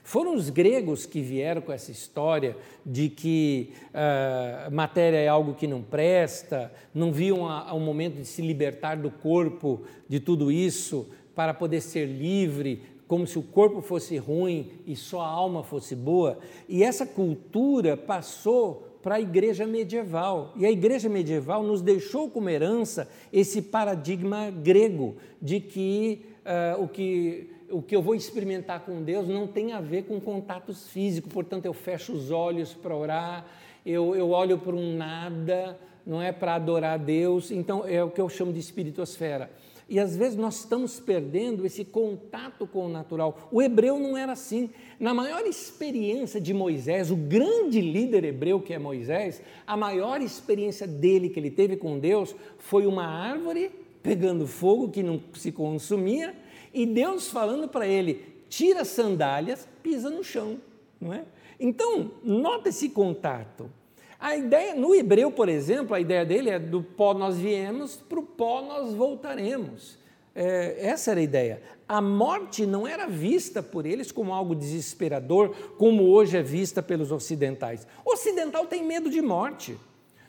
Foram 0.02 0.34
os 0.34 0.50
gregos 0.50 1.06
que 1.06 1.20
vieram 1.20 1.60
com 1.60 1.72
essa 1.72 1.90
história 1.90 2.56
de 2.84 3.08
que 3.08 3.72
uh, 3.88 4.70
matéria 4.74 5.18
é 5.18 5.28
algo 5.28 5.54
que 5.54 5.66
não 5.66 5.82
presta, 5.82 6.72
não 6.94 7.12
viam 7.12 7.42
o 7.42 7.80
momento 7.80 8.16
de 8.16 8.24
se 8.24 8.42
libertar 8.42 8.96
do 8.96 9.10
corpo 9.10 9.82
de 10.08 10.18
tudo 10.18 10.50
isso 10.50 11.08
para 11.34 11.54
poder 11.54 11.80
ser 11.80 12.06
livre, 12.06 12.82
como 13.06 13.26
se 13.26 13.38
o 13.38 13.42
corpo 13.42 13.80
fosse 13.80 14.16
ruim 14.16 14.70
e 14.86 14.94
só 14.96 15.20
a 15.20 15.26
alma 15.26 15.62
fosse 15.62 15.94
boa. 15.94 16.38
E 16.68 16.82
essa 16.82 17.06
cultura 17.06 17.96
passou 17.96 18.90
para 19.02 19.16
a 19.16 19.20
igreja 19.20 19.66
medieval. 19.66 20.52
E 20.56 20.66
a 20.66 20.70
igreja 20.70 21.08
medieval 21.08 21.62
nos 21.62 21.80
deixou 21.82 22.28
como 22.30 22.48
herança 22.48 23.08
esse 23.32 23.62
paradigma 23.62 24.50
grego 24.50 25.16
de 25.40 25.60
que 25.60 26.26
uh, 26.44 26.82
o 26.82 26.88
que 26.88 27.50
o 27.70 27.80
que 27.80 27.94
eu 27.94 28.02
vou 28.02 28.14
experimentar 28.14 28.80
com 28.80 29.02
Deus 29.02 29.28
não 29.28 29.46
tem 29.46 29.72
a 29.72 29.80
ver 29.80 30.04
com 30.04 30.20
contatos 30.20 30.88
físicos, 30.88 31.32
portanto, 31.32 31.66
eu 31.66 31.72
fecho 31.72 32.12
os 32.12 32.30
olhos 32.30 32.74
para 32.74 32.94
orar, 32.94 33.46
eu, 33.84 34.14
eu 34.14 34.30
olho 34.30 34.58
para 34.58 34.74
um 34.74 34.96
nada, 34.96 35.78
não 36.06 36.20
é 36.20 36.32
para 36.32 36.54
adorar 36.54 36.98
Deus, 36.98 37.50
então 37.50 37.86
é 37.86 38.02
o 38.02 38.10
que 38.10 38.20
eu 38.20 38.28
chamo 38.28 38.52
de 38.52 38.58
espiritosfera. 38.60 39.50
E 39.88 39.98
às 39.98 40.16
vezes 40.16 40.36
nós 40.36 40.60
estamos 40.60 41.00
perdendo 41.00 41.66
esse 41.66 41.84
contato 41.84 42.64
com 42.64 42.86
o 42.86 42.88
natural. 42.88 43.48
O 43.50 43.60
hebreu 43.60 43.98
não 43.98 44.16
era 44.16 44.30
assim. 44.30 44.70
Na 45.00 45.12
maior 45.12 45.44
experiência 45.44 46.40
de 46.40 46.54
Moisés, 46.54 47.10
o 47.10 47.16
grande 47.16 47.80
líder 47.80 48.24
hebreu 48.24 48.60
que 48.60 48.72
é 48.72 48.78
Moisés, 48.78 49.42
a 49.66 49.76
maior 49.76 50.22
experiência 50.22 50.86
dele 50.86 51.28
que 51.28 51.40
ele 51.40 51.50
teve 51.50 51.76
com 51.76 51.98
Deus 51.98 52.36
foi 52.56 52.86
uma 52.86 53.04
árvore 53.04 53.72
pegando 54.00 54.46
fogo 54.46 54.90
que 54.90 55.02
não 55.02 55.20
se 55.34 55.50
consumia 55.50 56.34
e 56.72 56.86
Deus 56.86 57.28
falando 57.28 57.68
para 57.68 57.86
ele: 57.86 58.44
tira 58.48 58.82
as 58.82 58.88
sandálias, 58.88 59.68
pisa 59.82 60.10
no 60.10 60.22
chão, 60.22 60.58
não 61.00 61.12
é? 61.12 61.24
Então, 61.58 62.12
nota 62.22 62.70
esse 62.70 62.88
contato. 62.88 63.70
A 64.18 64.36
ideia, 64.36 64.74
no 64.74 64.94
hebreu, 64.94 65.30
por 65.30 65.48
exemplo, 65.48 65.94
a 65.94 66.00
ideia 66.00 66.24
dele 66.24 66.50
é 66.50 66.58
do 66.58 66.82
pó 66.82 67.14
nós 67.14 67.36
viemos, 67.36 67.96
para 67.96 68.20
o 68.20 68.22
pó 68.22 68.62
nós 68.62 68.92
voltaremos. 68.92 69.98
É, 70.34 70.76
essa 70.78 71.10
era 71.10 71.20
a 71.20 71.22
ideia. 71.22 71.62
A 71.88 72.00
morte 72.00 72.64
não 72.66 72.86
era 72.86 73.06
vista 73.06 73.62
por 73.62 73.84
eles 73.84 74.12
como 74.12 74.32
algo 74.32 74.54
desesperador, 74.54 75.54
como 75.76 76.04
hoje 76.04 76.36
é 76.36 76.42
vista 76.42 76.82
pelos 76.82 77.10
ocidentais. 77.10 77.86
O 78.04 78.12
ocidental 78.12 78.66
tem 78.66 78.84
medo 78.84 79.10
de 79.10 79.20
morte. 79.20 79.76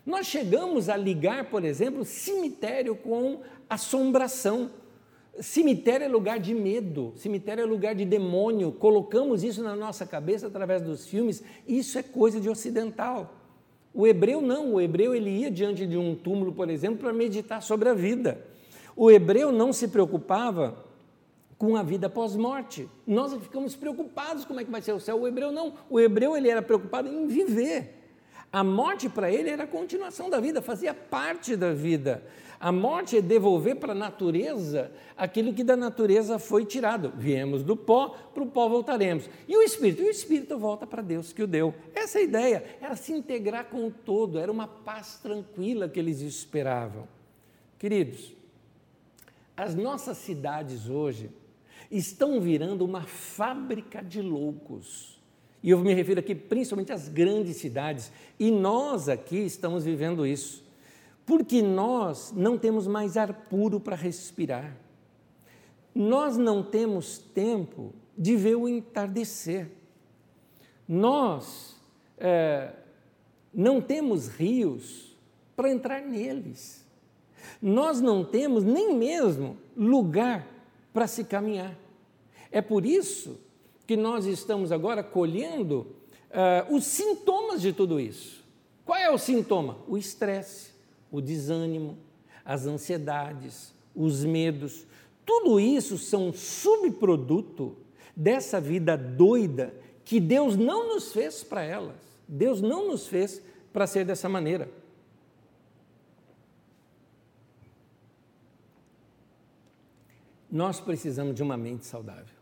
Nós 0.05 0.25
chegamos 0.25 0.89
a 0.89 0.97
ligar, 0.97 1.49
por 1.49 1.63
exemplo, 1.63 2.03
cemitério 2.03 2.95
com 2.95 3.41
assombração. 3.69 4.71
Cemitério 5.39 6.05
é 6.05 6.07
lugar 6.07 6.39
de 6.39 6.53
medo, 6.53 7.13
cemitério 7.15 7.63
é 7.63 7.65
lugar 7.65 7.95
de 7.95 8.03
demônio. 8.05 8.71
Colocamos 8.73 9.43
isso 9.43 9.63
na 9.63 9.75
nossa 9.75 10.05
cabeça 10.05 10.47
através 10.47 10.81
dos 10.81 11.07
filmes. 11.07 11.41
Isso 11.67 11.97
é 11.97 12.03
coisa 12.03 12.39
de 12.39 12.49
ocidental. 12.49 13.33
O 13.93 14.05
hebreu 14.05 14.41
não, 14.41 14.73
o 14.73 14.81
hebreu 14.81 15.15
ele 15.15 15.29
ia 15.29 15.49
diante 15.49 15.85
de 15.87 15.97
um 15.97 16.15
túmulo, 16.15 16.53
por 16.53 16.69
exemplo, 16.69 16.99
para 16.99 17.13
meditar 17.13 17.61
sobre 17.61 17.89
a 17.89 17.93
vida. 17.93 18.45
O 18.95 19.09
hebreu 19.09 19.51
não 19.51 19.71
se 19.71 19.87
preocupava 19.87 20.85
com 21.57 21.75
a 21.75 21.83
vida 21.83 22.09
pós-morte. 22.09 22.87
Nós 23.05 23.33
ficamos 23.33 23.75
preocupados 23.75 24.45
como 24.45 24.59
é 24.59 24.63
que 24.65 24.71
vai 24.71 24.81
ser 24.81 24.93
o 24.93 24.99
céu. 24.99 25.21
O 25.21 25.27
hebreu 25.27 25.51
não. 25.51 25.73
O 25.89 25.99
hebreu 25.99 26.35
ele 26.35 26.49
era 26.49 26.61
preocupado 26.61 27.07
em 27.07 27.27
viver. 27.27 28.01
A 28.51 28.63
morte 28.63 29.07
para 29.07 29.31
ele 29.31 29.49
era 29.49 29.63
a 29.63 29.67
continuação 29.67 30.29
da 30.29 30.39
vida, 30.39 30.61
fazia 30.61 30.93
parte 30.93 31.55
da 31.55 31.71
vida. 31.71 32.21
A 32.61 32.71
morte 32.71 33.17
é 33.17 33.21
devolver 33.23 33.77
para 33.77 33.93
a 33.93 33.95
natureza 33.95 34.91
aquilo 35.17 35.51
que 35.51 35.63
da 35.63 35.75
natureza 35.75 36.37
foi 36.37 36.63
tirado. 36.63 37.11
Viemos 37.17 37.63
do 37.63 37.75
pó, 37.75 38.09
para 38.09 38.43
o 38.43 38.45
pó 38.45 38.69
voltaremos. 38.69 39.27
E 39.47 39.57
o 39.57 39.63
espírito? 39.63 40.03
E 40.03 40.05
o 40.05 40.11
espírito 40.11 40.59
volta 40.59 40.85
para 40.85 41.01
Deus 41.01 41.33
que 41.33 41.41
o 41.41 41.47
deu. 41.47 41.73
Essa 41.95 42.19
é 42.19 42.23
ideia, 42.23 42.63
era 42.79 42.95
se 42.95 43.13
integrar 43.13 43.65
com 43.65 43.87
o 43.87 43.91
todo, 43.91 44.37
era 44.37 44.51
uma 44.51 44.67
paz 44.67 45.17
tranquila 45.23 45.89
que 45.89 45.99
eles 45.99 46.21
esperavam. 46.21 47.07
Queridos, 47.79 48.31
as 49.57 49.73
nossas 49.73 50.17
cidades 50.17 50.87
hoje 50.87 51.31
estão 51.89 52.39
virando 52.39 52.85
uma 52.85 53.01
fábrica 53.01 54.03
de 54.03 54.21
loucos. 54.21 55.19
E 55.63 55.71
eu 55.71 55.79
me 55.79 55.95
refiro 55.95 56.19
aqui 56.19 56.35
principalmente 56.35 56.91
às 56.91 57.09
grandes 57.09 57.57
cidades. 57.57 58.11
E 58.39 58.51
nós 58.51 59.09
aqui 59.09 59.37
estamos 59.37 59.83
vivendo 59.83 60.27
isso 60.27 60.69
porque 61.25 61.61
nós 61.61 62.33
não 62.35 62.57
temos 62.57 62.87
mais 62.87 63.17
ar 63.17 63.33
puro 63.49 63.79
para 63.79 63.95
respirar. 63.95 64.75
Nós 65.93 66.37
não 66.37 66.63
temos 66.63 67.17
tempo 67.17 67.93
de 68.17 68.35
ver 68.35 68.55
o 68.55 68.67
entardecer. 68.67 69.69
Nós 70.87 71.75
é, 72.17 72.71
não 73.53 73.81
temos 73.81 74.27
rios 74.27 75.15
para 75.55 75.71
entrar 75.71 76.01
neles. 76.01 76.85
Nós 77.61 78.01
não 78.01 78.23
temos 78.23 78.63
nem 78.63 78.95
mesmo 78.95 79.57
lugar 79.75 80.47
para 80.93 81.07
se 81.07 81.23
caminhar. 81.23 81.77
É 82.51 82.61
por 82.61 82.85
isso 82.85 83.39
que 83.85 83.95
nós 83.95 84.25
estamos 84.25 84.71
agora 84.71 85.03
colhendo 85.03 85.87
uh, 86.29 86.73
os 86.75 86.85
sintomas 86.85 87.61
de 87.61 87.73
tudo 87.73 87.99
isso. 87.99 88.43
Qual 88.85 88.97
é 88.97 89.09
o 89.09 89.17
sintoma? 89.17 89.77
O 89.87 89.97
estresse 89.97 90.70
o 91.11 91.21
desânimo, 91.21 91.97
as 92.45 92.65
ansiedades, 92.65 93.73
os 93.95 94.23
medos, 94.23 94.85
tudo 95.25 95.59
isso 95.59 95.97
são 95.97 96.33
subproduto 96.33 97.75
dessa 98.15 98.59
vida 98.59 98.97
doida 98.97 99.73
que 100.03 100.19
Deus 100.19 100.55
não 100.55 100.93
nos 100.93 101.11
fez 101.11 101.43
para 101.43 101.63
elas. 101.63 101.95
Deus 102.27 102.61
não 102.61 102.87
nos 102.87 103.07
fez 103.07 103.41
para 103.71 103.85
ser 103.85 104.05
dessa 104.05 104.27
maneira. 104.27 104.69
Nós 110.49 110.81
precisamos 110.81 111.33
de 111.35 111.41
uma 111.41 111.55
mente 111.55 111.85
saudável. 111.85 112.40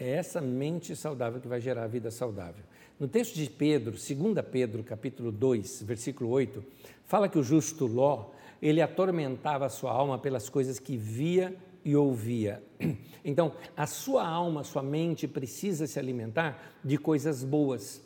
É 0.00 0.12
essa 0.12 0.40
mente 0.40 0.96
saudável 0.96 1.42
que 1.42 1.46
vai 1.46 1.60
gerar 1.60 1.84
a 1.84 1.86
vida 1.86 2.10
saudável. 2.10 2.64
No 2.98 3.06
texto 3.06 3.34
de 3.34 3.50
Pedro, 3.50 3.92
2 3.92 4.08
Pedro, 4.50 4.82
capítulo 4.82 5.30
2, 5.30 5.82
versículo 5.82 6.30
8, 6.30 6.64
Fala 7.04 7.28
que 7.28 7.38
o 7.38 7.42
justo 7.42 7.86
Ló, 7.86 8.30
ele 8.62 8.80
atormentava 8.80 9.66
a 9.66 9.68
sua 9.68 9.90
alma 9.90 10.16
pelas 10.18 10.48
coisas 10.48 10.78
que 10.78 10.96
via 10.96 11.54
e 11.84 11.94
ouvia. 11.94 12.62
Então, 13.22 13.52
a 13.76 13.86
sua 13.86 14.26
alma, 14.26 14.62
a 14.62 14.64
sua 14.64 14.82
mente 14.82 15.28
precisa 15.28 15.86
se 15.86 15.98
alimentar 15.98 16.78
de 16.82 16.96
coisas 16.96 17.44
boas. 17.44 18.00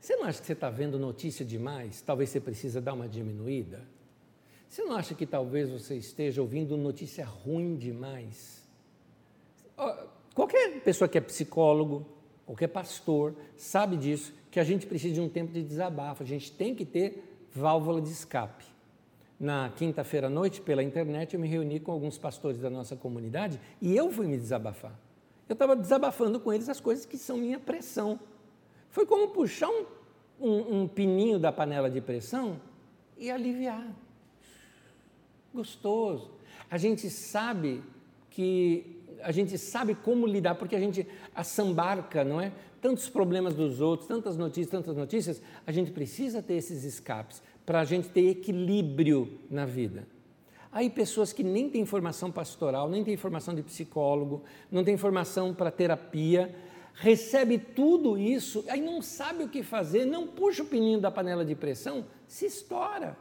Você 0.00 0.14
não 0.14 0.26
acha 0.26 0.40
que 0.40 0.46
você 0.46 0.52
está 0.52 0.70
vendo 0.70 1.00
notícia 1.00 1.44
demais? 1.44 2.00
Talvez 2.00 2.30
você 2.30 2.38
precisa 2.38 2.80
dar 2.80 2.92
uma 2.92 3.08
diminuída? 3.08 3.82
Você 4.68 4.84
não 4.84 4.94
acha 4.94 5.16
que 5.16 5.26
talvez 5.26 5.68
você 5.68 5.96
esteja 5.96 6.40
ouvindo 6.40 6.76
notícia 6.76 7.24
ruim 7.26 7.74
demais? 7.74 8.62
Qualquer 10.34 10.80
pessoa 10.80 11.08
que 11.08 11.18
é 11.18 11.20
psicólogo, 11.20 12.06
qualquer 12.46 12.68
pastor, 12.68 13.34
sabe 13.56 13.96
disso, 13.96 14.32
que 14.50 14.58
a 14.58 14.64
gente 14.64 14.86
precisa 14.86 15.14
de 15.14 15.20
um 15.20 15.28
tempo 15.28 15.52
de 15.52 15.62
desabafo, 15.62 16.22
a 16.22 16.26
gente 16.26 16.52
tem 16.52 16.74
que 16.74 16.84
ter 16.84 17.48
válvula 17.54 18.00
de 18.00 18.10
escape. 18.10 18.64
Na 19.38 19.70
quinta-feira 19.70 20.26
à 20.26 20.30
noite, 20.30 20.60
pela 20.60 20.82
internet, 20.82 21.34
eu 21.34 21.40
me 21.40 21.48
reuni 21.48 21.80
com 21.80 21.92
alguns 21.92 22.18
pastores 22.18 22.60
da 22.60 22.68
nossa 22.68 22.94
comunidade 22.94 23.58
e 23.80 23.96
eu 23.96 24.10
fui 24.10 24.26
me 24.26 24.36
desabafar. 24.36 24.98
Eu 25.48 25.54
estava 25.54 25.74
desabafando 25.74 26.38
com 26.38 26.52
eles 26.52 26.68
as 26.68 26.78
coisas 26.78 27.06
que 27.06 27.16
são 27.16 27.36
minha 27.36 27.58
pressão. 27.58 28.20
Foi 28.90 29.06
como 29.06 29.28
puxar 29.28 29.68
um, 29.68 29.86
um, 30.38 30.82
um 30.82 30.88
pininho 30.88 31.38
da 31.38 31.50
panela 31.50 31.90
de 31.90 32.00
pressão 32.00 32.60
e 33.16 33.30
aliviar. 33.30 33.86
Gostoso. 35.52 36.30
A 36.70 36.76
gente 36.76 37.08
sabe 37.10 37.82
que 38.30 38.99
a 39.22 39.32
gente 39.32 39.56
sabe 39.58 39.94
como 39.94 40.26
lidar, 40.26 40.54
porque 40.54 40.76
a 40.76 40.80
gente 40.80 41.06
assambarca, 41.34 42.24
não 42.24 42.40
é? 42.40 42.52
Tantos 42.80 43.08
problemas 43.08 43.54
dos 43.54 43.80
outros, 43.80 44.08
tantas 44.08 44.36
notícias, 44.36 44.70
tantas 44.70 44.96
notícias, 44.96 45.42
a 45.66 45.72
gente 45.72 45.90
precisa 45.90 46.42
ter 46.42 46.54
esses 46.54 46.84
escapes 46.84 47.42
para 47.64 47.80
a 47.80 47.84
gente 47.84 48.08
ter 48.08 48.28
equilíbrio 48.28 49.38
na 49.50 49.66
vida. 49.66 50.06
Aí 50.72 50.88
pessoas 50.88 51.32
que 51.32 51.42
nem 51.42 51.68
têm 51.68 51.84
formação 51.84 52.30
pastoral, 52.30 52.88
nem 52.88 53.02
têm 53.02 53.16
formação 53.16 53.54
de 53.54 53.62
psicólogo, 53.62 54.44
não 54.70 54.84
têm 54.84 54.96
formação 54.96 55.52
para 55.52 55.70
terapia, 55.70 56.54
recebe 56.94 57.58
tudo 57.58 58.16
isso, 58.16 58.64
aí 58.68 58.80
não 58.80 59.02
sabe 59.02 59.44
o 59.44 59.48
que 59.48 59.62
fazer, 59.62 60.04
não 60.04 60.26
puxa 60.26 60.62
o 60.62 60.66
pininho 60.66 61.00
da 61.00 61.10
panela 61.10 61.44
de 61.44 61.54
pressão, 61.54 62.04
se 62.26 62.46
estoura. 62.46 63.16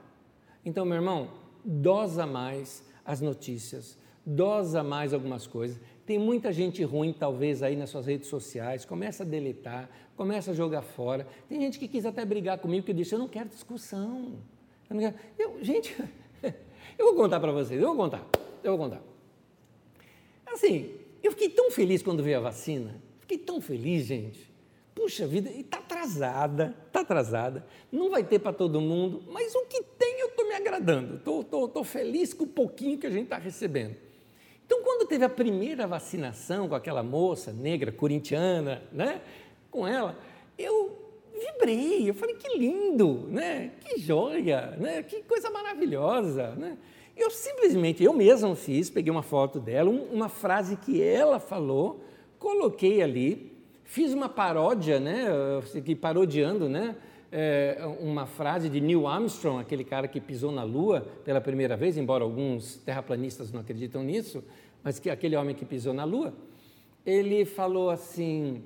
Então, 0.63 0.85
meu 0.85 0.95
irmão, 0.95 1.31
dosa 1.63 2.25
mais 2.25 2.83
as 3.03 3.21
notícias, 3.21 3.97
dosa 4.29 4.83
mais 4.83 5.13
algumas 5.13 5.47
coisas. 5.47 5.79
Tem 6.05 6.17
muita 6.17 6.51
gente 6.51 6.83
ruim, 6.83 7.13
talvez, 7.13 7.61
aí 7.63 7.75
nas 7.75 7.89
suas 7.89 8.05
redes 8.05 8.27
sociais, 8.27 8.85
começa 8.85 9.23
a 9.23 9.25
deletar, 9.25 9.89
começa 10.15 10.51
a 10.51 10.53
jogar 10.53 10.81
fora. 10.81 11.27
Tem 11.47 11.59
gente 11.59 11.79
que 11.79 11.87
quis 11.87 12.05
até 12.05 12.23
brigar 12.23 12.59
comigo, 12.59 12.85
que 12.85 12.93
disse, 12.93 13.13
eu 13.13 13.19
não 13.19 13.27
quero 13.27 13.49
discussão. 13.49 14.35
Eu 14.89 14.95
não 14.95 14.99
quero... 14.99 15.15
Eu, 15.37 15.63
gente, 15.63 15.95
eu 16.97 17.05
vou 17.07 17.15
contar 17.15 17.39
para 17.39 17.51
vocês, 17.51 17.81
eu 17.81 17.87
vou 17.87 17.95
contar, 17.95 18.25
eu 18.63 18.77
vou 18.77 18.85
contar. 18.85 19.01
Assim, 20.45 20.91
eu 21.21 21.31
fiquei 21.31 21.49
tão 21.49 21.71
feliz 21.71 22.01
quando 22.01 22.23
veio 22.23 22.37
a 22.37 22.41
vacina, 22.41 23.01
fiquei 23.19 23.37
tão 23.37 23.59
feliz, 23.61 24.05
gente. 24.05 24.49
Puxa 24.95 25.25
vida, 25.25 25.49
e 25.49 25.61
está 25.61 25.77
atrasada, 25.77 26.75
está 26.87 27.01
atrasada, 27.01 27.65
não 27.91 28.09
vai 28.09 28.23
ter 28.23 28.39
para 28.39 28.51
todo 28.51 28.81
mundo, 28.81 29.23
mas 29.27 29.55
o 29.55 29.65
que 29.65 29.81
tem 29.81 30.19
eu 30.19 30.27
estou 30.27 30.47
me 30.47 30.55
agradando, 30.55 31.15
estou 31.15 31.83
feliz 31.83 32.33
com 32.33 32.43
o 32.43 32.47
pouquinho 32.47 32.97
que 32.97 33.07
a 33.07 33.09
gente 33.09 33.23
está 33.23 33.37
recebendo. 33.37 34.08
Teve 35.09 35.25
a 35.25 35.29
primeira 35.29 35.87
vacinação 35.87 36.69
com 36.69 36.75
aquela 36.75 37.01
moça 37.01 37.51
negra, 37.51 37.91
corintiana, 37.91 38.83
né, 38.91 39.19
com 39.71 39.87
ela, 39.87 40.15
eu 40.55 40.99
vibrei, 41.33 42.07
eu 42.07 42.13
falei, 42.13 42.35
que 42.35 42.55
lindo, 42.55 43.25
né, 43.27 43.71
que 43.81 43.99
joia, 43.99 44.77
né, 44.77 45.01
que 45.01 45.23
coisa 45.23 45.49
maravilhosa, 45.49 46.53
né. 46.55 46.77
Eu 47.17 47.31
simplesmente, 47.31 48.03
eu 48.03 48.13
mesmo 48.13 48.55
fiz, 48.55 48.89
peguei 48.91 49.11
uma 49.11 49.23
foto 49.23 49.59
dela, 49.59 49.89
uma 49.89 50.29
frase 50.29 50.77
que 50.77 51.01
ela 51.01 51.39
falou, 51.39 52.05
coloquei 52.37 53.01
ali, 53.01 53.51
fiz 53.83 54.13
uma 54.13 54.29
paródia, 54.29 54.99
né, 54.99 55.25
que 55.83 55.95
parodiando, 55.95 56.69
né, 56.69 56.95
é, 57.31 57.79
uma 57.99 58.25
frase 58.25 58.69
de 58.69 58.79
Neil 58.79 59.07
Armstrong, 59.07 59.59
aquele 59.59 59.83
cara 59.83 60.07
que 60.07 60.21
pisou 60.21 60.51
na 60.51 60.63
Lua 60.63 61.01
pela 61.25 61.41
primeira 61.41 61.75
vez, 61.75 61.97
embora 61.97 62.23
alguns 62.23 62.77
terraplanistas 62.77 63.51
não 63.51 63.61
acreditam 63.61 64.03
nisso, 64.03 64.43
mas 64.83 64.99
que 64.99 65.09
aquele 65.09 65.35
homem 65.35 65.55
que 65.55 65.65
pisou 65.65 65.93
na 65.93 66.03
Lua, 66.03 66.33
ele 67.05 67.45
falou 67.45 67.89
assim 67.89 68.63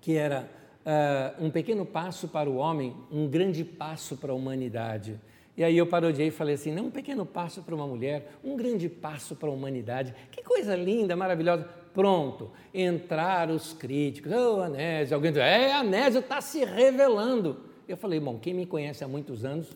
que 0.00 0.16
era 0.16 0.48
uh, 0.84 1.44
um 1.44 1.50
pequeno 1.50 1.84
passo 1.84 2.28
para 2.28 2.48
o 2.48 2.56
homem, 2.56 2.94
um 3.10 3.28
grande 3.28 3.64
passo 3.64 4.16
para 4.16 4.32
a 4.32 4.34
humanidade. 4.34 5.18
E 5.56 5.64
aí 5.64 5.76
eu 5.76 5.86
parodiei 5.86 6.28
e 6.28 6.30
falei 6.30 6.54
assim, 6.54 6.70
não 6.70 6.86
um 6.86 6.90
pequeno 6.90 7.24
passo 7.24 7.62
para 7.62 7.74
uma 7.74 7.86
mulher, 7.86 8.32
um 8.44 8.56
grande 8.56 8.88
passo 8.88 9.34
para 9.34 9.48
a 9.48 9.52
humanidade. 9.52 10.14
Que 10.30 10.42
coisa 10.42 10.76
linda, 10.76 11.16
maravilhosa. 11.16 11.66
Pronto, 11.94 12.50
entraram 12.74 13.54
os 13.54 13.72
críticos. 13.72 14.30
Oh, 14.30 14.60
Anésio, 14.60 15.14
alguém 15.14 15.32
diz, 15.32 15.40
é, 15.40 15.72
Anésio 15.72 16.20
está 16.20 16.42
se 16.42 16.62
revelando. 16.62 17.56
Eu 17.88 17.96
falei, 17.96 18.20
bom, 18.20 18.38
quem 18.38 18.52
me 18.52 18.66
conhece 18.66 19.02
há 19.02 19.08
muitos 19.08 19.46
anos, 19.46 19.70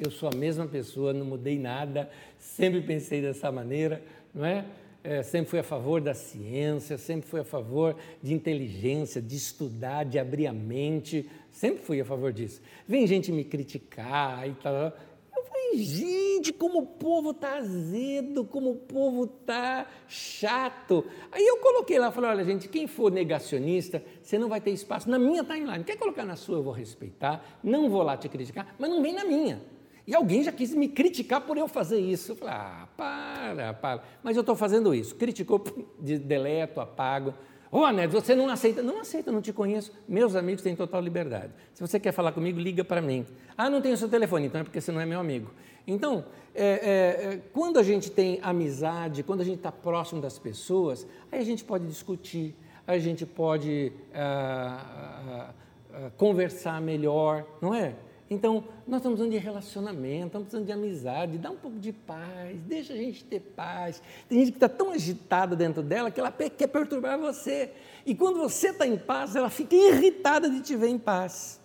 eu 0.00 0.10
sou 0.10 0.30
a 0.32 0.34
mesma 0.34 0.66
pessoa, 0.66 1.12
não 1.12 1.26
mudei 1.26 1.58
nada, 1.58 2.08
sempre 2.38 2.80
pensei 2.80 3.20
dessa 3.20 3.52
maneira, 3.52 4.02
não 4.34 4.44
é? 4.44 4.64
É, 5.06 5.22
sempre 5.22 5.50
fui 5.50 5.60
a 5.60 5.62
favor 5.62 6.00
da 6.00 6.14
ciência, 6.14 6.98
sempre 6.98 7.28
fui 7.28 7.38
a 7.38 7.44
favor 7.44 7.94
de 8.20 8.34
inteligência, 8.34 9.22
de 9.22 9.36
estudar, 9.36 10.04
de 10.04 10.18
abrir 10.18 10.48
a 10.48 10.52
mente, 10.52 11.30
sempre 11.48 11.80
fui 11.80 12.00
a 12.00 12.04
favor 12.04 12.32
disso. 12.32 12.60
Vem 12.88 13.06
gente 13.06 13.30
me 13.30 13.44
criticar 13.44 14.48
e 14.48 14.54
tal. 14.54 14.74
Eu 14.74 15.44
falei, 15.44 15.78
gente, 15.78 16.52
como 16.52 16.80
o 16.80 16.86
povo 16.86 17.30
está 17.30 17.58
azedo, 17.58 18.44
como 18.46 18.72
o 18.72 18.76
povo 18.76 19.24
está 19.24 19.86
chato. 20.08 21.04
Aí 21.30 21.46
eu 21.46 21.58
coloquei 21.58 22.00
lá, 22.00 22.10
falei, 22.10 22.30
olha 22.30 22.44
gente, 22.44 22.68
quem 22.68 22.88
for 22.88 23.12
negacionista, 23.12 24.02
você 24.20 24.36
não 24.36 24.48
vai 24.48 24.60
ter 24.60 24.72
espaço 24.72 25.08
na 25.08 25.20
minha 25.20 25.44
timeline. 25.44 25.84
Quer 25.84 25.98
colocar 25.98 26.24
na 26.24 26.34
sua, 26.34 26.56
eu 26.56 26.64
vou 26.64 26.72
respeitar, 26.72 27.60
não 27.62 27.88
vou 27.88 28.02
lá 28.02 28.16
te 28.16 28.28
criticar, 28.28 28.74
mas 28.76 28.90
não 28.90 29.00
vem 29.00 29.12
na 29.12 29.24
minha. 29.24 29.75
E 30.06 30.14
alguém 30.14 30.42
já 30.42 30.52
quis 30.52 30.72
me 30.72 30.88
criticar 30.88 31.40
por 31.40 31.56
eu 31.56 31.66
fazer 31.66 31.98
isso. 31.98 32.32
Eu 32.32 32.36
falei, 32.36 32.54
ah, 32.54 32.88
para, 32.96 33.74
para. 33.74 34.02
Mas 34.22 34.36
eu 34.36 34.40
estou 34.40 34.54
fazendo 34.54 34.94
isso. 34.94 35.14
Criticou, 35.16 35.62
deleto, 35.98 36.80
apago. 36.80 37.34
Ô, 37.70 37.80
oh, 37.80 37.90
Neto, 37.90 38.12
você 38.12 38.34
não 38.34 38.48
aceita? 38.48 38.82
Não 38.82 39.00
aceita, 39.00 39.32
não 39.32 39.42
te 39.42 39.52
conheço. 39.52 39.92
Meus 40.08 40.36
amigos 40.36 40.62
têm 40.62 40.76
total 40.76 41.00
liberdade. 41.00 41.52
Se 41.74 41.80
você 41.80 41.98
quer 41.98 42.12
falar 42.12 42.30
comigo, 42.30 42.60
liga 42.60 42.84
para 42.84 43.02
mim. 43.02 43.26
Ah, 43.58 43.68
não 43.68 43.80
tenho 43.80 43.96
seu 43.96 44.08
telefone, 44.08 44.46
então 44.46 44.60
é 44.60 44.64
porque 44.64 44.80
você 44.80 44.92
não 44.92 45.00
é 45.00 45.06
meu 45.06 45.18
amigo. 45.18 45.50
Então, 45.86 46.24
é, 46.54 46.64
é, 46.64 47.34
é 47.34 47.40
quando 47.52 47.78
a 47.78 47.82
gente 47.82 48.10
tem 48.10 48.38
amizade, 48.42 49.24
quando 49.24 49.40
a 49.40 49.44
gente 49.44 49.56
está 49.56 49.72
próximo 49.72 50.20
das 50.20 50.38
pessoas, 50.38 51.06
aí 51.30 51.40
a 51.40 51.44
gente 51.44 51.64
pode 51.64 51.86
discutir, 51.86 52.54
a 52.86 52.98
gente 52.98 53.26
pode 53.26 53.92
ah, 54.14 54.80
ah, 54.88 55.54
ah, 55.92 56.10
conversar 56.16 56.80
melhor, 56.80 57.44
não 57.60 57.74
é? 57.74 57.94
Então, 58.28 58.64
nós 58.86 58.98
estamos 58.98 59.18
precisando 59.18 59.30
de 59.30 59.38
relacionamento, 59.38 60.26
estamos 60.26 60.48
precisando 60.48 60.66
de 60.66 60.72
amizade, 60.72 61.38
dá 61.38 61.50
um 61.50 61.56
pouco 61.56 61.78
de 61.78 61.92
paz, 61.92 62.58
deixa 62.66 62.92
a 62.92 62.96
gente 62.96 63.24
ter 63.24 63.40
paz. 63.40 64.02
Tem 64.28 64.40
gente 64.40 64.50
que 64.50 64.56
está 64.56 64.68
tão 64.68 64.90
agitada 64.90 65.54
dentro 65.54 65.82
dela 65.82 66.10
que 66.10 66.18
ela 66.18 66.32
quer 66.32 66.66
perturbar 66.66 67.18
você. 67.18 67.70
E 68.04 68.14
quando 68.14 68.38
você 68.38 68.70
está 68.70 68.84
em 68.86 68.96
paz, 68.96 69.36
ela 69.36 69.48
fica 69.48 69.76
irritada 69.76 70.50
de 70.50 70.60
te 70.60 70.74
ver 70.74 70.88
em 70.88 70.98
paz. 70.98 71.60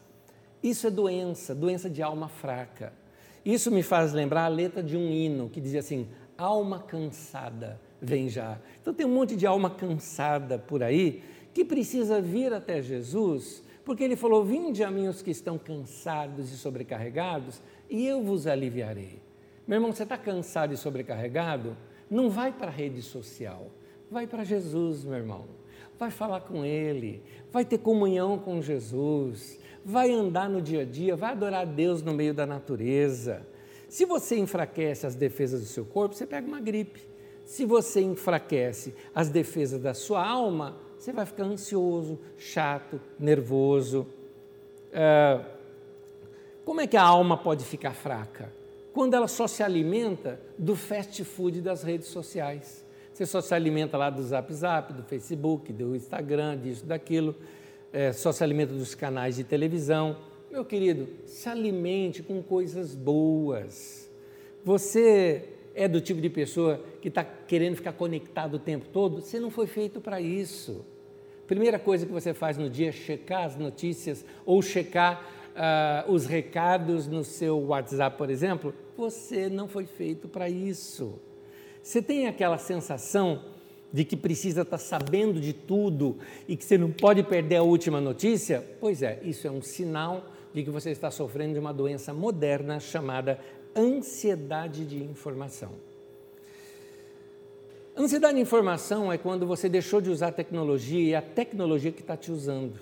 Isso 0.62 0.86
é 0.86 0.92
doença, 0.92 1.56
doença 1.56 1.90
de 1.90 2.04
alma 2.04 2.30
fraca. 2.30 2.94
Isso 3.44 3.72
me 3.72 3.82
faz 3.82 4.14
lembrar 4.14 4.46
a 4.46 4.48
letra 4.48 4.84
de 4.84 4.96
um 4.96 5.10
hino 5.10 5.50
que 5.50 5.60
dizia 5.60 5.80
assim: 5.80 6.08
alma 6.38 6.80
cansada, 6.80 7.82
vem 8.00 8.30
já. 8.30 8.60
Então 8.80 8.94
tem 8.94 9.06
um 9.06 9.14
monte 9.14 9.36
de 9.36 9.48
alma 9.48 9.72
cansada 9.72 10.60
por 10.60 10.84
aí 10.84 11.24
que 11.54 11.66
precisa 11.66 12.22
vir 12.22 12.54
até 12.54 12.82
Jesus 12.82 13.64
porque 13.84 14.04
ele 14.04 14.16
falou: 14.16 14.44
Vinde 14.44 14.84
a 14.84 14.92
mim 14.92 15.08
os 15.08 15.22
que 15.22 15.32
estão 15.32 15.58
cansados 15.58 16.52
e 16.52 16.58
sobrecarregados, 16.58 17.62
e 17.90 18.06
eu 18.06 18.24
vos 18.24 18.48
aliviarei. 18.48 19.22
Meu 19.68 19.78
irmão, 19.78 19.92
você 19.92 20.04
está 20.04 20.18
cansado 20.18 20.74
e 20.74 20.78
sobrecarregado? 20.78 21.78
Não 22.10 22.30
vai 22.30 22.52
para 22.52 22.68
a 22.68 22.72
rede 22.72 23.02
social, 23.02 23.72
vai 24.10 24.28
para 24.28 24.44
Jesus, 24.44 25.04
meu 25.04 25.16
irmão. 25.16 25.46
Vai 25.98 26.12
falar 26.12 26.42
com 26.42 26.66
Ele, 26.66 27.24
vai 27.52 27.64
ter 27.64 27.78
comunhão 27.78 28.38
com 28.38 28.62
Jesus, 28.62 29.60
vai 29.86 30.12
andar 30.12 30.50
no 30.50 30.62
dia 30.62 30.82
a 30.82 30.86
dia, 30.86 31.16
vai 31.16 31.32
adorar 31.32 31.62
a 31.62 31.66
Deus 31.66 32.02
no 32.02 32.14
meio 32.14 32.34
da 32.34 32.46
natureza. 32.46 33.46
Se 33.88 34.06
você 34.06 34.38
enfraquece 34.38 35.06
as 35.06 35.16
defesas 35.16 35.62
do 35.62 35.68
seu 35.68 35.86
corpo, 35.86 36.16
você 36.16 36.26
pega 36.26 36.48
uma 36.48 36.60
gripe. 36.60 37.02
Se 37.46 37.66
você 37.66 38.02
enfraquece 38.02 38.96
as 39.14 39.30
defesas 39.30 39.82
da 39.82 39.94
sua 39.94 40.26
alma, 40.26 40.78
você 41.02 41.12
vai 41.12 41.26
ficar 41.26 41.46
ansioso, 41.46 42.20
chato, 42.38 43.02
nervoso. 43.18 44.06
É, 44.94 45.42
como 46.64 46.80
é 46.80 46.86
que 46.86 46.96
a 46.96 47.02
alma 47.02 47.36
pode 47.36 47.66
ficar 47.66 47.96
fraca? 47.96 48.54
Quando 48.94 49.16
ela 49.16 49.28
só 49.28 49.48
se 49.48 49.64
alimenta 49.64 50.40
do 50.60 50.76
fast 50.76 51.24
food 51.24 51.60
das 51.60 51.82
redes 51.82 52.08
sociais. 52.10 52.86
Você 53.12 53.26
só 53.26 53.42
se 53.42 53.52
alimenta 53.56 53.98
lá 53.98 54.12
do 54.12 54.22
Zap 54.22 54.54
Zap, 54.54 54.94
do 54.94 55.02
Facebook, 55.02 55.74
do 55.74 55.96
Instagram, 55.96 56.60
disso, 56.60 56.86
daquilo, 56.86 57.36
é, 57.92 58.14
só 58.14 58.32
se 58.32 58.44
alimenta 58.44 58.76
dos 58.76 58.94
canais 58.94 59.38
de 59.38 59.44
televisão. 59.44 60.18
Meu 60.52 60.64
querido, 60.64 61.08
se 61.26 61.50
alimente 61.50 62.22
com 62.22 62.44
coisas 62.44 62.94
boas. 62.94 64.08
Você 64.64 65.50
é 65.74 65.88
do 65.88 66.02
tipo 66.02 66.22
de 66.22 66.30
pessoa 66.30 66.84
que 67.02 67.08
está 67.08 67.24
querendo 67.24 67.76
ficar 67.76 67.94
conectado 67.94 68.56
o 68.56 68.60
tempo 68.60 68.86
todo, 68.92 69.22
você 69.22 69.40
não 69.40 69.50
foi 69.50 69.68
feito 69.68 70.02
para 70.02 70.20
isso. 70.20 70.86
Primeira 71.48 71.78
coisa 71.78 72.06
que 72.06 72.12
você 72.12 72.34
faz 72.34 72.58
no 72.58 72.70
dia 72.70 72.90
é 72.90 72.92
checar 72.92 73.44
as 73.44 73.58
notícias 73.58 74.26
ou 74.46 74.62
checar 74.62 75.26
uh, 75.52 76.12
os 76.12 76.26
recados 76.26 77.08
no 77.08 77.24
seu 77.24 77.60
WhatsApp, 77.60 78.18
por 78.18 78.30
exemplo. 78.30 78.74
Você 78.98 79.50
não 79.50 79.68
foi 79.68 79.86
feito 79.86 80.28
para 80.28 80.50
isso. 80.50 81.20
Você 81.82 82.02
tem 82.02 82.28
aquela 82.28 82.58
sensação 82.58 83.44
de 83.92 84.06
que 84.06 84.16
precisa 84.16 84.62
estar 84.62 84.78
tá 84.78 84.84
sabendo 84.84 85.42
de 85.42 85.52
tudo 85.52 86.18
e 86.48 86.56
que 86.56 86.64
você 86.64 86.78
não 86.78 86.92
pode 86.92 87.24
perder 87.24 87.58
a 87.58 87.64
última 87.64 88.00
notícia? 88.00 88.64
Pois 88.80 89.02
é, 89.02 89.20
isso 89.24 89.48
é 89.48 89.52
um 89.52 89.62
sinal 89.62 90.26
de 90.54 90.64
que 90.64 90.70
você 90.70 90.92
está 90.92 91.10
sofrendo 91.12 91.54
de 91.54 91.60
uma 91.60 91.74
doença 91.74 92.14
moderna 92.14 92.80
chamada 92.80 93.40
ansiedade 93.76 94.86
de 94.86 95.04
informação. 95.04 95.72
Ansiedade 97.96 98.36
de 98.36 98.42
informação 98.42 99.12
é 99.12 99.18
quando 99.18 99.46
você 99.46 99.68
deixou 99.68 100.00
de 100.00 100.10
usar 100.10 100.28
a 100.28 100.32
tecnologia 100.32 101.10
e 101.10 101.16
a 101.16 101.22
tecnologia 101.22 101.92
que 101.92 102.02
está 102.02 102.16
te 102.16 102.32
usando. 102.32 102.80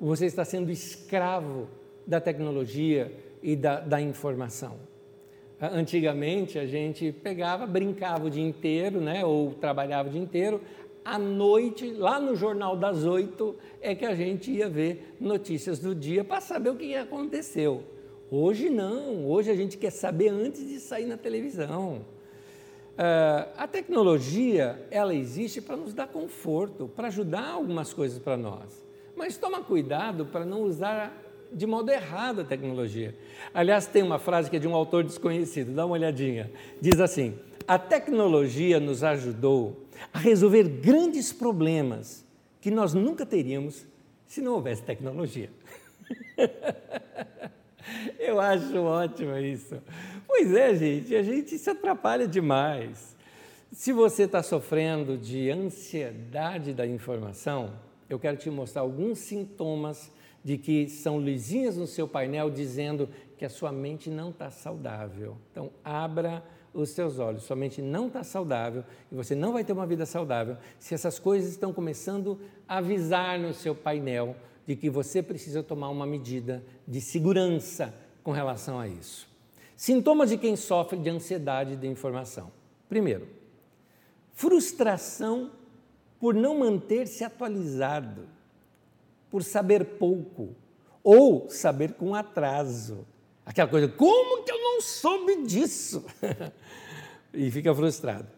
Você 0.00 0.26
está 0.26 0.44
sendo 0.44 0.70
escravo 0.70 1.66
da 2.06 2.20
tecnologia 2.20 3.12
e 3.42 3.56
da, 3.56 3.80
da 3.80 4.00
informação. 4.00 4.76
Antigamente 5.60 6.58
a 6.58 6.66
gente 6.66 7.10
pegava, 7.10 7.66
brincava 7.66 8.26
o 8.26 8.30
dia 8.30 8.46
inteiro, 8.46 9.00
né, 9.00 9.24
ou 9.24 9.54
trabalhava 9.54 10.08
o 10.08 10.12
dia 10.12 10.20
inteiro. 10.20 10.60
À 11.04 11.18
noite, 11.18 11.90
lá 11.90 12.20
no 12.20 12.36
Jornal 12.36 12.76
das 12.76 13.04
Oito, 13.04 13.56
é 13.80 13.94
que 13.94 14.04
a 14.04 14.14
gente 14.14 14.50
ia 14.50 14.68
ver 14.68 15.16
notícias 15.18 15.78
do 15.78 15.94
dia 15.94 16.22
para 16.22 16.40
saber 16.40 16.70
o 16.70 16.76
que 16.76 16.94
aconteceu. 16.94 17.82
Hoje 18.30 18.68
não, 18.68 19.26
hoje 19.26 19.50
a 19.50 19.54
gente 19.54 19.78
quer 19.78 19.90
saber 19.90 20.28
antes 20.28 20.68
de 20.68 20.78
sair 20.80 21.06
na 21.06 21.16
televisão. 21.16 22.04
Uh, 22.92 23.48
a 23.56 23.66
tecnologia, 23.66 24.86
ela 24.90 25.14
existe 25.14 25.62
para 25.62 25.78
nos 25.78 25.94
dar 25.94 26.08
conforto, 26.08 26.88
para 26.94 27.08
ajudar 27.08 27.48
algumas 27.48 27.94
coisas 27.94 28.18
para 28.18 28.36
nós. 28.36 28.84
Mas 29.16 29.38
toma 29.38 29.62
cuidado 29.62 30.26
para 30.26 30.44
não 30.44 30.62
usar 30.62 31.16
de 31.50 31.66
modo 31.66 31.90
errado 31.90 32.42
a 32.42 32.44
tecnologia. 32.44 33.16
Aliás, 33.54 33.86
tem 33.86 34.02
uma 34.02 34.18
frase 34.18 34.50
que 34.50 34.56
é 34.56 34.58
de 34.58 34.68
um 34.68 34.74
autor 34.74 35.04
desconhecido, 35.04 35.72
dá 35.72 35.86
uma 35.86 35.94
olhadinha. 35.94 36.50
Diz 36.82 37.00
assim: 37.00 37.38
A 37.66 37.78
tecnologia 37.78 38.78
nos 38.78 39.02
ajudou 39.02 39.86
a 40.12 40.18
resolver 40.18 40.64
grandes 40.64 41.32
problemas 41.32 42.26
que 42.60 42.70
nós 42.70 42.92
nunca 42.92 43.24
teríamos 43.24 43.86
se 44.26 44.42
não 44.42 44.52
houvesse 44.52 44.82
tecnologia. 44.82 45.50
Eu 48.18 48.40
acho 48.40 48.76
ótimo 48.78 49.36
isso. 49.38 49.80
Pois 50.26 50.52
é, 50.54 50.74
gente, 50.74 51.14
a 51.14 51.22
gente 51.22 51.58
se 51.58 51.70
atrapalha 51.70 52.26
demais. 52.26 53.16
Se 53.72 53.92
você 53.92 54.24
está 54.24 54.42
sofrendo 54.42 55.16
de 55.16 55.50
ansiedade 55.50 56.72
da 56.72 56.86
informação, 56.86 57.72
eu 58.08 58.18
quero 58.18 58.36
te 58.36 58.50
mostrar 58.50 58.82
alguns 58.82 59.18
sintomas 59.18 60.10
de 60.42 60.56
que 60.56 60.88
são 60.88 61.18
luzinhas 61.18 61.76
no 61.76 61.86
seu 61.86 62.08
painel 62.08 62.50
dizendo 62.50 63.08
que 63.36 63.44
a 63.44 63.50
sua 63.50 63.70
mente 63.70 64.08
não 64.08 64.30
está 64.30 64.50
saudável. 64.50 65.36
Então, 65.50 65.70
abra 65.84 66.42
os 66.72 66.90
seus 66.90 67.18
olhos. 67.18 67.42
Sua 67.42 67.56
mente 67.56 67.82
não 67.82 68.06
está 68.06 68.22
saudável 68.22 68.84
e 69.10 69.14
você 69.14 69.34
não 69.34 69.52
vai 69.52 69.64
ter 69.64 69.72
uma 69.72 69.86
vida 69.86 70.06
saudável 70.06 70.56
se 70.78 70.94
essas 70.94 71.18
coisas 71.18 71.50
estão 71.50 71.72
começando 71.72 72.40
a 72.66 72.78
avisar 72.78 73.38
no 73.38 73.52
seu 73.52 73.74
painel 73.74 74.36
de 74.68 74.76
que 74.76 74.90
você 74.90 75.22
precisa 75.22 75.62
tomar 75.62 75.88
uma 75.88 76.06
medida 76.06 76.62
de 76.86 77.00
segurança 77.00 77.94
com 78.22 78.32
relação 78.32 78.78
a 78.78 78.86
isso. 78.86 79.26
Sintomas 79.74 80.28
de 80.28 80.36
quem 80.36 80.56
sofre 80.56 80.98
de 80.98 81.08
ansiedade 81.08 81.74
de 81.74 81.86
informação. 81.86 82.52
Primeiro, 82.86 83.26
frustração 84.34 85.52
por 86.20 86.34
não 86.34 86.58
manter-se 86.58 87.24
atualizado, 87.24 88.28
por 89.30 89.42
saber 89.42 89.96
pouco 89.96 90.54
ou 91.02 91.48
saber 91.48 91.94
com 91.94 92.14
atraso. 92.14 93.06
Aquela 93.46 93.70
coisa, 93.70 93.88
como 93.88 94.44
que 94.44 94.52
eu 94.52 94.58
não 94.58 94.82
soube 94.82 95.46
disso? 95.46 96.04
e 97.32 97.50
fica 97.50 97.74
frustrado. 97.74 98.28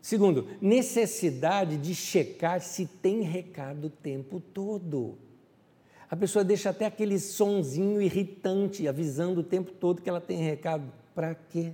Segundo, 0.00 0.46
necessidade 0.60 1.76
de 1.78 1.96
checar 1.96 2.60
se 2.60 2.86
tem 2.86 3.22
recado 3.22 3.86
o 3.86 3.90
tempo 3.90 4.38
todo. 4.38 5.18
A 6.14 6.16
pessoa 6.16 6.44
deixa 6.44 6.70
até 6.70 6.86
aquele 6.86 7.18
sonzinho 7.18 8.00
irritante 8.00 8.86
avisando 8.86 9.40
o 9.40 9.42
tempo 9.42 9.72
todo 9.72 10.00
que 10.00 10.08
ela 10.08 10.20
tem 10.20 10.38
recado. 10.38 10.84
Para 11.12 11.34
quê? 11.34 11.72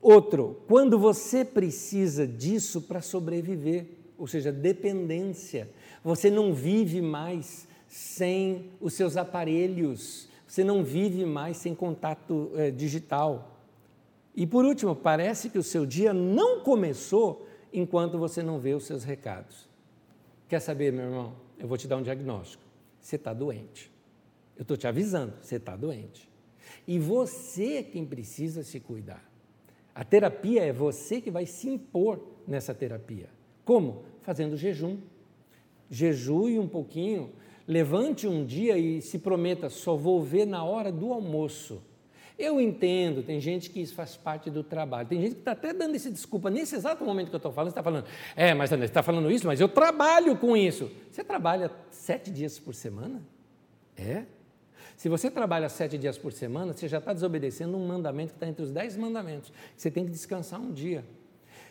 Outro, 0.00 0.62
quando 0.66 0.98
você 0.98 1.44
precisa 1.44 2.26
disso 2.26 2.80
para 2.80 3.02
sobreviver, 3.02 3.88
ou 4.16 4.26
seja, 4.26 4.50
dependência, 4.50 5.68
você 6.02 6.30
não 6.30 6.54
vive 6.54 7.02
mais 7.02 7.68
sem 7.86 8.70
os 8.80 8.94
seus 8.94 9.18
aparelhos, 9.18 10.26
você 10.46 10.64
não 10.64 10.82
vive 10.82 11.26
mais 11.26 11.58
sem 11.58 11.74
contato 11.74 12.50
é, 12.54 12.70
digital. 12.70 13.60
E 14.34 14.46
por 14.46 14.64
último, 14.64 14.96
parece 14.96 15.50
que 15.50 15.58
o 15.58 15.62
seu 15.62 15.84
dia 15.84 16.14
não 16.14 16.60
começou 16.60 17.46
enquanto 17.70 18.16
você 18.16 18.42
não 18.42 18.58
vê 18.58 18.72
os 18.72 18.84
seus 18.84 19.04
recados. 19.04 19.68
Quer 20.48 20.60
saber, 20.60 20.90
meu 20.90 21.04
irmão? 21.04 21.34
Eu 21.58 21.68
vou 21.68 21.76
te 21.76 21.86
dar 21.86 21.98
um 21.98 22.02
diagnóstico. 22.02 22.67
Você 23.08 23.16
está 23.16 23.32
doente. 23.32 23.90
Eu 24.54 24.60
estou 24.60 24.76
te 24.76 24.86
avisando, 24.86 25.32
você 25.40 25.56
está 25.56 25.74
doente. 25.74 26.28
E 26.86 26.98
você 26.98 27.78
é 27.78 27.82
quem 27.82 28.04
precisa 28.04 28.62
se 28.62 28.78
cuidar. 28.80 29.26
A 29.94 30.04
terapia 30.04 30.62
é 30.62 30.74
você 30.74 31.18
que 31.18 31.30
vai 31.30 31.46
se 31.46 31.70
impor 31.70 32.20
nessa 32.46 32.74
terapia. 32.74 33.30
Como? 33.64 34.04
Fazendo 34.20 34.58
jejum. 34.58 34.98
Jejue 35.88 36.58
um 36.58 36.68
pouquinho, 36.68 37.32
levante 37.66 38.28
um 38.28 38.44
dia 38.44 38.76
e 38.76 39.00
se 39.00 39.18
prometa: 39.18 39.70
só 39.70 39.96
vou 39.96 40.22
ver 40.22 40.44
na 40.44 40.62
hora 40.62 40.92
do 40.92 41.10
almoço. 41.10 41.82
Eu 42.38 42.60
entendo, 42.60 43.22
tem 43.22 43.40
gente 43.40 43.68
que 43.68 43.80
isso 43.80 43.94
faz 43.94 44.16
parte 44.16 44.48
do 44.48 44.62
trabalho. 44.62 45.08
Tem 45.08 45.20
gente 45.20 45.34
que 45.34 45.40
está 45.40 45.52
até 45.52 45.72
dando 45.72 45.96
essa 45.96 46.08
desculpa. 46.08 46.48
Nesse 46.48 46.76
exato 46.76 47.04
momento 47.04 47.30
que 47.30 47.34
eu 47.34 47.38
estou 47.38 47.50
falando, 47.50 47.70
você 47.70 47.72
está 47.72 47.82
falando, 47.82 48.06
é, 48.36 48.54
mas 48.54 48.70
André, 48.70 48.86
você 48.86 48.90
está 48.90 49.02
falando 49.02 49.28
isso, 49.28 49.46
mas 49.46 49.60
eu 49.60 49.68
trabalho 49.68 50.36
com 50.36 50.56
isso. 50.56 50.88
Você 51.10 51.24
trabalha 51.24 51.68
sete 51.90 52.30
dias 52.30 52.56
por 52.56 52.74
semana? 52.74 53.20
É? 53.96 54.22
Se 54.96 55.08
você 55.08 55.28
trabalha 55.30 55.68
sete 55.68 55.98
dias 55.98 56.16
por 56.16 56.32
semana, 56.32 56.72
você 56.72 56.86
já 56.86 56.98
está 56.98 57.12
desobedecendo 57.12 57.76
um 57.76 57.86
mandamento 57.86 58.30
que 58.30 58.36
está 58.36 58.46
entre 58.46 58.62
os 58.62 58.70
dez 58.70 58.96
mandamentos. 58.96 59.52
Você 59.76 59.90
tem 59.90 60.04
que 60.04 60.10
descansar 60.12 60.60
um 60.60 60.72
dia. 60.72 61.04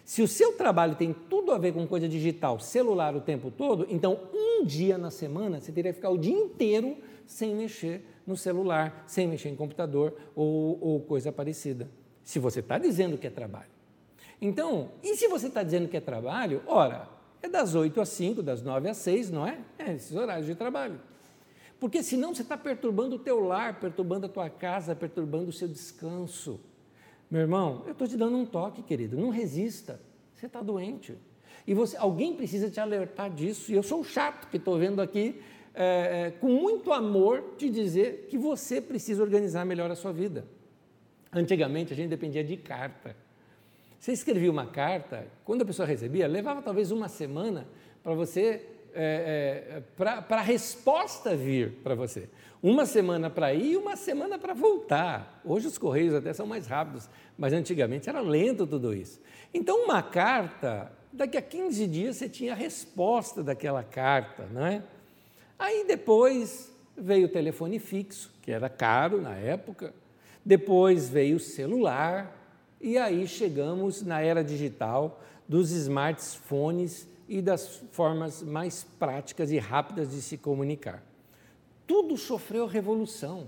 Se 0.03 0.21
o 0.21 0.27
seu 0.27 0.53
trabalho 0.53 0.95
tem 0.95 1.13
tudo 1.29 1.51
a 1.51 1.57
ver 1.57 1.73
com 1.73 1.85
coisa 1.85 2.07
digital, 2.07 2.59
celular 2.59 3.15
o 3.15 3.21
tempo 3.21 3.51
todo, 3.51 3.85
então 3.89 4.19
um 4.33 4.65
dia 4.65 4.97
na 4.97 5.11
semana 5.11 5.59
você 5.59 5.71
teria 5.71 5.91
que 5.91 5.97
ficar 5.97 6.09
o 6.09 6.17
dia 6.17 6.33
inteiro 6.33 6.97
sem 7.25 7.53
mexer 7.55 8.01
no 8.27 8.35
celular, 8.35 9.05
sem 9.07 9.25
mexer 9.25 9.47
em 9.47 9.55
computador 9.55 10.13
ou, 10.35 10.77
ou 10.81 10.99
coisa 10.99 11.31
parecida. 11.31 11.89
Se 12.23 12.37
você 12.37 12.59
está 12.59 12.77
dizendo 12.77 13.17
que 13.17 13.25
é 13.25 13.29
trabalho. 13.29 13.69
Então, 14.41 14.91
e 15.01 15.15
se 15.15 15.27
você 15.29 15.47
está 15.47 15.63
dizendo 15.63 15.87
que 15.87 15.95
é 15.95 16.01
trabalho, 16.01 16.61
ora, 16.67 17.07
é 17.41 17.47
das 17.47 17.73
8 17.73 17.99
às 18.01 18.09
5, 18.09 18.43
das 18.43 18.61
9 18.61 18.89
às 18.89 18.97
6, 18.97 19.31
não 19.31 19.47
é? 19.47 19.57
É 19.79 19.93
esses 19.93 20.15
horários 20.15 20.45
de 20.45 20.53
trabalho. 20.53 20.99
Porque 21.79 22.03
senão 22.03 22.35
você 22.35 22.41
está 22.41 22.57
perturbando 22.57 23.15
o 23.15 23.19
teu 23.19 23.39
lar, 23.39 23.79
perturbando 23.79 24.25
a 24.25 24.29
tua 24.29 24.49
casa, 24.49 24.95
perturbando 24.95 25.49
o 25.49 25.53
seu 25.53 25.67
descanso. 25.67 26.59
Meu 27.29 27.41
irmão, 27.41 27.83
eu 27.85 27.93
estou 27.93 28.07
te 28.07 28.17
dando 28.17 28.37
um 28.37 28.45
toque, 28.45 28.81
querido, 28.81 29.17
não 29.17 29.29
resista. 29.29 29.99
Você 30.35 30.47
está 30.47 30.61
doente. 30.61 31.15
E 31.65 31.73
você, 31.73 31.97
alguém 31.97 32.35
precisa 32.35 32.69
te 32.69 32.79
alertar 32.79 33.29
disso. 33.29 33.71
E 33.71 33.75
eu 33.75 33.83
sou 33.83 33.99
o 33.99 34.03
chato 34.03 34.49
que 34.49 34.57
estou 34.57 34.77
vendo 34.77 35.01
aqui, 35.01 35.41
é, 35.79 36.27
é, 36.27 36.31
com 36.31 36.47
muito 36.47 36.91
amor, 36.91 37.53
te 37.55 37.69
dizer 37.69 38.25
que 38.29 38.37
você 38.37 38.81
precisa 38.81 39.21
organizar 39.21 39.63
melhor 39.63 39.91
a 39.91 39.95
sua 39.95 40.11
vida. 40.11 40.43
Antigamente 41.31 41.93
a 41.93 41.95
gente 41.95 42.09
dependia 42.09 42.43
de 42.43 42.57
carta. 42.57 43.15
Você 43.99 44.11
escrevia 44.11 44.49
uma 44.49 44.65
carta, 44.65 45.27
quando 45.45 45.61
a 45.61 45.65
pessoa 45.65 45.87
recebia, 45.87 46.27
levava 46.27 46.63
talvez 46.63 46.91
uma 46.91 47.07
semana 47.07 47.67
para 48.03 48.15
você 48.15 48.65
é, 48.99 49.77
é, 49.77 49.83
para 49.95 50.39
a 50.39 50.41
resposta 50.41 51.35
vir 51.35 51.73
para 51.83 51.93
você. 51.93 52.27
Uma 52.63 52.87
semana 52.87 53.29
para 53.29 53.53
ir 53.53 53.73
e 53.73 53.77
uma 53.77 53.95
semana 53.95 54.39
para 54.39 54.55
voltar. 54.55 55.39
Hoje 55.45 55.67
os 55.67 55.77
correios 55.77 56.15
até 56.15 56.33
são 56.33 56.47
mais 56.47 56.65
rápidos, 56.65 57.07
mas 57.37 57.53
antigamente 57.53 58.09
era 58.09 58.19
lento 58.19 58.65
tudo 58.65 58.95
isso. 58.95 59.21
Então, 59.53 59.83
uma 59.83 60.01
carta, 60.01 60.91
daqui 61.13 61.37
a 61.37 61.41
15 61.41 61.85
dias 61.85 62.17
você 62.17 62.27
tinha 62.27 62.53
a 62.53 62.55
resposta 62.55 63.43
daquela 63.43 63.83
carta, 63.83 64.47
não 64.51 64.65
é? 64.65 64.81
Aí 65.57 65.85
depois 65.87 66.71
veio 66.95 67.27
o 67.27 67.31
telefone 67.31 67.79
fixo, 67.79 68.31
que 68.41 68.51
era 68.51 68.69
caro 68.69 69.21
na 69.21 69.35
época, 69.35 69.93
depois 70.45 71.09
veio 71.09 71.37
o 71.37 71.39
celular, 71.39 72.35
e 72.79 72.97
aí 72.97 73.27
chegamos 73.27 74.01
na 74.01 74.21
era 74.21 74.43
digital 74.43 75.21
dos 75.47 75.71
smartphones 75.71 77.07
e 77.27 77.41
das 77.41 77.81
formas 77.91 78.41
mais 78.43 78.83
práticas 78.97 79.51
e 79.51 79.57
rápidas 79.57 80.11
de 80.11 80.21
se 80.21 80.37
comunicar. 80.37 81.03
Tudo 81.85 82.17
sofreu 82.17 82.65
revolução, 82.65 83.47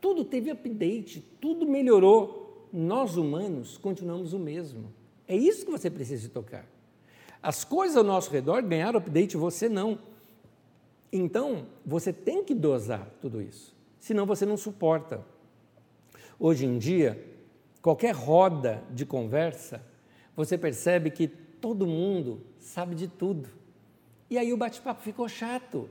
tudo 0.00 0.24
teve 0.24 0.50
update, 0.50 1.20
tudo 1.40 1.66
melhorou. 1.66 2.68
Nós 2.72 3.16
humanos 3.16 3.78
continuamos 3.78 4.32
o 4.32 4.38
mesmo. 4.38 4.92
É 5.26 5.36
isso 5.36 5.64
que 5.64 5.70
você 5.70 5.90
precisa 5.90 6.28
tocar. 6.28 6.66
As 7.42 7.64
coisas 7.64 7.96
ao 7.96 8.04
nosso 8.04 8.30
redor 8.30 8.62
ganharam 8.62 8.98
update, 8.98 9.36
você 9.36 9.68
não. 9.68 9.98
Então, 11.16 11.68
você 11.86 12.12
tem 12.12 12.42
que 12.42 12.52
dosar 12.52 13.08
tudo 13.20 13.40
isso, 13.40 13.72
senão 14.00 14.26
você 14.26 14.44
não 14.44 14.56
suporta. 14.56 15.24
Hoje 16.40 16.66
em 16.66 16.76
dia, 16.76 17.24
qualquer 17.80 18.12
roda 18.12 18.82
de 18.90 19.06
conversa, 19.06 19.80
você 20.34 20.58
percebe 20.58 21.10
que 21.10 21.28
todo 21.28 21.86
mundo 21.86 22.40
sabe 22.58 22.96
de 22.96 23.06
tudo. 23.06 23.48
E 24.28 24.36
aí 24.36 24.52
o 24.52 24.56
bate-papo 24.56 25.02
ficou 25.02 25.28
chato. 25.28 25.88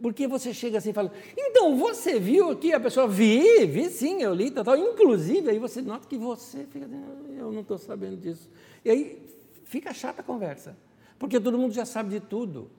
Porque 0.00 0.26
você 0.26 0.54
chega 0.54 0.78
assim 0.78 0.90
e 0.90 0.94
fala, 0.94 1.12
então 1.36 1.76
você 1.76 2.18
viu 2.18 2.50
aqui? 2.50 2.72
A 2.72 2.80
pessoa, 2.80 3.06
vi, 3.06 3.66
vi 3.66 3.90
sim, 3.90 4.22
eu 4.22 4.32
li, 4.32 4.50
tal, 4.50 4.64
tal. 4.64 4.78
Inclusive, 4.78 5.50
aí 5.50 5.58
você 5.58 5.82
nota 5.82 6.08
que 6.08 6.16
você 6.16 6.64
fica, 6.64 6.88
eu 7.36 7.52
não 7.52 7.60
estou 7.60 7.76
sabendo 7.76 8.16
disso. 8.16 8.48
E 8.82 8.90
aí 8.90 9.22
fica 9.64 9.92
chata 9.92 10.22
a 10.22 10.24
conversa, 10.24 10.74
porque 11.18 11.38
todo 11.38 11.58
mundo 11.58 11.74
já 11.74 11.84
sabe 11.84 12.08
de 12.08 12.20
tudo. 12.20 12.70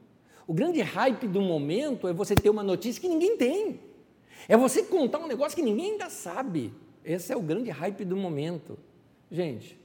O 0.50 0.54
grande 0.56 0.82
hype 0.82 1.28
do 1.28 1.42
momento 1.42 2.08
é 2.08 2.12
você 2.12 2.34
ter 2.34 2.50
uma 2.50 2.64
notícia 2.64 3.00
que 3.00 3.08
ninguém 3.08 3.38
tem. 3.38 3.80
É 4.48 4.58
você 4.58 4.82
contar 4.82 5.20
um 5.20 5.28
negócio 5.28 5.56
que 5.56 5.62
ninguém 5.62 5.92
ainda 5.92 6.10
sabe. 6.10 6.74
Esse 7.06 7.32
é 7.32 7.38
o 7.38 7.42
grande 7.44 7.70
hype 7.70 8.04
do 8.04 8.18
momento. 8.18 8.76
Gente, 9.30 9.80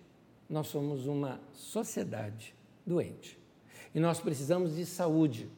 nós 0.49 0.69
somos 0.69 1.07
uma 1.07 1.39
sociedade 1.53 2.55
doente. 2.87 3.39
E 3.95 4.01
nós 4.01 4.21
precisamos 4.21 4.75
de 4.75 4.87
saúde. 4.87 5.51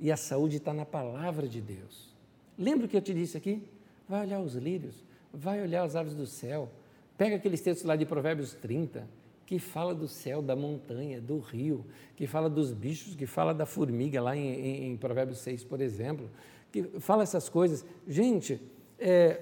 E 0.00 0.10
a 0.10 0.16
saúde 0.16 0.56
está 0.56 0.72
na 0.72 0.86
palavra 0.86 1.46
de 1.46 1.60
Deus. 1.60 2.16
Lembra 2.56 2.86
o 2.86 2.88
que 2.88 2.96
eu 2.96 3.02
te 3.02 3.12
disse 3.12 3.36
aqui? 3.36 3.62
Vai 4.08 4.22
olhar 4.22 4.40
os 4.40 4.54
lírios, 4.54 5.04
vai 5.30 5.60
olhar 5.60 5.82
as 5.82 5.94
aves 5.94 6.14
do 6.14 6.26
céu. 6.26 6.70
Pega 7.18 7.36
aqueles 7.36 7.60
textos 7.60 7.86
lá 7.86 7.96
de 7.96 8.06
Provérbios 8.06 8.54
30, 8.54 9.06
que 9.46 9.58
fala 9.58 9.94
do 9.94 10.08
céu, 10.08 10.40
da 10.40 10.56
montanha, 10.56 11.20
do 11.20 11.38
rio, 11.38 11.84
que 12.16 12.26
fala 12.26 12.48
dos 12.48 12.72
bichos, 12.72 13.14
que 13.14 13.26
fala 13.26 13.52
da 13.52 13.66
formiga 13.66 14.20
lá 14.22 14.36
em, 14.36 14.48
em, 14.48 14.92
em 14.92 14.96
Provérbios 14.96 15.38
6, 15.38 15.64
por 15.64 15.80
exemplo, 15.80 16.30
que 16.72 16.82
fala 17.00 17.22
essas 17.22 17.48
coisas. 17.48 17.84
Gente, 18.06 18.60
é, 18.98 19.40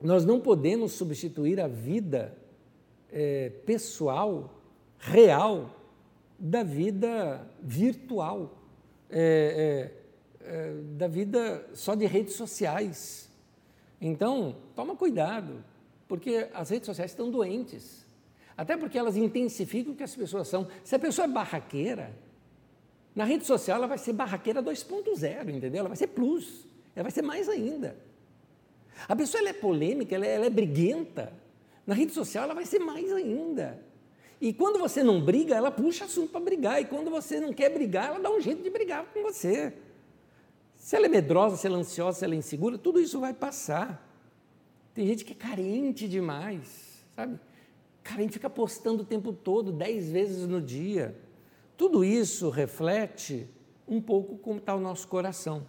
nós 0.00 0.24
não 0.24 0.40
podemos 0.40 0.92
substituir 0.92 1.60
a 1.60 1.66
vida 1.66 2.36
é, 3.10 3.50
pessoal, 3.64 4.62
real, 4.98 5.70
da 6.38 6.62
vida 6.62 7.48
virtual, 7.62 8.62
é, 9.08 9.92
é, 10.42 10.46
é, 10.48 10.74
da 10.96 11.08
vida 11.08 11.68
só 11.72 11.94
de 11.94 12.06
redes 12.06 12.34
sociais. 12.34 13.30
Então, 14.00 14.56
toma 14.74 14.94
cuidado, 14.94 15.64
porque 16.06 16.48
as 16.52 16.70
redes 16.70 16.86
sociais 16.86 17.10
estão 17.10 17.30
doentes. 17.30 18.05
Até 18.56 18.76
porque 18.76 18.98
elas 18.98 19.16
intensificam 19.16 19.92
o 19.92 19.96
que 19.96 20.02
as 20.02 20.14
pessoas 20.14 20.48
são. 20.48 20.66
Se 20.82 20.94
a 20.94 20.98
pessoa 20.98 21.26
é 21.26 21.28
barraqueira, 21.28 22.12
na 23.14 23.24
rede 23.24 23.46
social 23.46 23.76
ela 23.76 23.86
vai 23.86 23.98
ser 23.98 24.12
barraqueira 24.12 24.62
2.0, 24.62 25.48
entendeu? 25.48 25.80
Ela 25.80 25.88
vai 25.88 25.96
ser 25.96 26.08
plus, 26.08 26.66
ela 26.94 27.04
vai 27.04 27.12
ser 27.12 27.22
mais 27.22 27.48
ainda. 27.48 27.96
A 29.06 29.14
pessoa 29.14 29.40
ela 29.40 29.50
é 29.50 29.52
polêmica, 29.52 30.14
ela 30.14 30.26
é, 30.26 30.34
ela 30.34 30.46
é 30.46 30.50
briguenta. 30.50 31.32
Na 31.86 31.94
rede 31.94 32.12
social 32.12 32.44
ela 32.44 32.54
vai 32.54 32.64
ser 32.64 32.78
mais 32.78 33.12
ainda. 33.12 33.78
E 34.40 34.52
quando 34.52 34.78
você 34.78 35.02
não 35.02 35.20
briga, 35.20 35.54
ela 35.54 35.70
puxa 35.70 36.04
assunto 36.04 36.30
para 36.30 36.40
brigar. 36.40 36.80
E 36.80 36.84
quando 36.84 37.10
você 37.10 37.40
não 37.40 37.52
quer 37.52 37.70
brigar, 37.70 38.08
ela 38.08 38.18
dá 38.18 38.30
um 38.30 38.40
jeito 38.40 38.62
de 38.62 38.70
brigar 38.70 39.04
com 39.06 39.22
você. 39.22 39.72
Se 40.74 40.94
ela 40.94 41.06
é 41.06 41.08
medrosa, 41.08 41.56
se 41.56 41.66
ela 41.66 41.76
é 41.76 41.80
ansiosa, 41.80 42.18
se 42.18 42.24
ela 42.24 42.34
é 42.34 42.38
insegura, 42.38 42.76
tudo 42.78 43.00
isso 43.00 43.18
vai 43.18 43.32
passar. 43.32 44.06
Tem 44.94 45.06
gente 45.06 45.24
que 45.24 45.32
é 45.32 45.36
carente 45.36 46.06
demais, 46.08 47.04
sabe? 47.14 47.38
Carente 48.06 48.34
fica 48.34 48.48
postando 48.48 49.02
o 49.02 49.06
tempo 49.06 49.32
todo, 49.32 49.72
dez 49.72 50.12
vezes 50.12 50.46
no 50.46 50.62
dia. 50.62 51.16
Tudo 51.76 52.04
isso 52.04 52.50
reflete 52.50 53.48
um 53.86 54.00
pouco 54.00 54.38
como 54.38 54.58
está 54.58 54.76
o 54.76 54.80
nosso 54.80 55.08
coração. 55.08 55.66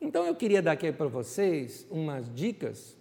Então 0.00 0.24
eu 0.24 0.36
queria 0.36 0.62
dar 0.62 0.72
aqui 0.72 0.92
para 0.92 1.08
vocês 1.08 1.84
umas 1.90 2.32
dicas 2.32 2.96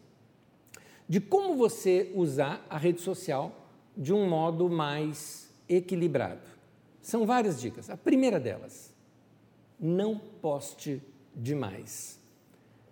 de 1.07 1.21
como 1.21 1.55
você 1.55 2.11
usar 2.15 2.65
a 2.67 2.77
rede 2.77 2.99
social 2.99 3.69
de 3.95 4.11
um 4.11 4.27
modo 4.27 4.67
mais 4.67 5.53
equilibrado. 5.69 6.41
São 6.99 7.27
várias 7.27 7.61
dicas. 7.61 7.91
A 7.91 7.95
primeira 7.95 8.39
delas, 8.39 8.91
não 9.79 10.17
poste 10.17 10.99
demais. 11.35 12.19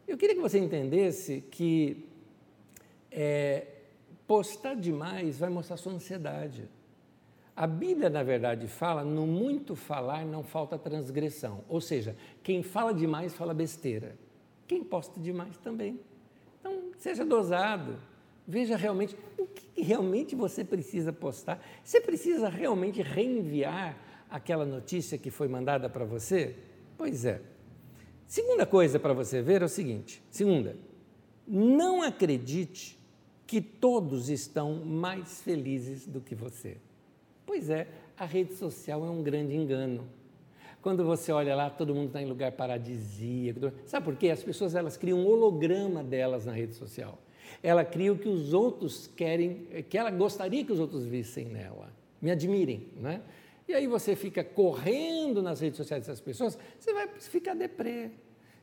Eu 0.07 0.15
queria 0.15 0.35
que 0.35 0.41
você 0.41 0.59
entendesse 0.59 1.43
que 1.49 2.05
é, 3.11 3.74
postar 4.27 4.75
demais 4.75 5.39
vai 5.39 5.49
mostrar 5.49 5.77
sua 5.77 5.93
ansiedade. 5.93 6.69
A 7.55 7.65
Bíblia, 7.65 8.09
na 8.09 8.21
verdade, 8.21 8.67
fala: 8.67 9.03
no 9.03 9.25
muito 9.25 9.75
falar 9.75 10.25
não 10.25 10.43
falta 10.43 10.77
transgressão. 10.77 11.63
Ou 11.69 11.79
seja, 11.79 12.15
quem 12.43 12.61
fala 12.61 12.93
demais 12.93 13.33
fala 13.33 13.53
besteira. 13.53 14.17
Quem 14.67 14.83
posta 14.83 15.19
demais 15.19 15.55
também. 15.57 15.99
Então, 16.59 16.91
seja 16.97 17.23
dosado. 17.23 17.97
Veja 18.47 18.75
realmente 18.75 19.15
o 19.37 19.47
que 19.47 19.81
realmente 19.81 20.35
você 20.35 20.63
precisa 20.63 21.11
postar. 21.13 21.63
Você 21.83 22.01
precisa 22.01 22.49
realmente 22.49 23.01
reenviar 23.01 23.97
aquela 24.29 24.65
notícia 24.65 25.17
que 25.17 25.31
foi 25.31 25.47
mandada 25.47 25.89
para 25.89 26.05
você? 26.05 26.55
Pois 26.97 27.25
é. 27.25 27.41
Segunda 28.27 28.65
coisa 28.65 28.99
para 28.99 29.13
você 29.13 29.41
ver 29.41 29.61
é 29.61 29.65
o 29.65 29.69
seguinte: 29.69 30.21
segunda, 30.29 30.75
não 31.47 32.01
acredite 32.01 32.94
que 33.47 33.61
todos 33.61 34.29
estão 34.29 34.83
mais 34.83 35.41
felizes 35.41 36.07
do 36.07 36.19
que 36.19 36.33
você. 36.33 36.77
Pois 37.45 37.69
é, 37.69 37.87
a 38.17 38.25
rede 38.25 38.55
social 38.55 39.05
é 39.05 39.09
um 39.09 39.21
grande 39.21 39.55
engano. 39.55 40.07
Quando 40.81 41.03
você 41.03 41.31
olha 41.31 41.55
lá, 41.55 41.69
todo 41.69 41.95
mundo 41.95 42.07
está 42.07 42.21
em 42.21 42.27
lugar 42.27 42.51
paradisíaco. 42.51 43.71
Sabe 43.85 44.05
por 44.05 44.15
quê? 44.15 44.29
As 44.29 44.43
pessoas 44.43 44.75
elas 44.75 44.95
criam 44.97 45.19
um 45.19 45.25
holograma 45.25 46.03
delas 46.03 46.45
na 46.45 46.51
rede 46.51 46.75
social. 46.75 47.19
Ela 47.61 47.83
cria 47.83 48.13
o 48.13 48.17
que 48.17 48.29
os 48.29 48.53
outros 48.53 49.07
querem, 49.07 49.65
que 49.89 49.97
ela 49.97 50.11
gostaria 50.11 50.63
que 50.63 50.71
os 50.71 50.79
outros 50.79 51.05
vissem 51.05 51.45
nela. 51.45 51.91
Me 52.21 52.31
admirem, 52.31 52.87
não 52.99 53.09
é? 53.09 53.21
E 53.67 53.73
aí 53.73 53.87
você 53.87 54.15
fica 54.15 54.43
correndo 54.43 55.41
nas 55.41 55.59
redes 55.59 55.77
sociais 55.77 56.05
dessas 56.05 56.21
pessoas, 56.21 56.57
você 56.79 56.93
vai 56.93 57.07
ficar 57.19 57.55
deprê. 57.55 58.11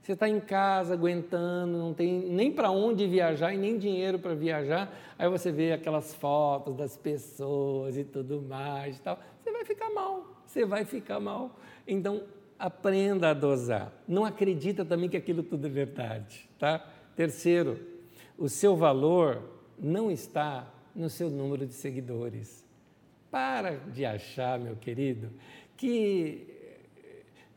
Você 0.03 0.15
está 0.15 0.29
em 0.29 0.41
casa 0.41 0.95
aguentando, 0.95 1.79
não 1.79 1.95
tem 1.95 2.13
nem 2.29 2.51
para 2.51 2.73
onde 2.73 3.07
viajar 3.07 3.55
e 3.55 3.57
nem 3.57 3.79
dinheiro 3.79 4.19
para 4.19 4.35
viajar. 4.35 4.93
Aí 5.17 5.29
você 5.29 5.53
vê 5.53 5.73
aquelas 5.73 6.13
fotos 6.13 6.75
das 6.75 6.97
pessoas 6.97 7.97
e 7.97 8.03
tudo 8.03 8.43
mais 8.43 8.99
e 8.99 9.01
tal. 9.01 9.21
Você 9.41 9.53
vai 9.53 9.65
ficar 9.65 9.91
mal, 9.91 10.27
você 10.45 10.65
vai 10.65 10.85
ficar 10.85 11.21
mal. 11.21 11.57
Então, 11.87 12.25
aprenda 12.59 13.31
a 13.31 13.35
dosar. 13.35 13.93
Não 14.09 14.25
acredita 14.25 14.85
também 14.85 15.09
que 15.09 15.17
aquilo 15.17 15.43
tudo 15.45 15.69
é 15.69 15.71
verdade, 15.71 16.51
tá? 16.59 16.85
Terceiro, 17.15 17.79
o 18.37 18.49
seu 18.49 18.75
valor 18.75 19.41
não 19.79 20.11
está 20.11 20.69
no 20.97 21.09
seu 21.09 21.31
número 21.31 21.65
de 21.65 21.75
seguidores. 21.75 22.67
Para 23.31 23.77
de 23.77 24.05
achar, 24.05 24.59
meu 24.59 24.75
querido, 24.75 25.31
que 25.77 26.52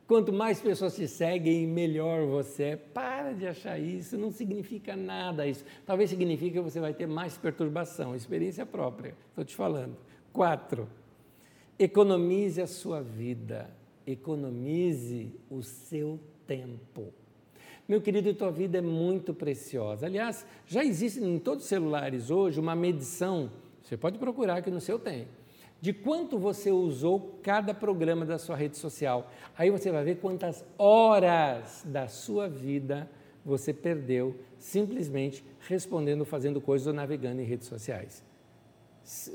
quanto 0.08 0.32
mais 0.34 0.60
pessoas 0.60 0.96
te 0.96 1.08
seguem, 1.08 1.68
melhor 1.68 2.26
você 2.26 2.64
é. 2.64 2.76
Para 2.76 3.34
de 3.34 3.48
achar 3.48 3.80
isso, 3.80 4.18
não 4.18 4.32
significa 4.32 4.96
nada 4.96 5.48
isso. 5.48 5.64
Talvez 5.86 6.10
signifique 6.10 6.52
que 6.52 6.62
você 6.62 6.80
vai 6.80 6.94
ter 6.94 7.08
mais 7.08 7.38
perturbação, 7.38 8.16
experiência 8.16 8.66
própria. 8.66 9.16
Estou 9.30 9.44
te 9.44 9.56
falando. 9.56 9.96
Quatro, 10.32 10.88
economize 11.80 12.62
a 12.62 12.68
sua 12.68 13.02
vida 13.02 13.70
economize 14.06 15.32
o 15.50 15.62
seu 15.64 16.20
tempo. 16.46 17.14
Meu 17.88 18.02
querido, 18.02 18.34
tua 18.34 18.52
vida 18.52 18.78
é 18.78 18.82
muito 18.82 19.34
preciosa. 19.34 20.06
Aliás, 20.06 20.46
já 20.66 20.84
existe 20.84 21.20
em 21.20 21.40
todos 21.40 21.64
os 21.64 21.70
celulares 21.70 22.30
hoje 22.30 22.60
uma 22.60 22.76
medição, 22.76 23.52
você 23.82 23.96
pode 23.96 24.18
procurar 24.18 24.62
que 24.62 24.72
no 24.72 24.82
seu 24.82 24.98
tem, 24.98 25.28
de 25.86 25.94
quanto 25.94 26.40
você 26.40 26.72
usou 26.72 27.40
cada 27.44 27.72
programa 27.72 28.26
da 28.26 28.40
sua 28.40 28.56
rede 28.56 28.76
social. 28.76 29.32
Aí 29.56 29.70
você 29.70 29.92
vai 29.92 30.04
ver 30.04 30.16
quantas 30.16 30.66
horas 30.80 31.84
da 31.86 32.08
sua 32.08 32.50
vida 32.50 33.08
você 33.46 33.72
perdeu 33.72 34.36
simplesmente 34.58 35.46
respondendo, 35.68 36.26
fazendo 36.26 36.60
coisas 36.60 36.88
ou 36.88 36.94
navegando 36.94 37.40
em 37.40 37.46
redes 37.46 37.68
sociais. 37.68 38.26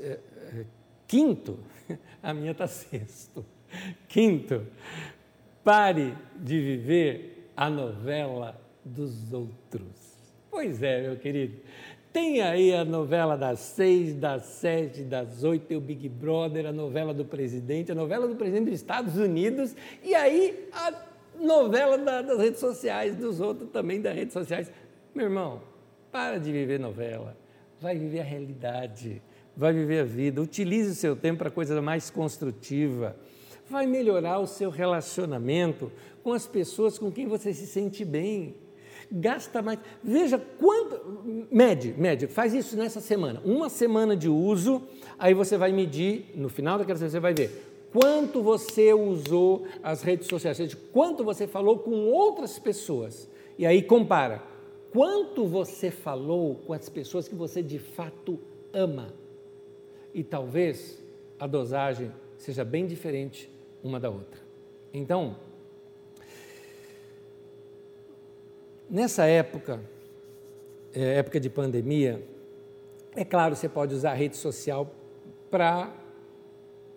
Eh, 0.01 0.19
eh, 0.53 0.65
quinto, 1.07 1.57
a 2.21 2.33
minha 2.33 2.51
está 2.51 2.67
sexto. 2.67 3.45
Quinto, 4.09 4.67
pare 5.63 6.17
de 6.35 6.59
viver 6.59 7.49
a 7.55 7.69
novela 7.69 8.59
dos 8.83 9.31
outros. 9.31 10.11
Pois 10.49 10.83
é, 10.83 11.01
meu 11.03 11.15
querido. 11.15 11.61
Tem 12.11 12.41
aí 12.41 12.73
a 12.73 12.83
novela 12.83 13.37
das 13.37 13.59
seis, 13.59 14.13
das 14.13 14.43
sete, 14.43 15.03
das 15.03 15.43
oito, 15.43 15.65
tem 15.65 15.77
o 15.77 15.81
Big 15.81 16.09
Brother, 16.09 16.65
a 16.65 16.71
novela 16.71 17.13
do 17.13 17.23
presidente, 17.23 17.91
a 17.91 17.95
novela 17.95 18.27
do 18.27 18.35
presidente 18.35 18.65
dos 18.65 18.73
Estados 18.73 19.15
Unidos, 19.17 19.75
e 20.03 20.13
aí 20.13 20.67
a 20.73 20.93
novela 21.39 21.97
da, 21.97 22.21
das 22.21 22.37
redes 22.37 22.59
sociais, 22.59 23.15
dos 23.15 23.39
outros 23.39 23.69
também 23.69 24.01
das 24.01 24.13
redes 24.13 24.33
sociais. 24.33 24.69
Meu 25.15 25.25
irmão, 25.25 25.61
para 26.11 26.37
de 26.37 26.51
viver 26.51 26.79
novela, 26.79 27.37
vai 27.79 27.97
viver 27.97 28.19
a 28.19 28.25
realidade, 28.25 29.21
vai 29.55 29.71
viver 29.71 29.99
a 29.99 30.05
vida, 30.05 30.41
utilize 30.41 30.91
o 30.91 30.95
seu 30.95 31.15
tempo 31.15 31.39
para 31.39 31.49
coisa 31.49 31.81
mais 31.81 32.09
construtiva 32.09 33.15
vai 33.71 33.87
melhorar 33.87 34.39
o 34.39 34.45
seu 34.45 34.69
relacionamento 34.69 35.91
com 36.21 36.33
as 36.33 36.45
pessoas 36.45 36.99
com 36.99 37.09
quem 37.09 37.25
você 37.25 37.53
se 37.53 37.65
sente 37.65 38.03
bem. 38.03 38.53
Gasta 39.11 39.61
mais. 39.61 39.79
Veja 40.03 40.41
quanto. 40.57 41.23
Mede, 41.51 41.93
mede, 41.97 42.27
faz 42.27 42.53
isso 42.53 42.77
nessa 42.77 43.01
semana. 43.01 43.41
Uma 43.43 43.69
semana 43.69 44.15
de 44.15 44.29
uso, 44.29 44.81
aí 45.19 45.33
você 45.33 45.57
vai 45.57 45.71
medir, 45.71 46.31
no 46.33 46.47
final 46.47 46.77
daquela 46.77 46.97
semana, 46.97 47.11
você 47.11 47.19
vai 47.19 47.33
ver 47.33 47.71
quanto 47.91 48.41
você 48.41 48.93
usou 48.93 49.67
as 49.83 50.01
redes 50.01 50.27
sociais, 50.27 50.57
seja, 50.57 50.77
quanto 50.91 51.23
você 51.23 51.45
falou 51.45 51.79
com 51.79 52.05
outras 52.05 52.57
pessoas. 52.57 53.29
E 53.57 53.65
aí 53.65 53.81
compara. 53.81 54.41
Quanto 54.91 55.45
você 55.45 55.91
falou 55.91 56.55
com 56.55 56.73
as 56.73 56.89
pessoas 56.89 57.27
que 57.27 57.35
você 57.35 57.61
de 57.61 57.79
fato 57.79 58.39
ama. 58.73 59.13
E 60.13 60.23
talvez 60.23 61.01
a 61.39 61.47
dosagem 61.47 62.11
seja 62.37 62.65
bem 62.65 62.85
diferente 62.85 63.49
uma 63.83 63.99
da 63.99 64.09
outra. 64.09 64.41
Então, 64.93 65.37
nessa 68.91 69.25
época, 69.25 69.81
é, 70.93 71.19
época 71.19 71.39
de 71.39 71.49
pandemia, 71.49 72.21
é 73.15 73.23
claro, 73.23 73.55
você 73.55 73.69
pode 73.69 73.95
usar 73.95 74.11
a 74.11 74.15
rede 74.15 74.35
social 74.35 74.93
para 75.49 75.95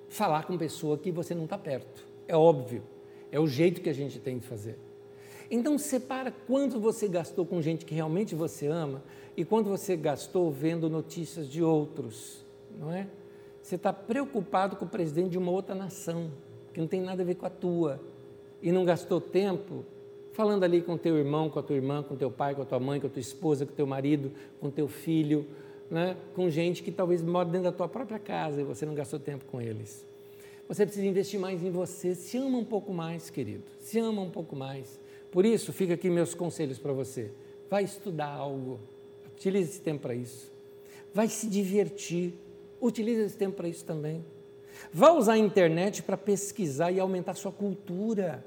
falar 0.09 0.45
com 0.45 0.59
pessoa 0.59 0.99
que 0.99 1.13
você 1.13 1.35
não 1.35 1.45
está 1.45 1.57
perto. 1.57 2.05
É 2.27 2.37
óbvio, 2.37 2.83
é 3.31 3.39
o 3.39 3.47
jeito 3.47 3.81
que 3.81 3.89
a 3.89 3.95
gente 3.95 4.19
tem 4.19 4.39
de 4.39 4.47
fazer. 4.47 4.77
Então, 5.51 5.79
separa 5.79 6.33
quanto 6.47 6.81
você 6.81 7.07
gastou 7.07 7.47
com 7.47 7.63
gente 7.63 7.85
que 7.85 7.95
realmente 7.95 8.35
você 8.35 8.67
ama 8.67 9.03
e 9.37 9.45
quanto 9.45 9.69
você 9.69 9.97
gastou 9.97 10.51
vendo 10.51 10.91
notícias 10.91 11.49
de 11.49 11.63
outros, 11.63 12.45
não 12.77 12.93
é? 12.93 13.07
Você 13.63 13.77
está 13.77 13.93
preocupado 13.93 14.77
com 14.77 14.85
o 14.85 14.89
presidente 14.89 15.31
de 15.31 15.39
uma 15.39 15.53
outra 15.53 15.75
nação 15.75 16.31
que 16.73 16.81
não 16.81 16.89
tem 16.89 17.01
nada 17.01 17.23
a 17.23 17.25
ver 17.25 17.37
com 17.37 17.47
a 17.47 17.51
tua, 17.51 18.01
e 18.61 18.73
não 18.73 18.85
gastou 18.85 19.21
tempo 19.21 19.85
falando 20.35 20.65
ali 20.65 20.83
com 20.83 20.99
teu 20.99 21.17
irmão, 21.17 21.49
com 21.49 21.61
a 21.61 21.63
tua 21.63 21.77
irmã, 21.77 22.03
com 22.03 22.17
teu 22.17 22.31
pai, 22.31 22.55
com 22.55 22.63
a 22.63 22.65
tua 22.65 22.81
mãe, 22.81 23.01
com 23.01 23.07
a 23.07 23.11
tua 23.11 23.21
esposa, 23.21 23.65
com 23.65 23.73
teu 23.73 23.87
marido, 23.87 24.33
com 24.61 24.69
teu 24.69 24.89
filho, 24.89 25.47
né? 25.89 26.17
com 26.35 26.51
gente 26.51 26.83
que 26.83 26.91
talvez 26.91 27.23
mora 27.23 27.49
dentro 27.49 27.71
da 27.71 27.73
tua 27.73 27.89
própria 27.89 28.19
casa 28.19 28.61
e 28.61 28.65
você 28.65 28.85
não 28.85 28.95
gastou 28.95 29.21
tempo 29.21 29.45
com 29.45 29.61
eles. 29.61 30.05
Você 30.69 30.85
precisa 30.85 31.07
investir 31.07 31.39
mais 31.39 31.63
em 31.63 31.71
você. 31.71 32.17
Se 32.17 32.37
ama 32.37 32.59
um 32.59 32.65
pouco 32.65 32.93
mais, 32.93 33.31
querido. 33.31 33.63
Se 33.79 33.99
ama 34.01 34.23
um 34.23 34.31
pouco 34.31 34.57
mais. 34.57 34.99
Por 35.31 35.45
isso, 35.45 35.73
fica 35.73 35.95
aqui 35.95 36.11
meus 36.11 36.35
conselhos 36.35 36.79
para 36.79 36.93
você. 36.93 37.31
Vai 37.71 37.85
estudar 37.85 38.29
algo. 38.29 38.81
Utilize 39.37 39.71
esse 39.71 39.81
tempo 39.81 40.03
para 40.03 40.15
isso. 40.15 40.51
Vai 41.13 41.29
se 41.29 41.47
divertir. 41.47 42.35
Utilize 42.81 43.21
esse 43.21 43.37
tempo 43.37 43.57
para 43.57 43.69
isso 43.69 43.85
também. 43.85 44.25
Vá 44.93 45.13
usar 45.13 45.35
a 45.35 45.39
internet 45.39 46.03
para 46.03 46.17
pesquisar 46.17 46.91
e 46.91 46.99
aumentar 46.99 47.35
sua 47.35 47.53
cultura. 47.53 48.45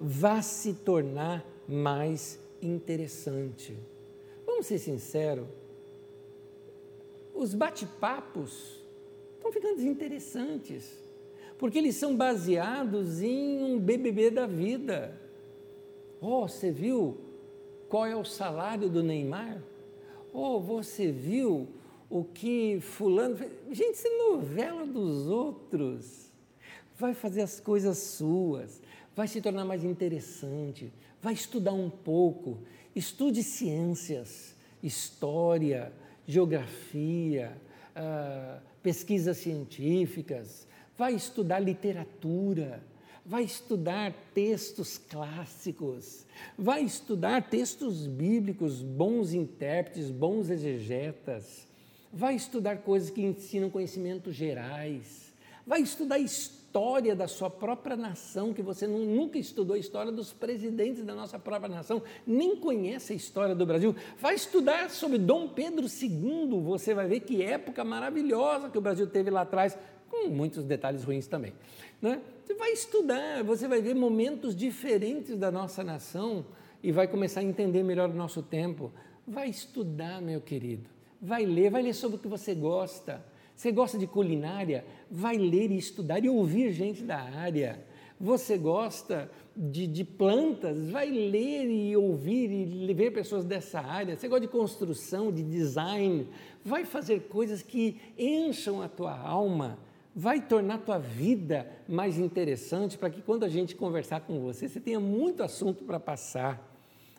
Vá 0.00 0.42
se 0.42 0.74
tornar 0.74 1.44
mais 1.66 2.38
interessante. 2.62 3.76
Vamos 4.46 4.66
ser 4.66 4.78
sinceros, 4.78 5.46
os 7.34 7.54
bate-papos 7.54 8.82
estão 9.36 9.52
ficando 9.52 9.76
desinteressantes, 9.76 10.98
porque 11.56 11.78
eles 11.78 11.94
são 11.94 12.16
baseados 12.16 13.22
em 13.22 13.62
um 13.62 13.78
BBB 13.78 14.30
da 14.30 14.46
vida. 14.46 15.16
Oh, 16.20 16.48
você 16.48 16.70
viu 16.72 17.16
qual 17.88 18.04
é 18.06 18.16
o 18.16 18.24
salário 18.24 18.88
do 18.88 19.02
Neymar? 19.02 19.62
Oh, 20.32 20.58
você 20.58 21.12
viu 21.12 21.68
o 22.10 22.24
que 22.24 22.80
fulano. 22.80 23.36
Gente, 23.70 23.94
isso 23.94 24.08
é 24.08 24.18
novela 24.30 24.84
dos 24.84 25.28
outros. 25.28 26.32
Vai 26.96 27.14
fazer 27.14 27.42
as 27.42 27.60
coisas 27.60 27.98
suas, 27.98 28.82
vai 29.18 29.26
se 29.26 29.40
tornar 29.40 29.64
mais 29.64 29.82
interessante, 29.82 30.92
vai 31.20 31.34
estudar 31.34 31.72
um 31.72 31.90
pouco, 31.90 32.60
estude 32.94 33.42
ciências, 33.42 34.54
história, 34.80 35.92
geografia, 36.24 37.50
uh, 37.96 38.62
pesquisas 38.80 39.38
científicas, 39.38 40.68
vai 40.96 41.14
estudar 41.14 41.58
literatura, 41.58 42.80
vai 43.26 43.42
estudar 43.42 44.14
textos 44.32 44.98
clássicos, 44.98 46.24
vai 46.56 46.84
estudar 46.84 47.42
textos 47.42 48.06
bíblicos, 48.06 48.82
bons 48.82 49.32
intérpretes, 49.32 50.12
bons 50.12 50.48
exegetas, 50.48 51.66
Vai 52.10 52.36
estudar 52.36 52.78
coisas 52.78 53.10
que 53.10 53.20
ensinam 53.20 53.68
conhecimentos 53.68 54.34
gerais. 54.34 55.30
vai 55.66 55.82
estudar 55.82 56.18
história 56.18 56.57
da 57.16 57.26
sua 57.26 57.50
própria 57.50 57.96
nação, 57.96 58.54
que 58.54 58.62
você 58.62 58.86
nunca 58.86 59.38
estudou 59.38 59.74
a 59.74 59.78
história 59.78 60.12
dos 60.12 60.32
presidentes 60.32 61.02
da 61.04 61.14
nossa 61.14 61.38
própria 61.38 61.68
nação, 61.68 62.02
nem 62.26 62.54
conhece 62.56 63.12
a 63.12 63.16
história 63.16 63.54
do 63.54 63.66
Brasil. 63.66 63.96
Vai 64.20 64.34
estudar 64.34 64.90
sobre 64.90 65.18
Dom 65.18 65.48
Pedro 65.48 65.86
II, 65.86 66.60
você 66.60 66.94
vai 66.94 67.08
ver 67.08 67.20
que 67.20 67.42
época 67.42 67.82
maravilhosa 67.84 68.68
que 68.68 68.78
o 68.78 68.80
Brasil 68.80 69.06
teve 69.06 69.30
lá 69.30 69.40
atrás, 69.40 69.76
com 70.08 70.28
muitos 70.28 70.64
detalhes 70.64 71.04
ruins 71.04 71.26
também. 71.26 71.52
Né? 72.00 72.20
Você 72.44 72.54
vai 72.54 72.70
estudar, 72.70 73.42
você 73.42 73.66
vai 73.66 73.82
ver 73.82 73.94
momentos 73.94 74.54
diferentes 74.54 75.36
da 75.36 75.50
nossa 75.50 75.82
nação 75.82 76.46
e 76.82 76.92
vai 76.92 77.08
começar 77.08 77.40
a 77.40 77.44
entender 77.44 77.82
melhor 77.82 78.08
o 78.08 78.14
nosso 78.14 78.42
tempo. 78.42 78.92
Vai 79.26 79.48
estudar, 79.48 80.22
meu 80.22 80.40
querido. 80.40 80.88
Vai 81.20 81.44
ler, 81.44 81.70
vai 81.70 81.82
ler 81.82 81.94
sobre 81.94 82.16
o 82.16 82.20
que 82.20 82.28
você 82.28 82.54
gosta. 82.54 83.22
Você 83.58 83.72
gosta 83.72 83.98
de 83.98 84.06
culinária? 84.06 84.84
Vai 85.10 85.36
ler 85.36 85.72
e 85.72 85.76
estudar 85.76 86.24
e 86.24 86.28
ouvir 86.28 86.72
gente 86.72 87.02
da 87.02 87.18
área. 87.18 87.84
Você 88.20 88.56
gosta 88.56 89.28
de, 89.56 89.84
de, 89.88 90.04
plantas? 90.04 90.88
Vai 90.90 91.10
ler 91.10 91.68
e 91.68 91.96
ouvir 91.96 92.48
e 92.52 92.94
ver 92.94 93.10
pessoas 93.10 93.44
dessa 93.44 93.80
área. 93.80 94.16
Você 94.16 94.28
gosta 94.28 94.46
de 94.46 94.52
construção, 94.52 95.32
de 95.32 95.42
design? 95.42 96.28
Vai 96.64 96.84
fazer 96.84 97.22
coisas 97.22 97.60
que 97.60 98.00
encham 98.16 98.80
a 98.80 98.88
tua 98.88 99.18
alma 99.18 99.76
vai 100.14 100.40
tornar 100.40 100.74
a 100.74 100.78
tua 100.78 100.98
vida 100.98 101.70
mais 101.88 102.18
interessante 102.18 102.98
para 102.98 103.08
que 103.08 103.22
quando 103.22 103.44
a 103.44 103.48
gente 103.48 103.76
conversar 103.76 104.22
com 104.22 104.40
você, 104.40 104.68
você 104.68 104.80
tenha 104.80 104.98
muito 104.98 105.44
assunto 105.44 105.84
para 105.84 106.00
passar. 106.00 106.76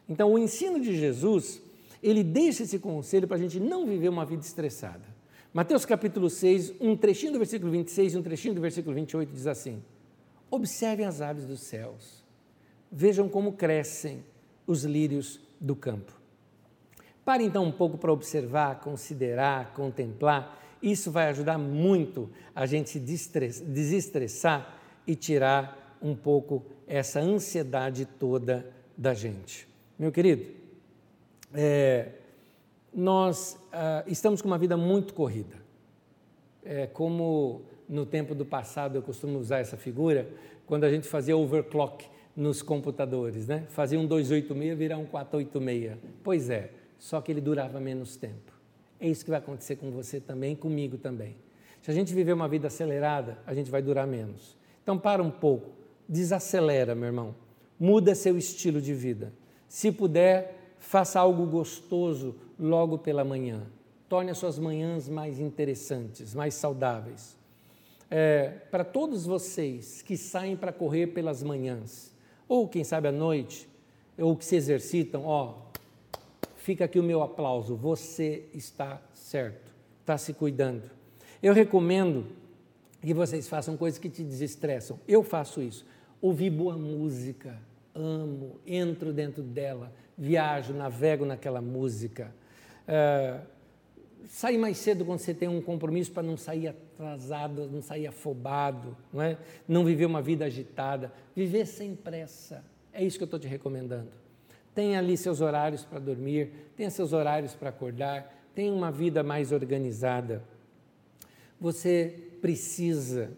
Então, 0.09 0.33
o 0.33 0.37
ensino 0.37 0.81
de 0.81 0.97
Jesus, 0.97 1.61
ele 2.03 2.25
deixa 2.25 2.63
esse 2.63 2.77
conselho 2.77 3.25
para 3.25 3.37
a 3.37 3.39
gente 3.39 3.57
não 3.57 3.85
viver 3.85 4.09
uma 4.09 4.25
vida 4.25 4.41
estressada. 4.41 5.09
Mateus 5.54 5.86
capítulo 5.86 6.30
6, 6.30 6.74
um 6.80 6.95
trechinho 6.95 7.34
do 7.34 7.39
versículo 7.39 7.72
26 7.72 8.14
e 8.14 8.18
um 8.18 8.22
trechinho 8.22 8.54
do 8.54 8.62
versículo 8.62 8.95
28 8.95 9.32
diz 9.32 9.47
assim: 9.47 9.84
Observem 10.50 11.06
as 11.06 11.22
aves 11.22 11.45
dos 11.45 11.62
céus, 11.62 12.24
vejam 12.91 13.28
como 13.28 13.54
crescem 13.54 14.24
os 14.68 14.84
lírios 14.84 15.39
do 15.60 15.76
campo. 15.76 16.14
Pare 17.26 17.43
então 17.43 17.64
um 17.64 17.72
pouco 17.72 17.97
para 17.97 18.12
observar, 18.12 18.80
considerar, 18.80 19.74
contemplar 19.74 20.60
isso 20.82 21.12
vai 21.12 21.28
ajudar 21.28 21.58
muito 21.58 22.30
a 22.56 22.66
gente 22.66 22.89
se 22.89 23.00
desestressar 23.00 24.78
e 25.06 25.16
tirar 25.16 25.97
um 26.02 26.16
pouco 26.16 26.66
essa 26.88 27.20
ansiedade 27.20 28.06
toda 28.06 28.66
da 28.97 29.14
gente. 29.14 29.68
Meu 29.97 30.12
querido, 30.12 30.45
é, 31.54 32.10
nós 32.93 33.57
ah, 33.71 34.03
estamos 34.07 34.41
com 34.41 34.47
uma 34.47 34.57
vida 34.57 34.75
muito 34.75 35.13
corrida. 35.13 35.55
É, 36.63 36.87
como 36.87 37.61
no 37.87 38.05
tempo 38.05 38.35
do 38.35 38.45
passado 38.45 38.97
eu 38.97 39.01
costumo 39.01 39.39
usar 39.39 39.59
essa 39.59 39.77
figura, 39.77 40.29
quando 40.65 40.83
a 40.83 40.91
gente 40.91 41.07
fazia 41.07 41.35
overclock 41.35 42.07
nos 42.35 42.61
computadores, 42.61 43.47
né? 43.47 43.65
Fazia 43.69 43.99
um 43.99 44.05
286 44.05 44.77
virar 44.77 44.97
um 44.97 45.05
486. 45.05 45.97
Pois 46.23 46.49
é, 46.49 46.71
só 46.97 47.19
que 47.21 47.31
ele 47.31 47.41
durava 47.41 47.79
menos 47.79 48.15
tempo. 48.15 48.53
É 48.99 49.07
isso 49.07 49.23
que 49.23 49.31
vai 49.31 49.39
acontecer 49.39 49.77
com 49.77 49.89
você 49.91 50.19
também, 50.19 50.55
comigo 50.55 50.97
também. 50.97 51.35
Se 51.81 51.89
a 51.89 51.93
gente 51.93 52.13
viver 52.13 52.33
uma 52.33 52.47
vida 52.47 52.67
acelerada, 52.67 53.37
a 53.47 53.53
gente 53.53 53.71
vai 53.71 53.81
durar 53.81 54.05
menos. 54.05 54.57
Então, 54.83 54.97
para 54.97 55.23
um 55.23 55.31
pouco, 55.31 55.71
desacelera, 56.07 56.93
meu 56.93 57.07
irmão. 57.07 57.35
Muda 57.79 58.13
seu 58.13 58.37
estilo 58.37 58.81
de 58.81 58.93
vida. 58.93 59.33
Se 59.67 59.91
puder, 59.91 60.59
faça 60.80 61.19
algo 61.19 61.45
gostoso 61.45 62.36
logo 62.59 62.97
pela 62.97 63.23
manhã. 63.23 63.61
Torne 64.07 64.32
as 64.32 64.38
suas 64.38 64.57
manhãs 64.57 65.07
mais 65.07 65.39
interessantes, 65.39 66.34
mais 66.34 66.55
saudáveis. 66.55 67.38
É, 68.09 68.49
para 68.71 68.84
todos 68.84 69.25
vocês 69.25 70.01
que 70.01 70.17
saem 70.17 70.57
para 70.57 70.73
correr 70.73 71.07
pelas 71.07 71.43
manhãs, 71.43 72.11
ou 72.47 72.67
quem 72.67 72.84
sabe 72.84 73.07
à 73.07 73.11
noite, 73.11 73.69
ou 74.17 74.36
que 74.36 74.43
se 74.43 74.55
exercitam, 74.55 75.25
ó, 75.25 75.55
fica 76.55 76.86
aqui 76.86 76.99
o 76.99 77.03
meu 77.03 77.21
aplauso. 77.21 77.75
Você 77.75 78.45
está 78.53 78.99
certo, 79.13 79.71
está 80.01 80.17
se 80.17 80.34
cuidando. 80.34 80.89
Eu 81.41 81.53
recomendo 81.53 82.25
que 83.01 83.13
vocês 83.13 83.47
façam 83.47 83.77
coisas 83.77 83.99
que 83.99 84.09
te 84.09 84.23
desestressam. 84.23 84.99
Eu 85.07 85.23
faço 85.23 85.61
isso. 85.61 85.86
Ouvir 86.21 86.49
boa 86.49 86.77
música, 86.77 87.57
amo, 87.95 88.59
entro 88.65 89.13
dentro 89.13 89.41
dela, 89.41 89.93
viajo, 90.20 90.74
navego 90.74 91.26
naquela 91.26 91.61
música. 91.61 92.36
É, 92.88 93.39
sair 94.28 94.59
mais 94.59 94.78
cedo 94.78 95.05
quando 95.05 95.20
você 95.20 95.34
tem 95.34 95.47
um 95.47 95.61
compromisso 95.61 96.11
para 96.11 96.22
não 96.22 96.38
sair 96.38 96.67
atrasado, 96.67 97.67
não 97.72 97.82
sair 97.82 98.05
afobado, 98.05 98.95
não, 99.11 99.22
é? 99.22 99.38
não 99.67 99.84
viver 99.84 100.05
uma 100.05 100.22
vida 100.22 100.45
agitada, 100.45 101.11
viver 101.36 101.65
sem 101.65 101.95
pressa. 101.95 102.63
É 102.93 103.03
isso 103.03 103.17
que 103.17 103.24
eu 103.24 103.26
estou 103.26 103.39
te 103.39 103.47
recomendando 103.47 104.20
tenha 104.80 104.99
ali 104.99 105.17
seus 105.17 105.41
horários 105.41 105.84
para 105.84 105.99
dormir, 105.99 106.72
tenha 106.78 106.89
seus 106.89 107.11
horários 107.11 107.53
para 107.53 107.67
acordar, 107.67 108.34
tenha 108.55 108.74
uma 108.74 108.89
vida 108.89 109.22
mais 109.22 109.51
organizada. 109.51 110.41
Você 111.59 112.32
precisa 112.39 113.32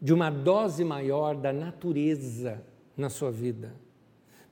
de 0.00 0.14
uma 0.14 0.30
dose 0.30 0.84
maior 0.84 1.34
da 1.34 1.52
natureza 1.52 2.62
na 2.96 3.10
sua 3.10 3.32
vida. 3.32 3.74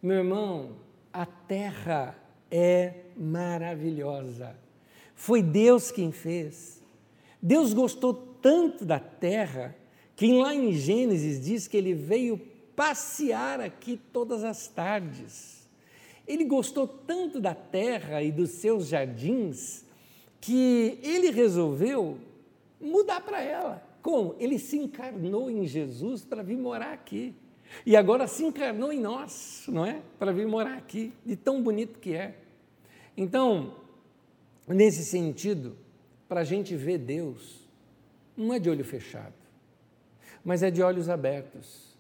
Meu 0.03 0.17
irmão, 0.17 0.73
a 1.13 1.27
terra 1.27 2.17
é 2.51 2.95
maravilhosa. 3.17 4.57
Foi 5.15 5.43
Deus 5.43 5.91
quem 5.91 6.11
fez. 6.11 6.83
Deus 7.41 7.73
gostou 7.73 8.15
tanto 8.15 8.85
da 8.85 8.99
terra 8.99 9.77
que 10.17 10.33
lá 10.33 10.55
em 10.55 10.73
Gênesis 10.73 11.45
diz 11.45 11.67
que 11.67 11.77
ele 11.77 11.95
veio 11.95 12.39
passear 12.75 13.61
aqui 13.61 14.01
todas 14.13 14.45
as 14.45 14.69
tardes. 14.69 15.69
Ele 16.27 16.45
gostou 16.45 16.87
tanto 16.87 17.41
da 17.41 17.55
terra 17.55 18.23
e 18.23 18.31
dos 18.31 18.51
seus 18.51 18.89
jardins 18.89 19.85
que 20.41 20.99
ele 21.03 21.31
resolveu 21.31 22.19
mudar 22.81 23.21
para 23.21 23.41
ela. 23.41 23.83
Como? 24.03 24.35
Ele 24.39 24.59
se 24.59 24.77
encarnou 24.77 25.51
em 25.51 25.67
Jesus 25.67 26.25
para 26.25 26.43
vir 26.43 26.57
morar 26.57 26.93
aqui. 26.93 27.35
E 27.85 27.97
agora 27.97 28.27
se 28.27 28.45
encarnou 28.45 28.93
em 28.93 29.01
nós, 29.01 29.65
não 29.69 29.85
é? 29.85 30.03
Para 30.19 30.33
vir 30.33 30.47
morar 30.47 30.77
aqui, 30.77 31.13
de 31.25 31.37
tão 31.37 31.63
bonito 31.63 31.99
que 31.99 32.15
é. 32.15 32.37
Então, 33.17 33.77
nesse 34.69 35.05
sentido, 35.05 35.77
para 36.29 36.41
a 36.41 36.45
gente 36.45 36.77
ver 36.77 36.99
Deus, 36.99 37.69
não 38.37 38.55
é 38.55 38.59
de 38.59 38.71
olho 38.71 38.85
fechado, 38.85 39.35
mas 40.45 40.63
é 40.63 40.71
de 40.71 40.83
olhos 40.83 41.09
abertos. 41.09 41.97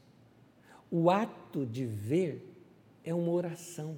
O 0.90 1.10
ato 1.10 1.64
de 1.64 1.86
ver 1.86 2.46
é 3.04 3.14
uma 3.14 3.30
oração. 3.32 3.96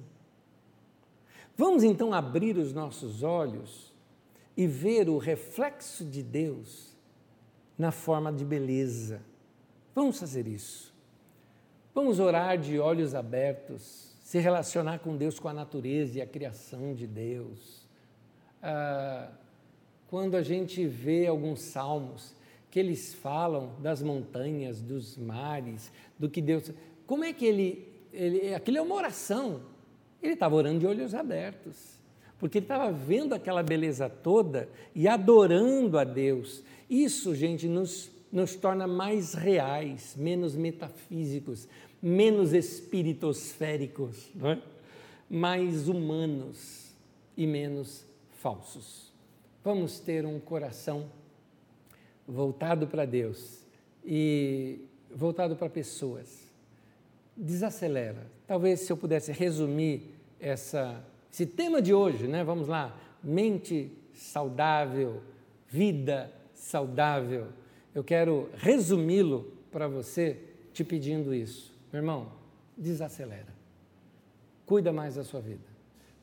Vamos 1.57 1.83
então 1.83 2.13
abrir 2.13 2.57
os 2.57 2.73
nossos 2.73 3.23
olhos 3.23 3.93
e 4.57 4.67
ver 4.67 5.09
o 5.09 5.17
reflexo 5.17 6.03
de 6.05 6.23
Deus 6.23 6.95
na 7.77 7.91
forma 7.91 8.31
de 8.31 8.45
beleza. 8.45 9.21
Vamos 9.93 10.19
fazer 10.19 10.47
isso. 10.47 10.94
Vamos 11.95 12.19
orar 12.19 12.59
de 12.59 12.77
olhos 12.77 13.15
abertos, 13.15 14.15
se 14.21 14.37
relacionar 14.37 14.99
com 14.99 15.17
Deus, 15.17 15.39
com 15.39 15.47
a 15.47 15.53
natureza 15.53 16.19
e 16.19 16.21
a 16.21 16.27
criação 16.27 16.93
de 16.93 17.07
Deus. 17.07 17.87
Ah, 18.61 19.31
quando 20.07 20.35
a 20.35 20.43
gente 20.43 20.85
vê 20.85 21.25
alguns 21.25 21.61
salmos 21.61 22.35
que 22.69 22.79
eles 22.79 23.15
falam 23.15 23.71
das 23.79 24.03
montanhas, 24.03 24.79
dos 24.79 25.17
mares, 25.17 25.91
do 26.19 26.29
que 26.29 26.41
Deus. 26.41 26.71
Como 27.07 27.23
é 27.23 27.33
que 27.33 27.45
ele. 27.45 27.91
ele 28.13 28.53
aquilo 28.53 28.77
é 28.77 28.81
uma 28.81 28.95
oração 28.95 29.61
ele 30.25 30.33
estava 30.33 30.55
orando 30.55 30.79
de 30.79 30.87
olhos 30.87 31.13
abertos, 31.13 31.99
porque 32.39 32.57
ele 32.57 32.65
estava 32.65 32.91
vendo 32.91 33.33
aquela 33.33 33.63
beleza 33.63 34.09
toda 34.09 34.67
e 34.93 35.07
adorando 35.07 35.97
a 35.97 36.03
Deus. 36.03 36.63
Isso, 36.89 37.35
gente, 37.35 37.67
nos, 37.67 38.11
nos 38.31 38.55
torna 38.55 38.87
mais 38.87 39.33
reais, 39.33 40.15
menos 40.17 40.55
metafísicos, 40.55 41.67
menos 42.07 42.53
espiritosféricos, 42.53 44.29
é? 44.43 44.59
mais 45.27 45.87
humanos 45.87 46.93
e 47.35 47.47
menos 47.47 48.05
falsos. 48.29 49.11
Vamos 49.63 49.99
ter 49.99 50.23
um 50.23 50.39
coração 50.39 51.09
voltado 52.27 52.85
para 52.85 53.05
Deus 53.05 53.65
e 54.05 54.81
voltado 55.15 55.55
para 55.55 55.67
pessoas. 55.67 56.43
Desacelera. 57.35 58.27
Talvez 58.45 58.81
se 58.81 58.93
eu 58.93 58.97
pudesse 58.97 59.31
resumir 59.31 60.13
essa, 60.39 61.03
esse 61.33 61.47
tema 61.47 61.81
de 61.81 61.91
hoje, 61.91 62.27
né? 62.27 62.43
Vamos 62.43 62.67
lá, 62.67 62.95
mente 63.23 63.91
saudável, 64.13 65.23
vida 65.67 66.31
saudável. 66.53 67.47
Eu 67.95 68.03
quero 68.03 68.47
resumi-lo 68.57 69.51
para 69.71 69.87
você 69.87 70.37
te 70.71 70.83
pedindo 70.83 71.33
isso. 71.33 71.74
Meu 71.95 72.01
irmão, 72.01 72.27
desacelera. 72.75 73.55
Cuida 74.65 74.91
mais 74.91 75.15
da 75.15 75.23
sua 75.23 75.39
vida. 75.39 75.63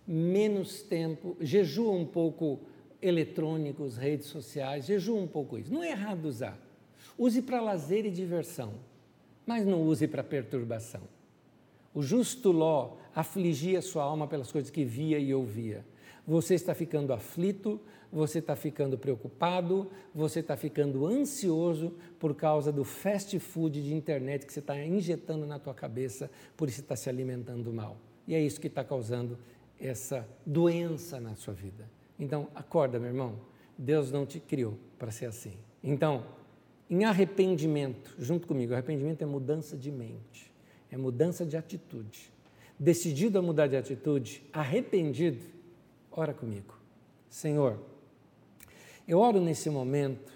Menos 0.06 0.82
tempo, 0.82 1.34
jejua 1.40 1.92
um 1.92 2.04
pouco 2.04 2.60
eletrônicos, 3.00 3.96
redes 3.96 4.26
sociais, 4.26 4.84
jejua 4.84 5.18
um 5.18 5.26
pouco 5.26 5.56
isso. 5.56 5.72
Não 5.72 5.82
é 5.82 5.92
errado 5.92 6.26
usar. 6.26 6.58
Use 7.16 7.40
para 7.40 7.62
lazer 7.62 8.04
e 8.04 8.10
diversão, 8.10 8.74
mas 9.46 9.64
não 9.64 9.80
use 9.80 10.06
para 10.06 10.22
perturbação. 10.22 11.00
O 11.94 12.02
justo 12.02 12.52
Ló 12.52 12.98
afligia 13.14 13.80
sua 13.80 14.02
alma 14.02 14.28
pelas 14.28 14.52
coisas 14.52 14.70
que 14.70 14.84
via 14.84 15.18
e 15.18 15.32
ouvia. 15.32 15.86
Você 16.26 16.54
está 16.54 16.74
ficando 16.74 17.14
aflito, 17.14 17.80
você 18.12 18.40
está 18.40 18.54
ficando 18.54 18.98
preocupado, 18.98 19.90
você 20.14 20.40
está 20.40 20.54
ficando 20.54 21.06
ansioso 21.06 21.94
por 22.20 22.34
causa 22.34 22.70
do 22.70 22.84
fast 22.84 23.38
food 23.38 23.82
de 23.82 23.94
internet 23.94 24.44
que 24.44 24.52
você 24.52 24.60
está 24.60 24.78
injetando 24.78 25.46
na 25.46 25.58
tua 25.58 25.72
cabeça, 25.72 26.30
por 26.54 26.68
isso 26.68 26.82
está 26.82 26.94
se 26.94 27.08
alimentando 27.08 27.72
mal. 27.72 27.96
E 28.28 28.34
é 28.34 28.40
isso 28.40 28.60
que 28.60 28.66
está 28.66 28.84
causando 28.84 29.38
essa 29.80 30.28
doença 30.44 31.18
na 31.18 31.34
sua 31.34 31.54
vida. 31.54 31.88
Então, 32.18 32.48
acorda, 32.54 32.98
meu 32.98 33.08
irmão. 33.08 33.40
Deus 33.76 34.12
não 34.12 34.26
te 34.26 34.38
criou 34.38 34.78
para 34.98 35.10
ser 35.10 35.26
assim. 35.26 35.54
Então, 35.82 36.24
em 36.88 37.04
arrependimento, 37.04 38.14
junto 38.18 38.46
comigo, 38.46 38.74
arrependimento 38.74 39.22
é 39.22 39.26
mudança 39.26 39.76
de 39.76 39.90
mente, 39.90 40.52
é 40.90 40.96
mudança 40.96 41.46
de 41.46 41.56
atitude. 41.56 42.30
Decidido 42.78 43.38
a 43.38 43.42
mudar 43.42 43.66
de 43.66 43.76
atitude, 43.76 44.42
arrependido, 44.52 45.42
ora 46.10 46.34
comigo. 46.34 46.78
Senhor, 47.28 47.80
eu 49.12 49.18
oro 49.18 49.40
nesse 49.40 49.68
momento 49.68 50.32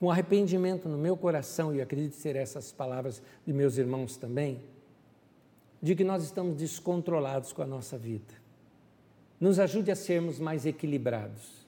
com 0.00 0.10
arrependimento 0.10 0.88
no 0.88 0.98
meu 0.98 1.16
coração, 1.16 1.74
e 1.74 1.80
acredito 1.80 2.16
ser 2.16 2.34
essas 2.34 2.72
palavras 2.72 3.22
de 3.46 3.52
meus 3.52 3.76
irmãos 3.76 4.16
também, 4.16 4.62
de 5.80 5.94
que 5.94 6.02
nós 6.02 6.24
estamos 6.24 6.56
descontrolados 6.56 7.52
com 7.52 7.62
a 7.62 7.66
nossa 7.66 7.96
vida. 7.96 8.34
Nos 9.38 9.58
ajude 9.58 9.90
a 9.92 9.94
sermos 9.94 10.40
mais 10.40 10.66
equilibrados, 10.66 11.66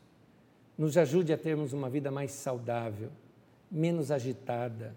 nos 0.77 0.97
ajude 0.97 1.33
a 1.33 1.39
termos 1.39 1.73
uma 1.73 1.89
vida 1.89 2.11
mais 2.11 2.33
saudável, 2.33 3.11
menos 3.71 4.11
agitada. 4.11 4.97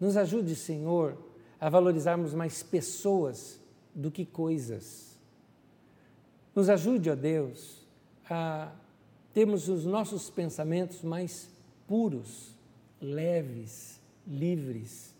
Nos 0.00 0.16
ajude, 0.16 0.56
Senhor, 0.56 1.16
a 1.60 1.68
valorizarmos 1.68 2.34
mais 2.34 2.62
pessoas 2.62 3.60
do 3.94 4.10
que 4.10 4.24
coisas. 4.24 5.16
Nos 6.54 6.68
ajude, 6.68 7.08
ó 7.08 7.14
Deus, 7.14 7.86
a 8.28 8.72
termos 9.36 9.68
os 9.68 9.84
nossos 9.84 10.30
pensamentos 10.30 11.02
mais 11.02 11.50
puros, 11.86 12.54
leves, 12.98 14.00
livres, 14.26 15.14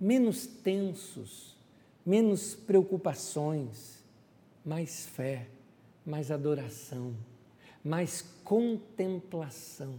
menos 0.00 0.46
tensos, 0.46 1.54
menos 2.04 2.54
preocupações, 2.54 4.02
mais 4.64 5.04
fé, 5.04 5.48
mais 6.06 6.30
adoração, 6.30 7.14
mais 7.84 8.22
contemplação. 8.42 9.96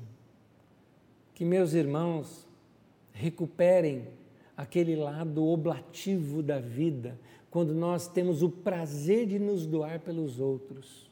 Que 1.36 1.46
meus 1.46 1.74
irmãos 1.74 2.48
recuperem 3.14 4.08
aquele 4.58 4.96
lado 4.96 5.46
oblativo 5.46 6.42
da 6.42 6.60
vida, 6.60 7.20
quando 7.52 7.76
nós 7.76 8.08
temos 8.08 8.42
o 8.42 8.50
prazer 8.50 9.28
de 9.28 9.38
nos 9.38 9.68
doar 9.68 10.00
pelos 10.00 10.40
outros, 10.40 11.09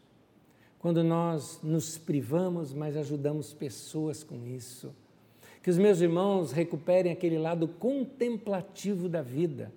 quando 0.79 1.03
nós 1.03 1.59
nos 1.63 1.97
privamos, 1.97 2.73
mas 2.73 2.95
ajudamos 2.95 3.53
pessoas 3.53 4.23
com 4.23 4.45
isso. 4.45 4.93
Que 5.61 5.69
os 5.69 5.77
meus 5.77 5.99
irmãos 5.99 6.51
recuperem 6.51 7.11
aquele 7.11 7.37
lado 7.37 7.67
contemplativo 7.67 9.09
da 9.09 9.21
vida, 9.21 9.71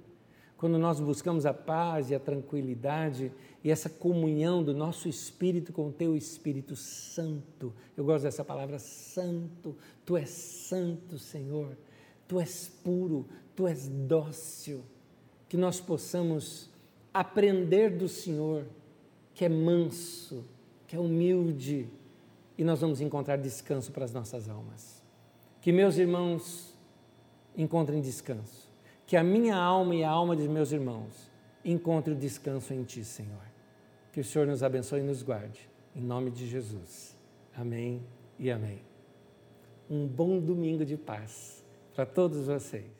quando 0.57 0.79
nós 0.79 1.01
buscamos 1.01 1.47
a 1.47 1.55
paz 1.55 2.11
e 2.11 2.15
a 2.15 2.21
tranquilidade 2.21 3.33
e 3.65 3.71
essa 3.71 3.89
comunhão 3.89 4.63
do 4.63 4.75
nosso 4.75 5.09
espírito 5.09 5.73
com 5.73 5.89
o 5.89 5.93
teu 5.93 6.17
Espírito 6.17 6.77
Santo. 6.77 7.73
Eu 7.97 8.05
gosto 8.05 8.25
dessa 8.25 8.45
palavra 8.45 8.79
santo. 8.79 9.77
Tu 10.05 10.17
és 10.17 10.29
santo, 10.29 11.19
Senhor. 11.19 11.77
Tu 12.29 12.39
és 12.39 12.69
puro, 12.85 13.27
tu 13.57 13.67
és 13.67 13.89
dócil 13.89 14.83
que 15.51 15.57
nós 15.57 15.81
possamos 15.81 16.71
aprender 17.13 17.91
do 17.91 18.09
Senhor, 18.09 18.65
que 19.35 19.45
é 19.45 19.49
manso, 19.49 20.45
que 20.91 20.97
é 20.97 20.99
humilde, 20.99 21.89
e 22.59 22.65
nós 22.65 22.81
vamos 22.81 23.01
encontrar 23.01 23.37
descanso 23.37 23.93
para 23.93 24.05
as 24.05 24.13
nossas 24.13 24.49
almas. 24.49 25.05
Que 25.61 25.71
meus 25.71 25.97
irmãos 25.97 26.77
encontrem 27.57 28.01
descanso, 28.01 28.69
que 29.07 29.17
a 29.17 29.23
minha 29.23 29.55
alma 29.55 29.95
e 29.95 30.03
a 30.03 30.11
alma 30.11 30.35
dos 30.35 30.49
meus 30.49 30.73
irmãos 30.73 31.31
encontrem 31.65 32.17
o 32.17 32.19
descanso 32.19 32.75
em 32.75 32.83
Ti, 32.83 33.05
Senhor. 33.05 33.45
Que 34.13 34.19
o 34.19 34.25
Senhor 34.25 34.49
nos 34.49 34.65
abençoe 34.65 34.99
e 34.99 35.05
nos 35.05 35.23
guarde, 35.23 35.71
em 35.95 36.03
nome 36.03 36.33
de 36.33 36.49
Jesus. 36.49 37.17
Amém 37.57 38.03
e 38.37 38.51
amém. 38.51 38.83
Um 39.89 40.09
bom 40.09 40.41
domingo 40.41 40.85
de 40.85 40.97
paz 40.97 41.65
para 41.95 42.05
todos 42.05 42.49
vocês. 42.49 43.00